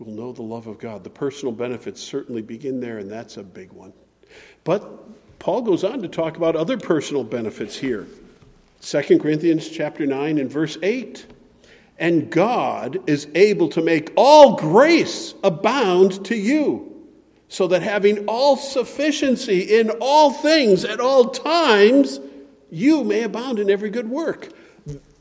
We'll 0.00 0.16
know 0.16 0.32
the 0.32 0.42
love 0.42 0.66
of 0.66 0.80
God. 0.80 1.04
The 1.04 1.10
personal 1.10 1.52
benefits 1.52 2.00
certainly 2.02 2.42
begin 2.42 2.80
there, 2.80 2.98
and 2.98 3.08
that's 3.08 3.36
a 3.36 3.42
big 3.44 3.70
one. 3.70 3.92
But 4.64 5.38
Paul 5.38 5.62
goes 5.62 5.84
on 5.84 6.02
to 6.02 6.08
talk 6.08 6.36
about 6.36 6.56
other 6.56 6.76
personal 6.76 7.22
benefits 7.22 7.76
here. 7.76 8.08
2 8.80 9.20
Corinthians 9.20 9.68
chapter 9.68 10.06
9 10.06 10.38
and 10.38 10.50
verse 10.50 10.76
8. 10.82 11.24
And 12.00 12.30
God 12.30 13.00
is 13.08 13.28
able 13.36 13.68
to 13.68 13.80
make 13.80 14.12
all 14.16 14.56
grace 14.56 15.34
abound 15.44 16.24
to 16.26 16.36
you 16.36 16.97
so 17.48 17.66
that 17.68 17.82
having 17.82 18.26
all 18.26 18.56
sufficiency 18.56 19.60
in 19.78 19.90
all 20.00 20.32
things 20.32 20.84
at 20.84 21.00
all 21.00 21.30
times, 21.30 22.20
you 22.70 23.04
may 23.04 23.22
abound 23.22 23.58
in 23.58 23.70
every 23.70 23.90
good 23.90 24.08
work. 24.08 24.50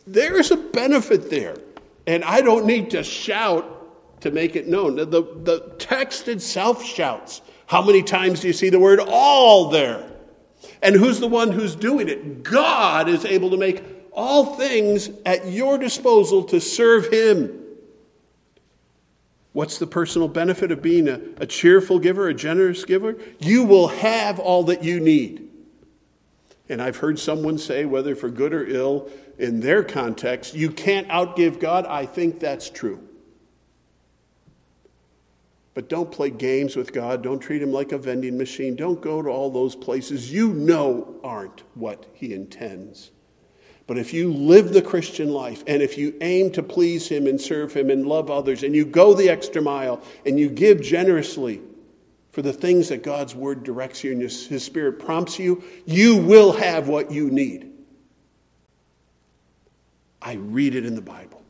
There's 0.06 0.52
a 0.52 0.58
benefit 0.58 1.30
there. 1.30 1.58
And 2.06 2.24
I 2.24 2.42
don't 2.42 2.66
need 2.66 2.92
to 2.92 3.04
shout 3.04 4.22
to 4.22 4.32
make 4.32 4.56
it 4.56 4.68
known. 4.68 4.96
The, 4.96 5.06
the 5.06 5.76
text 5.78 6.28
itself 6.28 6.84
shouts. 6.84 7.42
How 7.68 7.82
many 7.82 8.02
times 8.02 8.40
do 8.40 8.48
you 8.48 8.54
see 8.54 8.70
the 8.70 8.80
word 8.80 9.00
all 9.00 9.70
there? 9.70 10.10
And 10.82 10.96
who's 10.96 11.20
the 11.20 11.28
one 11.28 11.52
who's 11.52 11.76
doing 11.76 12.08
it? 12.08 12.44
God 12.44 13.10
is 13.10 13.26
able 13.26 13.50
to 13.52 13.58
make 13.58 13.84
all 14.14 14.56
things 14.56 15.10
at 15.26 15.48
your 15.48 15.78
disposal 15.78 16.44
to 16.46 16.60
serve 16.60 17.12
Him. 17.12 17.62
What's 19.58 19.80
the 19.80 19.88
personal 19.88 20.28
benefit 20.28 20.72
of 20.72 20.84
being 20.84 21.08
a, 21.08 21.20
a 21.38 21.48
cheerful 21.48 21.98
giver, 21.98 22.28
a 22.28 22.34
generous 22.36 22.86
giver? 22.86 23.18
You 23.40 23.64
will 23.64 23.88
have 23.88 24.38
all 24.38 24.66
that 24.66 24.84
you 24.84 25.00
need. 25.00 25.50
And 26.70 26.80
I've 26.80 26.98
heard 26.98 27.18
someone 27.18 27.58
say, 27.58 27.84
whether 27.84 28.16
for 28.16 28.30
good 28.30 28.54
or 28.54 28.68
ill, 28.68 29.10
in 29.40 29.62
their 29.62 29.84
context, 29.84 30.54
you 30.54 30.70
can't 30.70 31.08
outgive 31.08 31.60
God. 31.60 31.88
I 31.88 32.06
think 32.06 32.40
that's 32.40 32.70
true. 32.70 33.00
But 35.74 35.90
don't 35.90 36.12
play 36.12 36.30
games 36.30 36.76
with 36.76 36.94
God. 36.94 37.24
Don't 37.24 37.40
treat 37.40 37.64
him 37.64 37.72
like 37.72 37.92
a 37.92 37.98
vending 37.98 38.38
machine. 38.38 38.76
Don't 38.76 39.02
go 39.02 39.24
to 39.24 39.30
all 39.30 39.50
those 39.50 39.76
places 39.76 40.32
you 40.32 40.54
know 40.54 41.16
aren't 41.24 41.64
what 41.74 42.06
he 42.14 42.32
intends. 42.32 43.10
But 43.88 43.98
if 43.98 44.14
you 44.14 44.34
live 44.34 44.74
the 44.74 44.82
Christian 44.82 45.30
life 45.30 45.64
and 45.66 45.82
if 45.82 45.98
you 45.98 46.14
aim 46.20 46.52
to 46.52 46.62
please 46.62 47.08
him 47.08 47.26
and 47.26 47.40
serve 47.40 47.74
him 47.74 47.90
and 47.90 48.06
love 48.06 48.30
others 48.30 48.64
and 48.64 48.76
you 48.76 48.86
go 48.86 49.14
the 49.14 49.30
extra 49.30 49.62
mile 49.62 50.02
and 50.26 50.38
you 50.38 50.50
give 50.50 50.82
generously 50.82 51.62
for 52.32 52.42
the 52.42 52.54
things 52.54 52.90
that 52.90 53.02
God's 53.02 53.34
word 53.34 53.64
directs 53.64 54.04
you 54.04 54.12
and 54.12 54.22
his 54.22 54.64
spirit 54.64 55.00
prompts 55.00 55.40
you, 55.40 55.64
you 55.86 56.18
will 56.18 56.52
have 56.52 56.88
what 56.88 57.12
you 57.12 57.32
need. 57.32 57.72
I 60.22 60.34
read 60.34 60.76
it 60.76 60.86
in 60.86 60.94
the 60.94 61.02
Bible. 61.02 61.42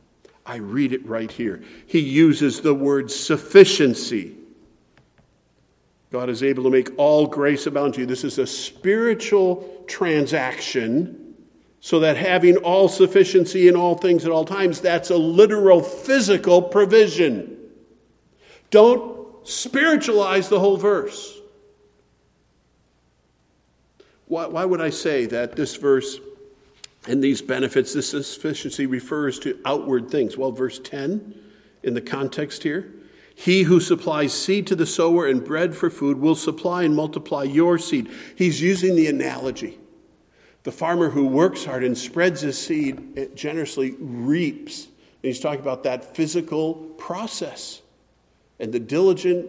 I 0.46 0.56
read 0.56 0.92
it 0.92 1.06
right 1.06 1.30
here. 1.30 1.62
He 1.86 1.98
uses 1.98 2.60
the 2.60 2.72
word 2.72 3.10
sufficiency. 3.10 4.34
God 6.10 6.30
is 6.30 6.42
able 6.42 6.62
to 6.62 6.70
make 6.70 6.90
all 6.96 7.26
grace 7.26 7.66
abound 7.66 7.94
to 7.94 8.00
you. 8.00 8.06
This 8.06 8.24
is 8.24 8.38
a 8.38 8.46
spiritual 8.46 9.84
transaction, 9.86 11.27
so 11.80 12.00
that 12.00 12.16
having 12.16 12.56
all 12.58 12.88
sufficiency 12.88 13.68
in 13.68 13.76
all 13.76 13.94
things 13.94 14.24
at 14.24 14.30
all 14.30 14.44
times, 14.44 14.80
that's 14.80 15.10
a 15.10 15.16
literal 15.16 15.80
physical 15.80 16.60
provision. 16.60 17.56
Don't 18.70 19.46
spiritualize 19.46 20.48
the 20.48 20.60
whole 20.60 20.76
verse. 20.76 21.38
Why, 24.26 24.46
why 24.46 24.64
would 24.64 24.80
I 24.80 24.90
say 24.90 25.26
that 25.26 25.56
this 25.56 25.76
verse 25.76 26.18
and 27.06 27.24
these 27.24 27.40
benefits, 27.40 27.94
this 27.94 28.10
sufficiency 28.10 28.86
refers 28.86 29.38
to 29.40 29.58
outward 29.64 30.10
things. 30.10 30.36
Well, 30.36 30.52
verse 30.52 30.78
10 30.78 31.34
in 31.82 31.94
the 31.94 32.00
context 32.00 32.62
here 32.62 32.92
He 33.34 33.62
who 33.62 33.80
supplies 33.80 34.32
seed 34.32 34.66
to 34.66 34.76
the 34.76 34.86
sower 34.86 35.26
and 35.26 35.44
bread 35.44 35.74
for 35.74 35.90
food 35.90 36.18
will 36.18 36.34
supply 36.34 36.82
and 36.82 36.94
multiply 36.94 37.44
your 37.44 37.78
seed. 37.78 38.10
He's 38.36 38.60
using 38.60 38.94
the 38.94 39.06
analogy. 39.06 39.78
The 40.68 40.72
farmer 40.72 41.08
who 41.08 41.26
works 41.26 41.64
hard 41.64 41.82
and 41.82 41.96
spreads 41.96 42.42
his 42.42 42.58
seed 42.58 43.34
generously 43.34 43.92
reaps. 43.98 44.84
And 44.84 45.22
he's 45.22 45.40
talking 45.40 45.60
about 45.60 45.82
that 45.84 46.14
physical 46.14 46.74
process. 46.98 47.80
And 48.60 48.70
the 48.70 48.78
diligent 48.78 49.48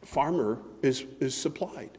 farmer 0.00 0.58
is, 0.80 1.04
is 1.20 1.34
supplied 1.34 1.90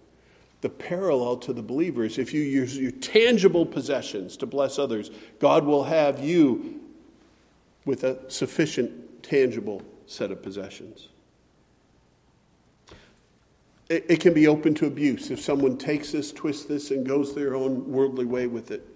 the 0.61 0.69
parallel 0.69 1.37
to 1.37 1.53
the 1.53 1.61
believers. 1.61 2.17
If 2.17 2.33
you 2.33 2.41
use 2.41 2.75
your 2.75 2.89
tangible 2.89 3.67
possessions 3.67 4.35
to 4.37 4.47
bless 4.47 4.79
others, 4.79 5.11
God 5.37 5.63
will 5.63 5.83
have 5.83 6.19
you 6.19 6.81
with 7.85 8.03
a 8.03 8.31
sufficient 8.31 9.21
tangible 9.21 9.83
set 10.07 10.31
of 10.31 10.41
possessions. 10.41 11.09
It, 13.89 14.05
it 14.09 14.19
can 14.19 14.33
be 14.33 14.47
open 14.47 14.73
to 14.75 14.87
abuse 14.87 15.29
if 15.31 15.39
someone 15.39 15.77
takes 15.77 16.11
this, 16.11 16.31
twists 16.31 16.65
this, 16.65 16.91
and 16.91 17.05
goes 17.05 17.35
their 17.35 17.55
own 17.55 17.91
worldly 17.91 18.25
way 18.25 18.47
with 18.47 18.71
it. 18.71 18.87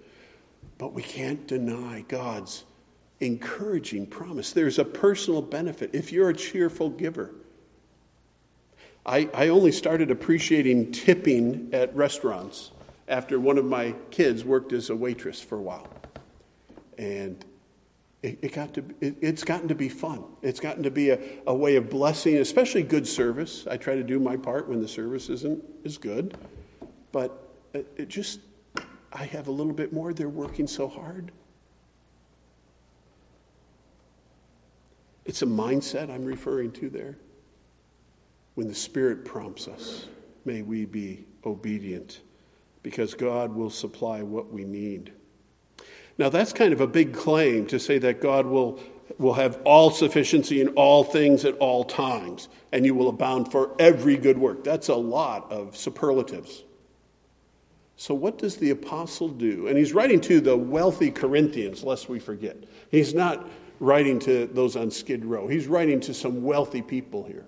But 0.78 0.92
we 0.92 1.02
can't 1.02 1.46
deny 1.46 2.04
God's 2.08 2.64
encouraging 3.20 4.06
promise. 4.06 4.52
There's 4.52 4.78
a 4.78 4.84
personal 4.84 5.42
benefit 5.42 5.90
if 5.92 6.10
you're 6.10 6.30
a 6.30 6.34
cheerful 6.34 6.90
giver. 6.90 7.32
I, 9.06 9.28
I 9.34 9.48
only 9.48 9.72
started 9.72 10.10
appreciating 10.10 10.92
tipping 10.92 11.70
at 11.72 11.94
restaurants 11.94 12.72
after 13.08 13.40
one 13.40 13.58
of 13.58 13.64
my 13.64 13.94
kids 14.10 14.44
worked 14.44 14.72
as 14.72 14.90
a 14.90 14.96
waitress 14.96 15.40
for 15.40 15.58
a 15.58 15.62
while. 15.62 15.88
And 16.98 17.44
it, 18.22 18.38
it 18.42 18.52
got 18.52 18.74
to, 18.74 18.84
it, 19.00 19.16
it's 19.20 19.44
gotten 19.44 19.68
to 19.68 19.74
be 19.74 19.88
fun. 19.88 20.24
It's 20.42 20.60
gotten 20.60 20.82
to 20.82 20.90
be 20.90 21.10
a, 21.10 21.18
a 21.46 21.54
way 21.54 21.76
of 21.76 21.88
blessing, 21.88 22.36
especially 22.36 22.82
good 22.82 23.06
service. 23.06 23.66
I 23.66 23.76
try 23.76 23.94
to 23.94 24.02
do 24.02 24.18
my 24.18 24.36
part 24.36 24.68
when 24.68 24.80
the 24.80 24.88
service 24.88 25.28
isn't 25.28 25.62
as 25.84 25.96
good. 25.98 26.36
But 27.12 27.48
it, 27.72 27.86
it 27.96 28.08
just, 28.08 28.40
I 29.12 29.24
have 29.24 29.48
a 29.48 29.52
little 29.52 29.72
bit 29.72 29.92
more. 29.92 30.12
They're 30.12 30.28
working 30.28 30.66
so 30.66 30.86
hard. 30.86 31.32
It's 35.24 35.42
a 35.42 35.46
mindset 35.46 36.10
I'm 36.10 36.24
referring 36.24 36.72
to 36.72 36.90
there 36.90 37.16
when 38.54 38.68
the 38.68 38.74
Spirit 38.74 39.24
prompts 39.24 39.68
us, 39.68 40.06
may 40.44 40.62
we 40.62 40.84
be 40.84 41.24
obedient 41.46 42.20
because 42.82 43.14
God 43.14 43.54
will 43.54 43.70
supply 43.70 44.22
what 44.22 44.52
we 44.52 44.64
need. 44.64 45.12
Now, 46.20 46.28
that's 46.28 46.52
kind 46.52 46.74
of 46.74 46.82
a 46.82 46.86
big 46.86 47.14
claim 47.14 47.64
to 47.68 47.80
say 47.80 47.96
that 47.96 48.20
God 48.20 48.44
will, 48.44 48.78
will 49.16 49.32
have 49.32 49.58
all 49.64 49.90
sufficiency 49.90 50.60
in 50.60 50.68
all 50.68 51.02
things 51.02 51.46
at 51.46 51.56
all 51.56 51.82
times, 51.82 52.50
and 52.72 52.84
you 52.84 52.94
will 52.94 53.08
abound 53.08 53.50
for 53.50 53.74
every 53.78 54.18
good 54.18 54.36
work. 54.36 54.62
That's 54.62 54.88
a 54.88 54.94
lot 54.94 55.50
of 55.50 55.74
superlatives. 55.74 56.62
So, 57.96 58.12
what 58.12 58.36
does 58.36 58.58
the 58.58 58.68
apostle 58.68 59.30
do? 59.30 59.66
And 59.66 59.78
he's 59.78 59.94
writing 59.94 60.20
to 60.20 60.42
the 60.42 60.54
wealthy 60.54 61.10
Corinthians, 61.10 61.84
lest 61.84 62.10
we 62.10 62.18
forget. 62.18 62.64
He's 62.90 63.14
not 63.14 63.48
writing 63.78 64.18
to 64.18 64.46
those 64.48 64.76
on 64.76 64.90
Skid 64.90 65.24
Row, 65.24 65.48
he's 65.48 65.68
writing 65.68 66.00
to 66.00 66.12
some 66.12 66.42
wealthy 66.42 66.82
people 66.82 67.24
here 67.24 67.46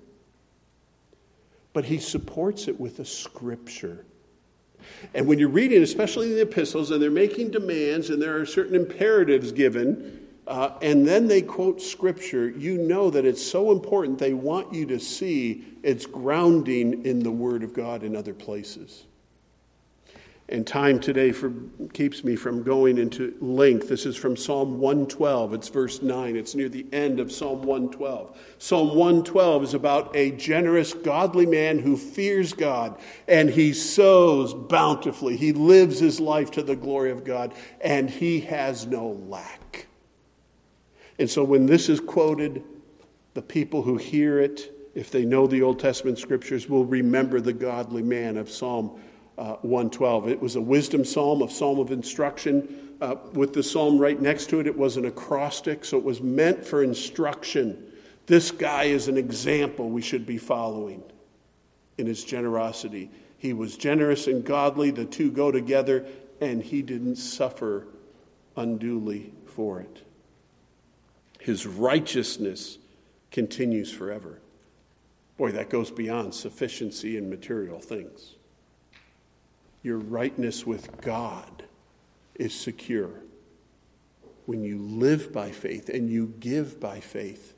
but 1.73 1.85
he 1.85 1.99
supports 1.99 2.69
it 2.69 2.79
with 2.79 2.99
a 2.99 3.05
scripture. 3.05 4.05
And 5.15 5.27
when 5.27 5.39
you're 5.39 5.49
reading, 5.49 5.83
especially 5.83 6.35
the 6.35 6.43
epistles, 6.43 6.91
and 6.91 7.03
they're 7.03 7.11
making 7.11 7.51
demands 7.51 8.11
and 8.11 8.21
there 8.21 8.37
are 8.37 8.47
certain 8.47 8.75
imperatives 8.75 9.53
given, 9.53 10.27
uh, 10.47 10.71
and 10.83 11.07
then 11.07 11.29
they 11.29 11.43
quote 11.43 11.81
scripture, 11.81 12.49
you 12.49 12.79
know 12.79 13.11
that 13.11 13.25
it's 13.25 13.45
so 13.45 13.71
important 13.71 14.19
they 14.19 14.35
want 14.35 14.73
you 14.73 14.87
to 14.87 14.99
see 14.99 15.65
its 15.83 16.05
grounding 16.07 17.05
in 17.05 17.21
the 17.21 17.31
Word 17.31 17.63
of 17.63 17.73
God 17.73 18.03
in 18.03 18.17
other 18.17 18.35
places. 18.35 19.05
And 20.53 20.67
time 20.67 21.01
today 21.01 21.33
for, 21.33 21.51
keeps 21.95 22.25
me 22.25 22.37
from 22.37 22.63
going 22.63 22.99
into 22.99 23.35
length. 23.41 23.89
This 23.89 24.05
is 24.05 24.17
from 24.17 24.37
Psalm 24.37 24.79
112. 24.79 25.55
It's 25.55 25.69
verse 25.71 26.03
9. 26.03 26.37
It's 26.37 26.55
near 26.55 26.69
the 26.69 26.85
end 26.93 27.21
of 27.21 27.33
Psalm 27.33 27.63
112. 27.63 28.39
Psalm 28.59 28.89
112 28.89 29.63
is 29.63 29.73
about 29.73 30.15
a 30.15 30.33
generous, 30.33 30.93
godly 30.93 31.47
man 31.47 31.79
who 31.79 31.97
fears 31.97 32.53
God 32.53 33.01
and 33.27 33.49
he 33.49 33.73
sows 33.73 34.53
bountifully. 34.53 35.39
He 35.39 35.55
lives 35.55 35.99
his 35.99 36.21
life 36.21 36.51
to 36.51 36.63
the 36.63 36.77
glory 36.77 37.13
of 37.13 37.25
God 37.25 37.55
and 37.81 38.11
he 38.11 38.41
has 38.41 38.87
no 38.87 39.13
lack. 39.29 39.87
And 41.19 41.31
so 41.31 41.45
when 41.45 41.65
this 41.65 41.89
is 41.89 41.99
quoted, 41.99 42.63
the 43.33 43.41
people 43.41 43.81
who 43.81 43.97
hear 43.97 44.39
it, 44.39 44.71
if 44.95 45.11
they 45.11 45.25
know 45.25 45.47
the 45.47 45.63
Old 45.63 45.79
Testament 45.79 46.19
scriptures, 46.19 46.69
will 46.69 46.85
remember 46.85 47.41
the 47.41 47.55
godly 47.55 48.03
man 48.03 48.37
of 48.37 48.51
Psalm 48.51 49.01
uh, 49.39 49.55
112. 49.63 50.29
It 50.29 50.41
was 50.41 50.57
a 50.57 50.61
wisdom 50.61 51.05
psalm, 51.05 51.43
a 51.43 51.51
psalm 51.51 51.79
of 51.79 51.91
instruction. 51.91 52.97
Uh, 53.01 53.17
with 53.33 53.53
the 53.53 53.63
psalm 53.63 53.99
right 53.99 54.21
next 54.21 54.49
to 54.51 54.61
it, 54.61 54.67
it 54.67 54.77
was 54.77 54.97
an 54.97 55.07
acrostic, 55.07 55.85
so 55.85 55.99
it 55.99 56.05
was 56.05 56.21
meant 56.21 56.65
for 56.65 56.83
instruction. 56.83 57.93
This 58.27 58.51
guy 58.51 58.85
is 58.85 59.09
an 59.09 59.17
example 59.17 59.91
we 59.91 60.03
should 60.03 60.27
be 60.27 60.39
following 60.39 61.03
in 61.99 62.07
his 62.07 62.25
generosity. 62.25 63.11
He 63.39 63.53
was 63.53 63.77
generous 63.77 64.29
and 64.29 64.45
godly, 64.45 64.91
the 64.91 65.05
two 65.05 65.31
go 65.31 65.51
together, 65.51 66.07
and 66.41 66.63
he 66.63 66.83
didn't 66.83 67.17
suffer 67.17 67.87
unduly 68.57 69.33
for 69.47 69.81
it. 69.81 70.03
His 71.41 71.67
righteousness 71.67 72.79
continues 73.33 73.91
forever. 73.91 74.41
Boy, 75.37 75.51
that 75.53 75.71
goes 75.71 75.91
beyond 75.91 76.35
sufficiency 76.35 77.17
in 77.17 77.29
material 77.29 77.81
things 77.81 78.37
your 79.83 79.99
rightness 79.99 80.67
with 80.67 81.01
God 81.01 81.65
is 82.35 82.55
secure. 82.55 83.11
When 84.47 84.63
you 84.65 84.79
live 84.79 85.33
by 85.33 85.51
faith 85.51 85.89
and 85.89 86.09
you 86.09 86.35
give 86.41 86.81
by 86.81 87.01
faith, 87.01 87.55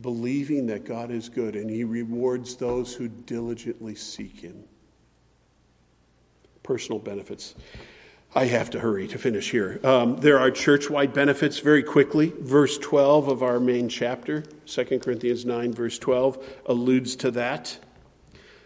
believing 0.00 0.66
that 0.66 0.84
God 0.84 1.10
is 1.10 1.28
good 1.28 1.54
and 1.54 1.70
He 1.70 1.84
rewards 1.84 2.56
those 2.56 2.94
who 2.94 3.08
diligently 3.08 3.94
seek 3.94 4.40
Him. 4.40 4.64
Personal 6.62 6.98
benefits. 6.98 7.54
I 8.36 8.46
have 8.46 8.70
to 8.70 8.80
hurry 8.80 9.06
to 9.08 9.18
finish 9.18 9.52
here. 9.52 9.78
Um, 9.84 10.16
there 10.16 10.40
are 10.40 10.50
church 10.50 10.90
wide 10.90 11.12
benefits 11.12 11.60
very 11.60 11.84
quickly. 11.84 12.32
Verse 12.40 12.78
12 12.78 13.28
of 13.28 13.42
our 13.44 13.60
main 13.60 13.88
chapter, 13.88 14.42
2 14.66 14.98
Corinthians 14.98 15.44
9, 15.44 15.72
verse 15.72 15.98
12, 16.00 16.44
alludes 16.66 17.14
to 17.16 17.30
that. 17.32 17.78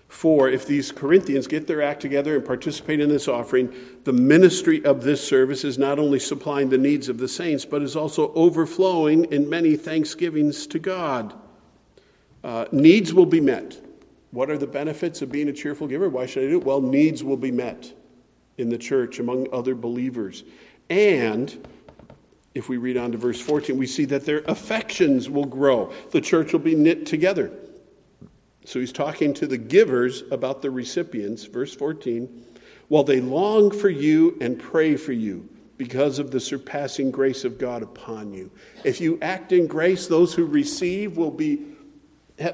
For 0.08 0.48
if 0.48 0.66
these 0.66 0.90
Corinthians 0.90 1.46
get 1.46 1.66
their 1.66 1.82
act 1.82 2.00
together 2.00 2.34
and 2.34 2.44
participate 2.44 2.98
in 2.98 3.10
this 3.10 3.28
offering, 3.28 3.72
the 4.04 4.12
ministry 4.12 4.82
of 4.84 5.02
this 5.02 5.26
service 5.26 5.64
is 5.64 5.76
not 5.76 5.98
only 5.98 6.18
supplying 6.18 6.70
the 6.70 6.78
needs 6.78 7.10
of 7.10 7.18
the 7.18 7.28
saints, 7.28 7.66
but 7.66 7.82
is 7.82 7.94
also 7.94 8.32
overflowing 8.32 9.26
in 9.26 9.48
many 9.48 9.76
thanksgivings 9.76 10.66
to 10.68 10.78
God. 10.78 11.34
Uh, 12.42 12.64
needs 12.72 13.12
will 13.12 13.26
be 13.26 13.40
met. 13.40 13.78
What 14.30 14.50
are 14.50 14.58
the 14.58 14.66
benefits 14.66 15.20
of 15.20 15.30
being 15.30 15.48
a 15.48 15.52
cheerful 15.52 15.86
giver? 15.86 16.08
Why 16.08 16.24
should 16.24 16.44
I 16.44 16.46
do 16.48 16.58
it? 16.58 16.64
Well, 16.64 16.80
needs 16.80 17.22
will 17.22 17.36
be 17.36 17.50
met 17.50 17.92
in 18.56 18.70
the 18.70 18.78
church 18.78 19.18
among 19.18 19.46
other 19.52 19.74
believers. 19.74 20.44
And 20.88 21.66
if 22.54 22.68
we 22.68 22.78
read 22.78 22.96
on 22.96 23.12
to 23.12 23.18
verse 23.18 23.40
14, 23.40 23.76
we 23.76 23.86
see 23.86 24.06
that 24.06 24.24
their 24.24 24.38
affections 24.48 25.28
will 25.28 25.44
grow. 25.44 25.92
The 26.10 26.20
church 26.20 26.52
will 26.52 26.60
be 26.60 26.74
knit 26.74 27.06
together. 27.06 27.52
So 28.68 28.80
he's 28.80 28.92
talking 28.92 29.32
to 29.34 29.46
the 29.46 29.56
givers 29.56 30.24
about 30.30 30.60
the 30.60 30.70
recipients. 30.70 31.44
Verse 31.44 31.74
14 31.74 32.44
while 32.88 33.04
they 33.04 33.20
long 33.20 33.70
for 33.70 33.88
you 33.88 34.36
and 34.40 34.58
pray 34.58 34.96
for 34.96 35.12
you 35.12 35.48
because 35.76 36.18
of 36.18 36.30
the 36.30 36.40
surpassing 36.40 37.10
grace 37.10 37.44
of 37.44 37.58
God 37.58 37.82
upon 37.82 38.32
you. 38.32 38.50
If 38.82 39.00
you 39.00 39.18
act 39.20 39.52
in 39.52 39.66
grace, 39.66 40.06
those 40.06 40.34
who 40.34 40.46
receive 40.46 41.16
will 41.16 41.30
be 41.30 41.64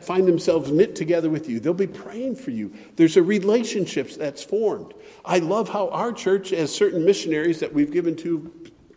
find 0.02 0.26
themselves 0.26 0.70
knit 0.70 0.96
together 0.96 1.30
with 1.30 1.48
you. 1.48 1.60
They'll 1.60 1.74
be 1.74 1.86
praying 1.86 2.36
for 2.36 2.50
you. 2.50 2.72
There's 2.96 3.16
a 3.16 3.22
relationship 3.22 4.10
that's 4.10 4.42
formed. 4.42 4.94
I 5.24 5.38
love 5.38 5.68
how 5.68 5.88
our 5.90 6.12
church, 6.12 6.52
as 6.52 6.74
certain 6.74 7.04
missionaries 7.04 7.60
that 7.60 7.72
we've 7.72 7.92
given 7.92 8.16
to 8.16 8.50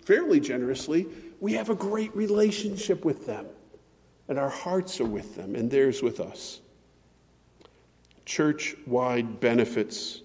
fairly 0.05 0.39
generously, 0.39 1.07
we 1.39 1.53
have 1.53 1.69
a 1.69 1.75
great 1.75 2.15
relationship 2.15 3.03
with 3.03 3.25
them. 3.25 3.47
And 4.29 4.39
our 4.39 4.49
hearts 4.49 4.99
are 5.01 5.05
with 5.05 5.35
them, 5.35 5.55
and 5.55 5.69
theirs 5.69 6.01
with 6.01 6.19
us. 6.19 6.61
Church 8.27 8.75
wide 8.85 9.39
benefits. 9.39 10.21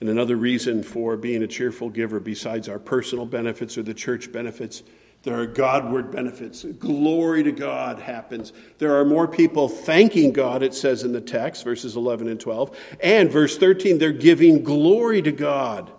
And 0.00 0.08
another 0.08 0.36
reason 0.36 0.82
for 0.82 1.18
being 1.18 1.42
a 1.42 1.46
cheerful 1.46 1.90
giver, 1.90 2.18
besides 2.18 2.66
our 2.66 2.78
personal 2.78 3.26
benefits 3.26 3.76
or 3.76 3.82
the 3.82 3.92
church 3.92 4.32
benefits, 4.32 4.82
there 5.24 5.38
are 5.38 5.44
Godward 5.44 6.10
benefits. 6.10 6.64
Glory 6.64 7.42
to 7.42 7.52
God 7.52 7.98
happens. 7.98 8.54
There 8.78 8.96
are 8.98 9.04
more 9.04 9.28
people 9.28 9.68
thanking 9.68 10.32
God, 10.32 10.62
it 10.62 10.72
says 10.72 11.02
in 11.02 11.12
the 11.12 11.20
text, 11.20 11.62
verses 11.62 11.94
11 11.94 12.26
and 12.28 12.40
12. 12.40 12.74
And 13.02 13.30
verse 13.30 13.58
13, 13.58 13.98
they're 13.98 14.10
giving 14.10 14.62
glory 14.62 15.20
to 15.20 15.32
God. 15.32 15.92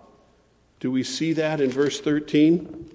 Do 0.80 0.90
we 0.90 1.04
see 1.04 1.34
that 1.34 1.62
in 1.62 1.70
verse 1.70 2.02
13? 2.02 2.90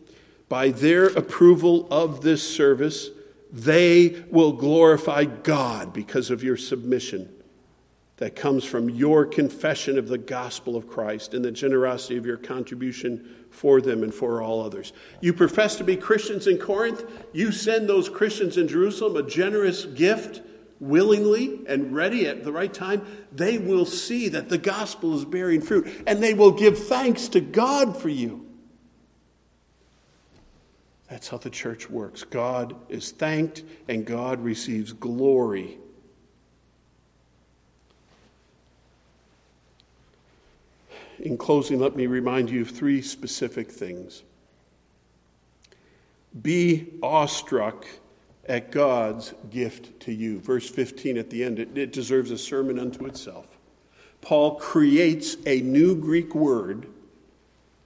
By 0.48 0.70
their 0.70 1.06
approval 1.06 1.86
of 1.92 2.22
this 2.22 2.42
service, 2.42 3.10
they 3.54 4.24
will 4.32 4.52
glorify 4.52 5.24
God 5.24 5.92
because 5.92 6.30
of 6.30 6.42
your 6.42 6.56
submission 6.56 7.32
that 8.16 8.34
comes 8.34 8.64
from 8.64 8.90
your 8.90 9.24
confession 9.24 9.96
of 9.96 10.08
the 10.08 10.18
gospel 10.18 10.74
of 10.74 10.88
Christ 10.88 11.34
and 11.34 11.44
the 11.44 11.52
generosity 11.52 12.16
of 12.16 12.26
your 12.26 12.36
contribution 12.36 13.46
for 13.50 13.80
them 13.80 14.02
and 14.02 14.12
for 14.12 14.42
all 14.42 14.60
others. 14.60 14.92
You 15.20 15.32
profess 15.32 15.76
to 15.76 15.84
be 15.84 15.96
Christians 15.96 16.48
in 16.48 16.58
Corinth. 16.58 17.04
You 17.32 17.52
send 17.52 17.88
those 17.88 18.08
Christians 18.08 18.56
in 18.56 18.66
Jerusalem 18.66 19.16
a 19.16 19.28
generous 19.28 19.84
gift 19.84 20.42
willingly 20.80 21.60
and 21.68 21.94
ready 21.94 22.26
at 22.26 22.42
the 22.42 22.52
right 22.52 22.74
time. 22.74 23.06
They 23.30 23.58
will 23.58 23.86
see 23.86 24.28
that 24.30 24.48
the 24.48 24.58
gospel 24.58 25.16
is 25.16 25.24
bearing 25.24 25.60
fruit 25.60 26.02
and 26.08 26.20
they 26.20 26.34
will 26.34 26.50
give 26.50 26.86
thanks 26.88 27.28
to 27.28 27.40
God 27.40 27.96
for 27.96 28.08
you. 28.08 28.43
That's 31.14 31.28
how 31.28 31.36
the 31.36 31.48
church 31.48 31.88
works. 31.88 32.24
God 32.24 32.74
is 32.88 33.12
thanked 33.12 33.62
and 33.86 34.04
God 34.04 34.42
receives 34.42 34.92
glory 34.92 35.78
in 41.20 41.36
closing, 41.38 41.78
let 41.78 41.94
me 41.94 42.08
remind 42.08 42.50
you 42.50 42.62
of 42.62 42.70
three 42.70 43.00
specific 43.00 43.70
things. 43.70 44.24
Be 46.42 46.88
awestruck 47.00 47.86
at 48.46 48.72
God's 48.72 49.34
gift 49.50 50.00
to 50.00 50.12
you. 50.12 50.40
Verse 50.40 50.68
15 50.68 51.16
at 51.16 51.30
the 51.30 51.44
end, 51.44 51.60
it, 51.60 51.78
it, 51.78 51.92
deserves 51.92 52.32
a 52.32 52.38
sermon 52.38 52.76
unto 52.76 53.06
itself. 53.06 53.46
Paul 54.20 54.56
creates 54.56 55.36
a 55.46 55.60
new 55.60 55.94
Greek 55.94 56.34
word, 56.34 56.88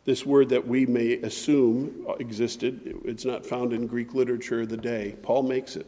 this 0.09 0.25
word 0.25 0.49
that 0.49 0.67
we 0.67 0.87
may 0.87 1.17
assume 1.17 2.07
existed. 2.19 2.99
It's 3.05 3.27
not 3.27 3.45
found 3.45 3.75
in 3.75 3.87
Greek 3.87 4.15
literature 4.15 4.63
of 4.63 4.71
the 4.71 4.77
day. 4.79 5.15
Paul 5.23 5.43
makes 5.43 5.77
it. 5.77 5.87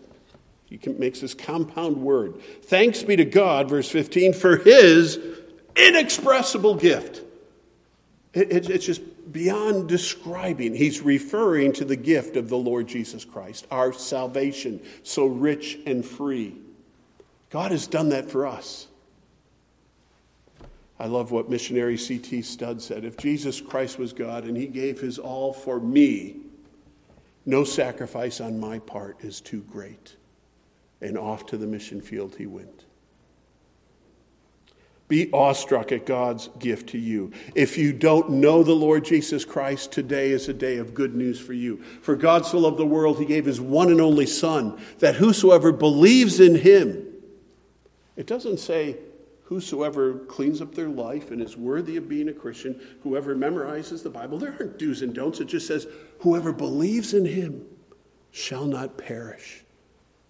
He 0.66 0.78
makes 0.90 1.20
this 1.20 1.32
compound 1.32 1.96
word. 1.96 2.38
Thanks 2.64 3.02
be 3.02 3.16
to 3.16 3.24
God, 3.24 3.70
verse 3.70 3.88
15, 3.88 4.34
for 4.34 4.58
his 4.58 5.18
inexpressible 5.74 6.74
gift. 6.74 7.22
It, 8.34 8.68
it's 8.68 8.84
just 8.84 9.00
beyond 9.32 9.88
describing. 9.88 10.74
He's 10.74 11.00
referring 11.00 11.72
to 11.72 11.86
the 11.86 11.96
gift 11.96 12.36
of 12.36 12.50
the 12.50 12.58
Lord 12.58 12.88
Jesus 12.88 13.24
Christ, 13.24 13.66
our 13.70 13.90
salvation, 13.90 14.82
so 15.02 15.24
rich 15.24 15.78
and 15.86 16.04
free. 16.04 16.56
God 17.48 17.70
has 17.70 17.86
done 17.86 18.10
that 18.10 18.30
for 18.30 18.46
us. 18.46 18.86
I 21.00 21.06
love 21.06 21.30
what 21.30 21.48
missionary 21.48 21.96
C.T. 21.96 22.42
Studd 22.42 22.82
said. 22.82 23.06
If 23.06 23.16
Jesus 23.16 23.58
Christ 23.58 23.98
was 23.98 24.12
God 24.12 24.44
and 24.44 24.54
he 24.54 24.66
gave 24.66 25.00
his 25.00 25.18
all 25.18 25.54
for 25.54 25.80
me, 25.80 26.36
no 27.46 27.64
sacrifice 27.64 28.38
on 28.38 28.60
my 28.60 28.80
part 28.80 29.24
is 29.24 29.40
too 29.40 29.62
great. 29.62 30.16
And 31.00 31.16
off 31.16 31.46
to 31.46 31.56
the 31.56 31.66
mission 31.66 32.02
field 32.02 32.36
he 32.36 32.44
went. 32.44 32.84
Be 35.08 35.32
awestruck 35.32 35.90
at 35.90 36.04
God's 36.04 36.50
gift 36.58 36.90
to 36.90 36.98
you. 36.98 37.32
If 37.54 37.78
you 37.78 37.94
don't 37.94 38.28
know 38.28 38.62
the 38.62 38.74
Lord 38.74 39.06
Jesus 39.06 39.46
Christ, 39.46 39.92
today 39.92 40.30
is 40.30 40.50
a 40.50 40.54
day 40.54 40.76
of 40.76 40.92
good 40.92 41.16
news 41.16 41.40
for 41.40 41.54
you. 41.54 41.82
For 42.02 42.14
God 42.14 42.44
so 42.44 42.58
loved 42.58 42.76
the 42.76 42.84
world, 42.84 43.18
he 43.18 43.24
gave 43.24 43.46
his 43.46 43.58
one 43.58 43.90
and 43.90 44.02
only 44.02 44.26
Son, 44.26 44.78
that 44.98 45.16
whosoever 45.16 45.72
believes 45.72 46.40
in 46.40 46.56
him, 46.56 47.06
it 48.16 48.26
doesn't 48.26 48.58
say 48.58 48.98
whosoever 49.50 50.14
cleans 50.14 50.62
up 50.62 50.76
their 50.76 50.88
life 50.88 51.32
and 51.32 51.42
is 51.42 51.56
worthy 51.56 51.96
of 51.96 52.08
being 52.08 52.28
a 52.28 52.32
Christian, 52.32 52.80
whoever 53.02 53.34
memorizes 53.34 54.00
the 54.00 54.08
Bible. 54.08 54.38
There 54.38 54.54
aren't 54.58 54.78
do's 54.78 55.02
and 55.02 55.12
don'ts. 55.12 55.40
It 55.40 55.46
just 55.46 55.66
says, 55.66 55.88
whoever 56.20 56.52
believes 56.52 57.14
in 57.14 57.24
him 57.24 57.66
shall 58.30 58.64
not 58.64 58.96
perish, 58.96 59.64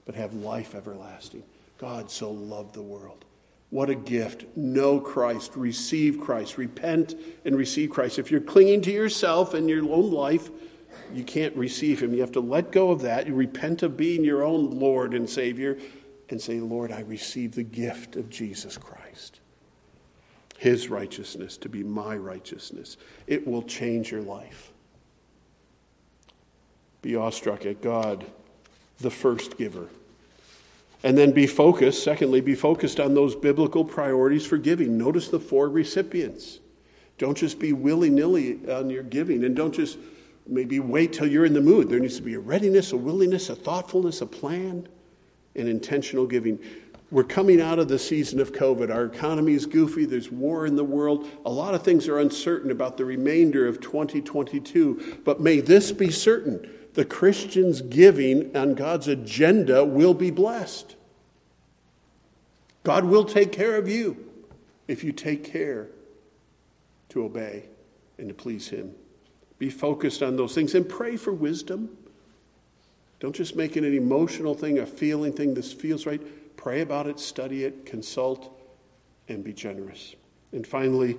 but 0.06 0.14
have 0.14 0.32
life 0.32 0.74
everlasting. 0.74 1.42
God 1.76 2.10
so 2.10 2.30
loved 2.30 2.72
the 2.72 2.80
world. 2.80 3.26
What 3.68 3.90
a 3.90 3.94
gift. 3.94 4.46
Know 4.56 4.98
Christ, 4.98 5.52
receive 5.54 6.18
Christ, 6.18 6.56
repent 6.56 7.14
and 7.44 7.54
receive 7.54 7.90
Christ. 7.90 8.18
If 8.18 8.30
you're 8.30 8.40
clinging 8.40 8.80
to 8.82 8.90
yourself 8.90 9.52
and 9.52 9.68
your 9.68 9.84
own 9.92 10.10
life, 10.10 10.48
you 11.12 11.24
can't 11.24 11.54
receive 11.56 12.00
Him. 12.00 12.14
You 12.14 12.22
have 12.22 12.32
to 12.32 12.40
let 12.40 12.72
go 12.72 12.90
of 12.90 13.02
that. 13.02 13.26
You 13.26 13.34
repent 13.34 13.82
of 13.82 13.98
being 13.98 14.24
your 14.24 14.44
own 14.44 14.70
Lord 14.70 15.12
and 15.12 15.28
Savior 15.28 15.76
and 16.30 16.40
say, 16.40 16.60
Lord, 16.60 16.92
I 16.92 17.00
receive 17.00 17.54
the 17.54 17.62
gift 17.62 18.16
of 18.16 18.30
Jesus 18.30 18.76
Christ. 18.76 19.40
His 20.58 20.88
righteousness 20.88 21.56
to 21.58 21.68
be 21.68 21.82
my 21.82 22.16
righteousness. 22.16 22.96
It 23.26 23.46
will 23.46 23.62
change 23.62 24.10
your 24.10 24.22
life. 24.22 24.72
Be 27.02 27.16
awestruck 27.16 27.64
at 27.64 27.80
God, 27.80 28.24
the 28.98 29.10
first 29.10 29.56
giver. 29.56 29.88
And 31.02 31.16
then 31.16 31.32
be 31.32 31.46
focused, 31.46 32.04
secondly, 32.04 32.42
be 32.42 32.54
focused 32.54 33.00
on 33.00 33.14
those 33.14 33.34
biblical 33.34 33.84
priorities 33.84 34.44
for 34.44 34.58
giving. 34.58 34.98
Notice 34.98 35.28
the 35.28 35.40
four 35.40 35.70
recipients. 35.70 36.60
Don't 37.16 37.36
just 37.36 37.58
be 37.58 37.72
willy 37.72 38.10
nilly 38.10 38.60
on 38.70 38.90
your 38.90 39.02
giving, 39.02 39.44
and 39.44 39.56
don't 39.56 39.74
just 39.74 39.98
maybe 40.46 40.78
wait 40.78 41.12
till 41.14 41.26
you're 41.26 41.46
in 41.46 41.54
the 41.54 41.60
mood. 41.60 41.88
There 41.88 42.00
needs 42.00 42.16
to 42.16 42.22
be 42.22 42.34
a 42.34 42.40
readiness, 42.40 42.92
a 42.92 42.98
willingness, 42.98 43.48
a 43.48 43.54
thoughtfulness, 43.54 44.20
a 44.20 44.26
plan, 44.26 44.86
and 45.54 45.68
intentional 45.68 46.26
giving. 46.26 46.58
We're 47.10 47.24
coming 47.24 47.60
out 47.60 47.80
of 47.80 47.88
the 47.88 47.98
season 47.98 48.38
of 48.38 48.52
COVID. 48.52 48.94
Our 48.94 49.04
economy 49.04 49.54
is 49.54 49.66
goofy. 49.66 50.04
There's 50.04 50.30
war 50.30 50.66
in 50.66 50.76
the 50.76 50.84
world. 50.84 51.26
A 51.44 51.50
lot 51.50 51.74
of 51.74 51.82
things 51.82 52.06
are 52.06 52.20
uncertain 52.20 52.70
about 52.70 52.96
the 52.96 53.04
remainder 53.04 53.66
of 53.66 53.80
2022. 53.80 55.18
But 55.24 55.40
may 55.40 55.60
this 55.60 55.90
be 55.90 56.10
certain 56.10 56.70
the 56.94 57.04
Christian's 57.04 57.82
giving 57.82 58.56
on 58.56 58.74
God's 58.74 59.08
agenda 59.08 59.84
will 59.84 60.14
be 60.14 60.30
blessed. 60.30 60.96
God 62.82 63.04
will 63.04 63.24
take 63.24 63.52
care 63.52 63.76
of 63.76 63.88
you 63.88 64.16
if 64.88 65.04
you 65.04 65.12
take 65.12 65.44
care 65.44 65.88
to 67.10 67.24
obey 67.24 67.64
and 68.18 68.28
to 68.28 68.34
please 68.34 68.68
Him. 68.68 68.94
Be 69.58 69.70
focused 69.70 70.22
on 70.22 70.36
those 70.36 70.54
things 70.54 70.74
and 70.74 70.88
pray 70.88 71.16
for 71.16 71.32
wisdom. 71.32 71.96
Don't 73.20 73.36
just 73.36 73.54
make 73.54 73.76
it 73.76 73.84
an 73.84 73.94
emotional 73.94 74.54
thing, 74.54 74.78
a 74.78 74.86
feeling 74.86 75.32
thing. 75.32 75.54
This 75.54 75.72
feels 75.72 76.06
right. 76.06 76.20
Pray 76.56 76.80
about 76.80 77.06
it, 77.06 77.20
study 77.20 77.64
it, 77.64 77.86
consult, 77.86 78.58
and 79.28 79.44
be 79.44 79.52
generous. 79.52 80.14
And 80.52 80.66
finally, 80.66 81.16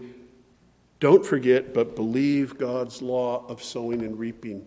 don't 0.99 1.26
forget, 1.26 1.74
but 1.74 1.95
believe 1.95 2.58
God's 2.58 3.02
law 3.02 3.45
of 3.47 3.64
sowing 3.64 4.02
and 4.02 4.20
reaping. 4.20 4.66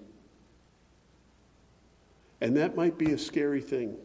And 2.40 2.56
that 2.56 2.76
might 2.76 2.98
be 2.98 3.12
a 3.12 3.18
scary 3.18 3.60
thing. 3.60 3.96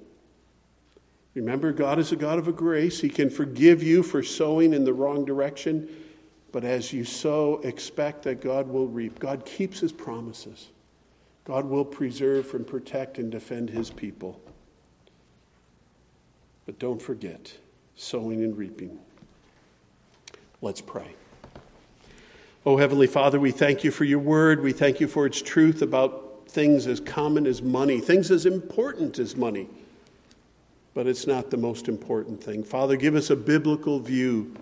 Remember, 1.35 1.71
God 1.71 1.99
is 1.99 2.11
a 2.11 2.15
God 2.15 2.39
of 2.39 2.47
a 2.47 2.51
grace. 2.51 2.99
He 2.99 3.09
can 3.09 3.29
forgive 3.29 3.83
you 3.83 4.01
for 4.03 4.23
sowing 4.23 4.73
in 4.73 4.83
the 4.83 4.93
wrong 4.93 5.25
direction. 5.25 5.87
But 6.51 6.63
as 6.63 6.91
you 6.91 7.03
sow, 7.03 7.61
expect 7.63 8.23
that 8.23 8.41
God 8.41 8.67
will 8.67 8.87
reap. 8.87 9.19
God 9.19 9.45
keeps 9.45 9.79
his 9.79 9.91
promises. 9.91 10.69
God 11.49 11.65
will 11.65 11.83
preserve 11.83 12.53
and 12.53 12.67
protect 12.67 13.17
and 13.17 13.31
defend 13.31 13.71
his 13.71 13.89
people. 13.89 14.39
But 16.67 16.77
don't 16.77 17.01
forget 17.01 17.51
sowing 17.95 18.43
and 18.43 18.55
reaping. 18.55 18.99
Let's 20.61 20.79
pray. 20.79 21.15
Oh, 22.67 22.77
Heavenly 22.77 23.07
Father, 23.07 23.39
we 23.39 23.49
thank 23.49 23.83
you 23.83 23.89
for 23.89 24.03
your 24.03 24.19
word. 24.19 24.61
We 24.61 24.73
thank 24.73 24.99
you 24.99 25.07
for 25.07 25.25
its 25.25 25.41
truth 25.41 25.81
about 25.81 26.43
things 26.47 26.85
as 26.85 26.99
common 26.99 27.47
as 27.47 27.63
money, 27.63 27.99
things 27.99 28.29
as 28.29 28.45
important 28.45 29.17
as 29.17 29.35
money. 29.35 29.67
but 30.93 31.07
it's 31.07 31.25
not 31.25 31.49
the 31.49 31.57
most 31.57 31.87
important 31.87 32.43
thing. 32.43 32.63
Father, 32.63 32.95
give 32.95 33.15
us 33.15 33.31
a 33.31 33.35
biblical 33.35 33.99
view 33.99 34.53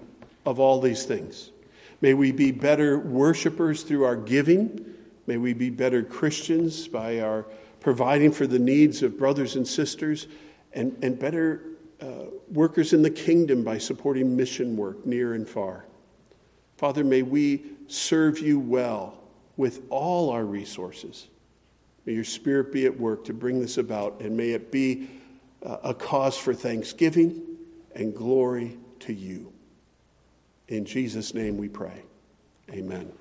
of 0.45 0.57
all 0.59 0.79
these 0.79 1.03
things. 1.03 1.51
May 1.99 2.13
we 2.13 2.31
be 2.31 2.51
better 2.51 2.97
worshipers 2.97 3.83
through 3.83 4.05
our 4.05 4.15
giving. 4.15 4.96
May 5.27 5.37
we 5.37 5.53
be 5.53 5.69
better 5.69 6.01
Christians 6.01 6.87
by 6.87 7.19
our 7.19 7.45
providing 7.79 8.31
for 8.31 8.47
the 8.47 8.59
needs 8.59 9.03
of 9.03 9.17
brothers 9.17 9.55
and 9.55 9.67
sisters, 9.67 10.27
and, 10.73 10.97
and 11.01 11.19
better 11.19 11.61
uh, 12.01 12.25
workers 12.51 12.93
in 12.93 13.01
the 13.01 13.09
kingdom 13.09 13.63
by 13.63 13.77
supporting 13.77 14.35
mission 14.35 14.75
work 14.75 15.05
near 15.05 15.33
and 15.33 15.47
far. 15.47 15.85
Father, 16.77 17.03
may 17.03 17.21
we 17.21 17.63
serve 17.87 18.39
you 18.39 18.59
well 18.59 19.17
with 19.57 19.81
all 19.89 20.29
our 20.29 20.45
resources. 20.45 21.27
May 22.05 22.13
your 22.13 22.23
Spirit 22.23 22.71
be 22.71 22.85
at 22.85 22.99
work 22.99 23.25
to 23.25 23.33
bring 23.33 23.59
this 23.59 23.77
about, 23.77 24.21
and 24.21 24.37
may 24.37 24.51
it 24.51 24.71
be 24.71 25.09
uh, 25.65 25.77
a 25.83 25.93
cause 25.93 26.37
for 26.37 26.53
thanksgiving 26.53 27.41
and 27.95 28.15
glory 28.15 28.77
to 28.99 29.13
you. 29.13 29.51
In 30.67 30.85
Jesus' 30.85 31.33
name 31.33 31.57
we 31.57 31.67
pray. 31.67 32.03
Amen. 32.71 33.11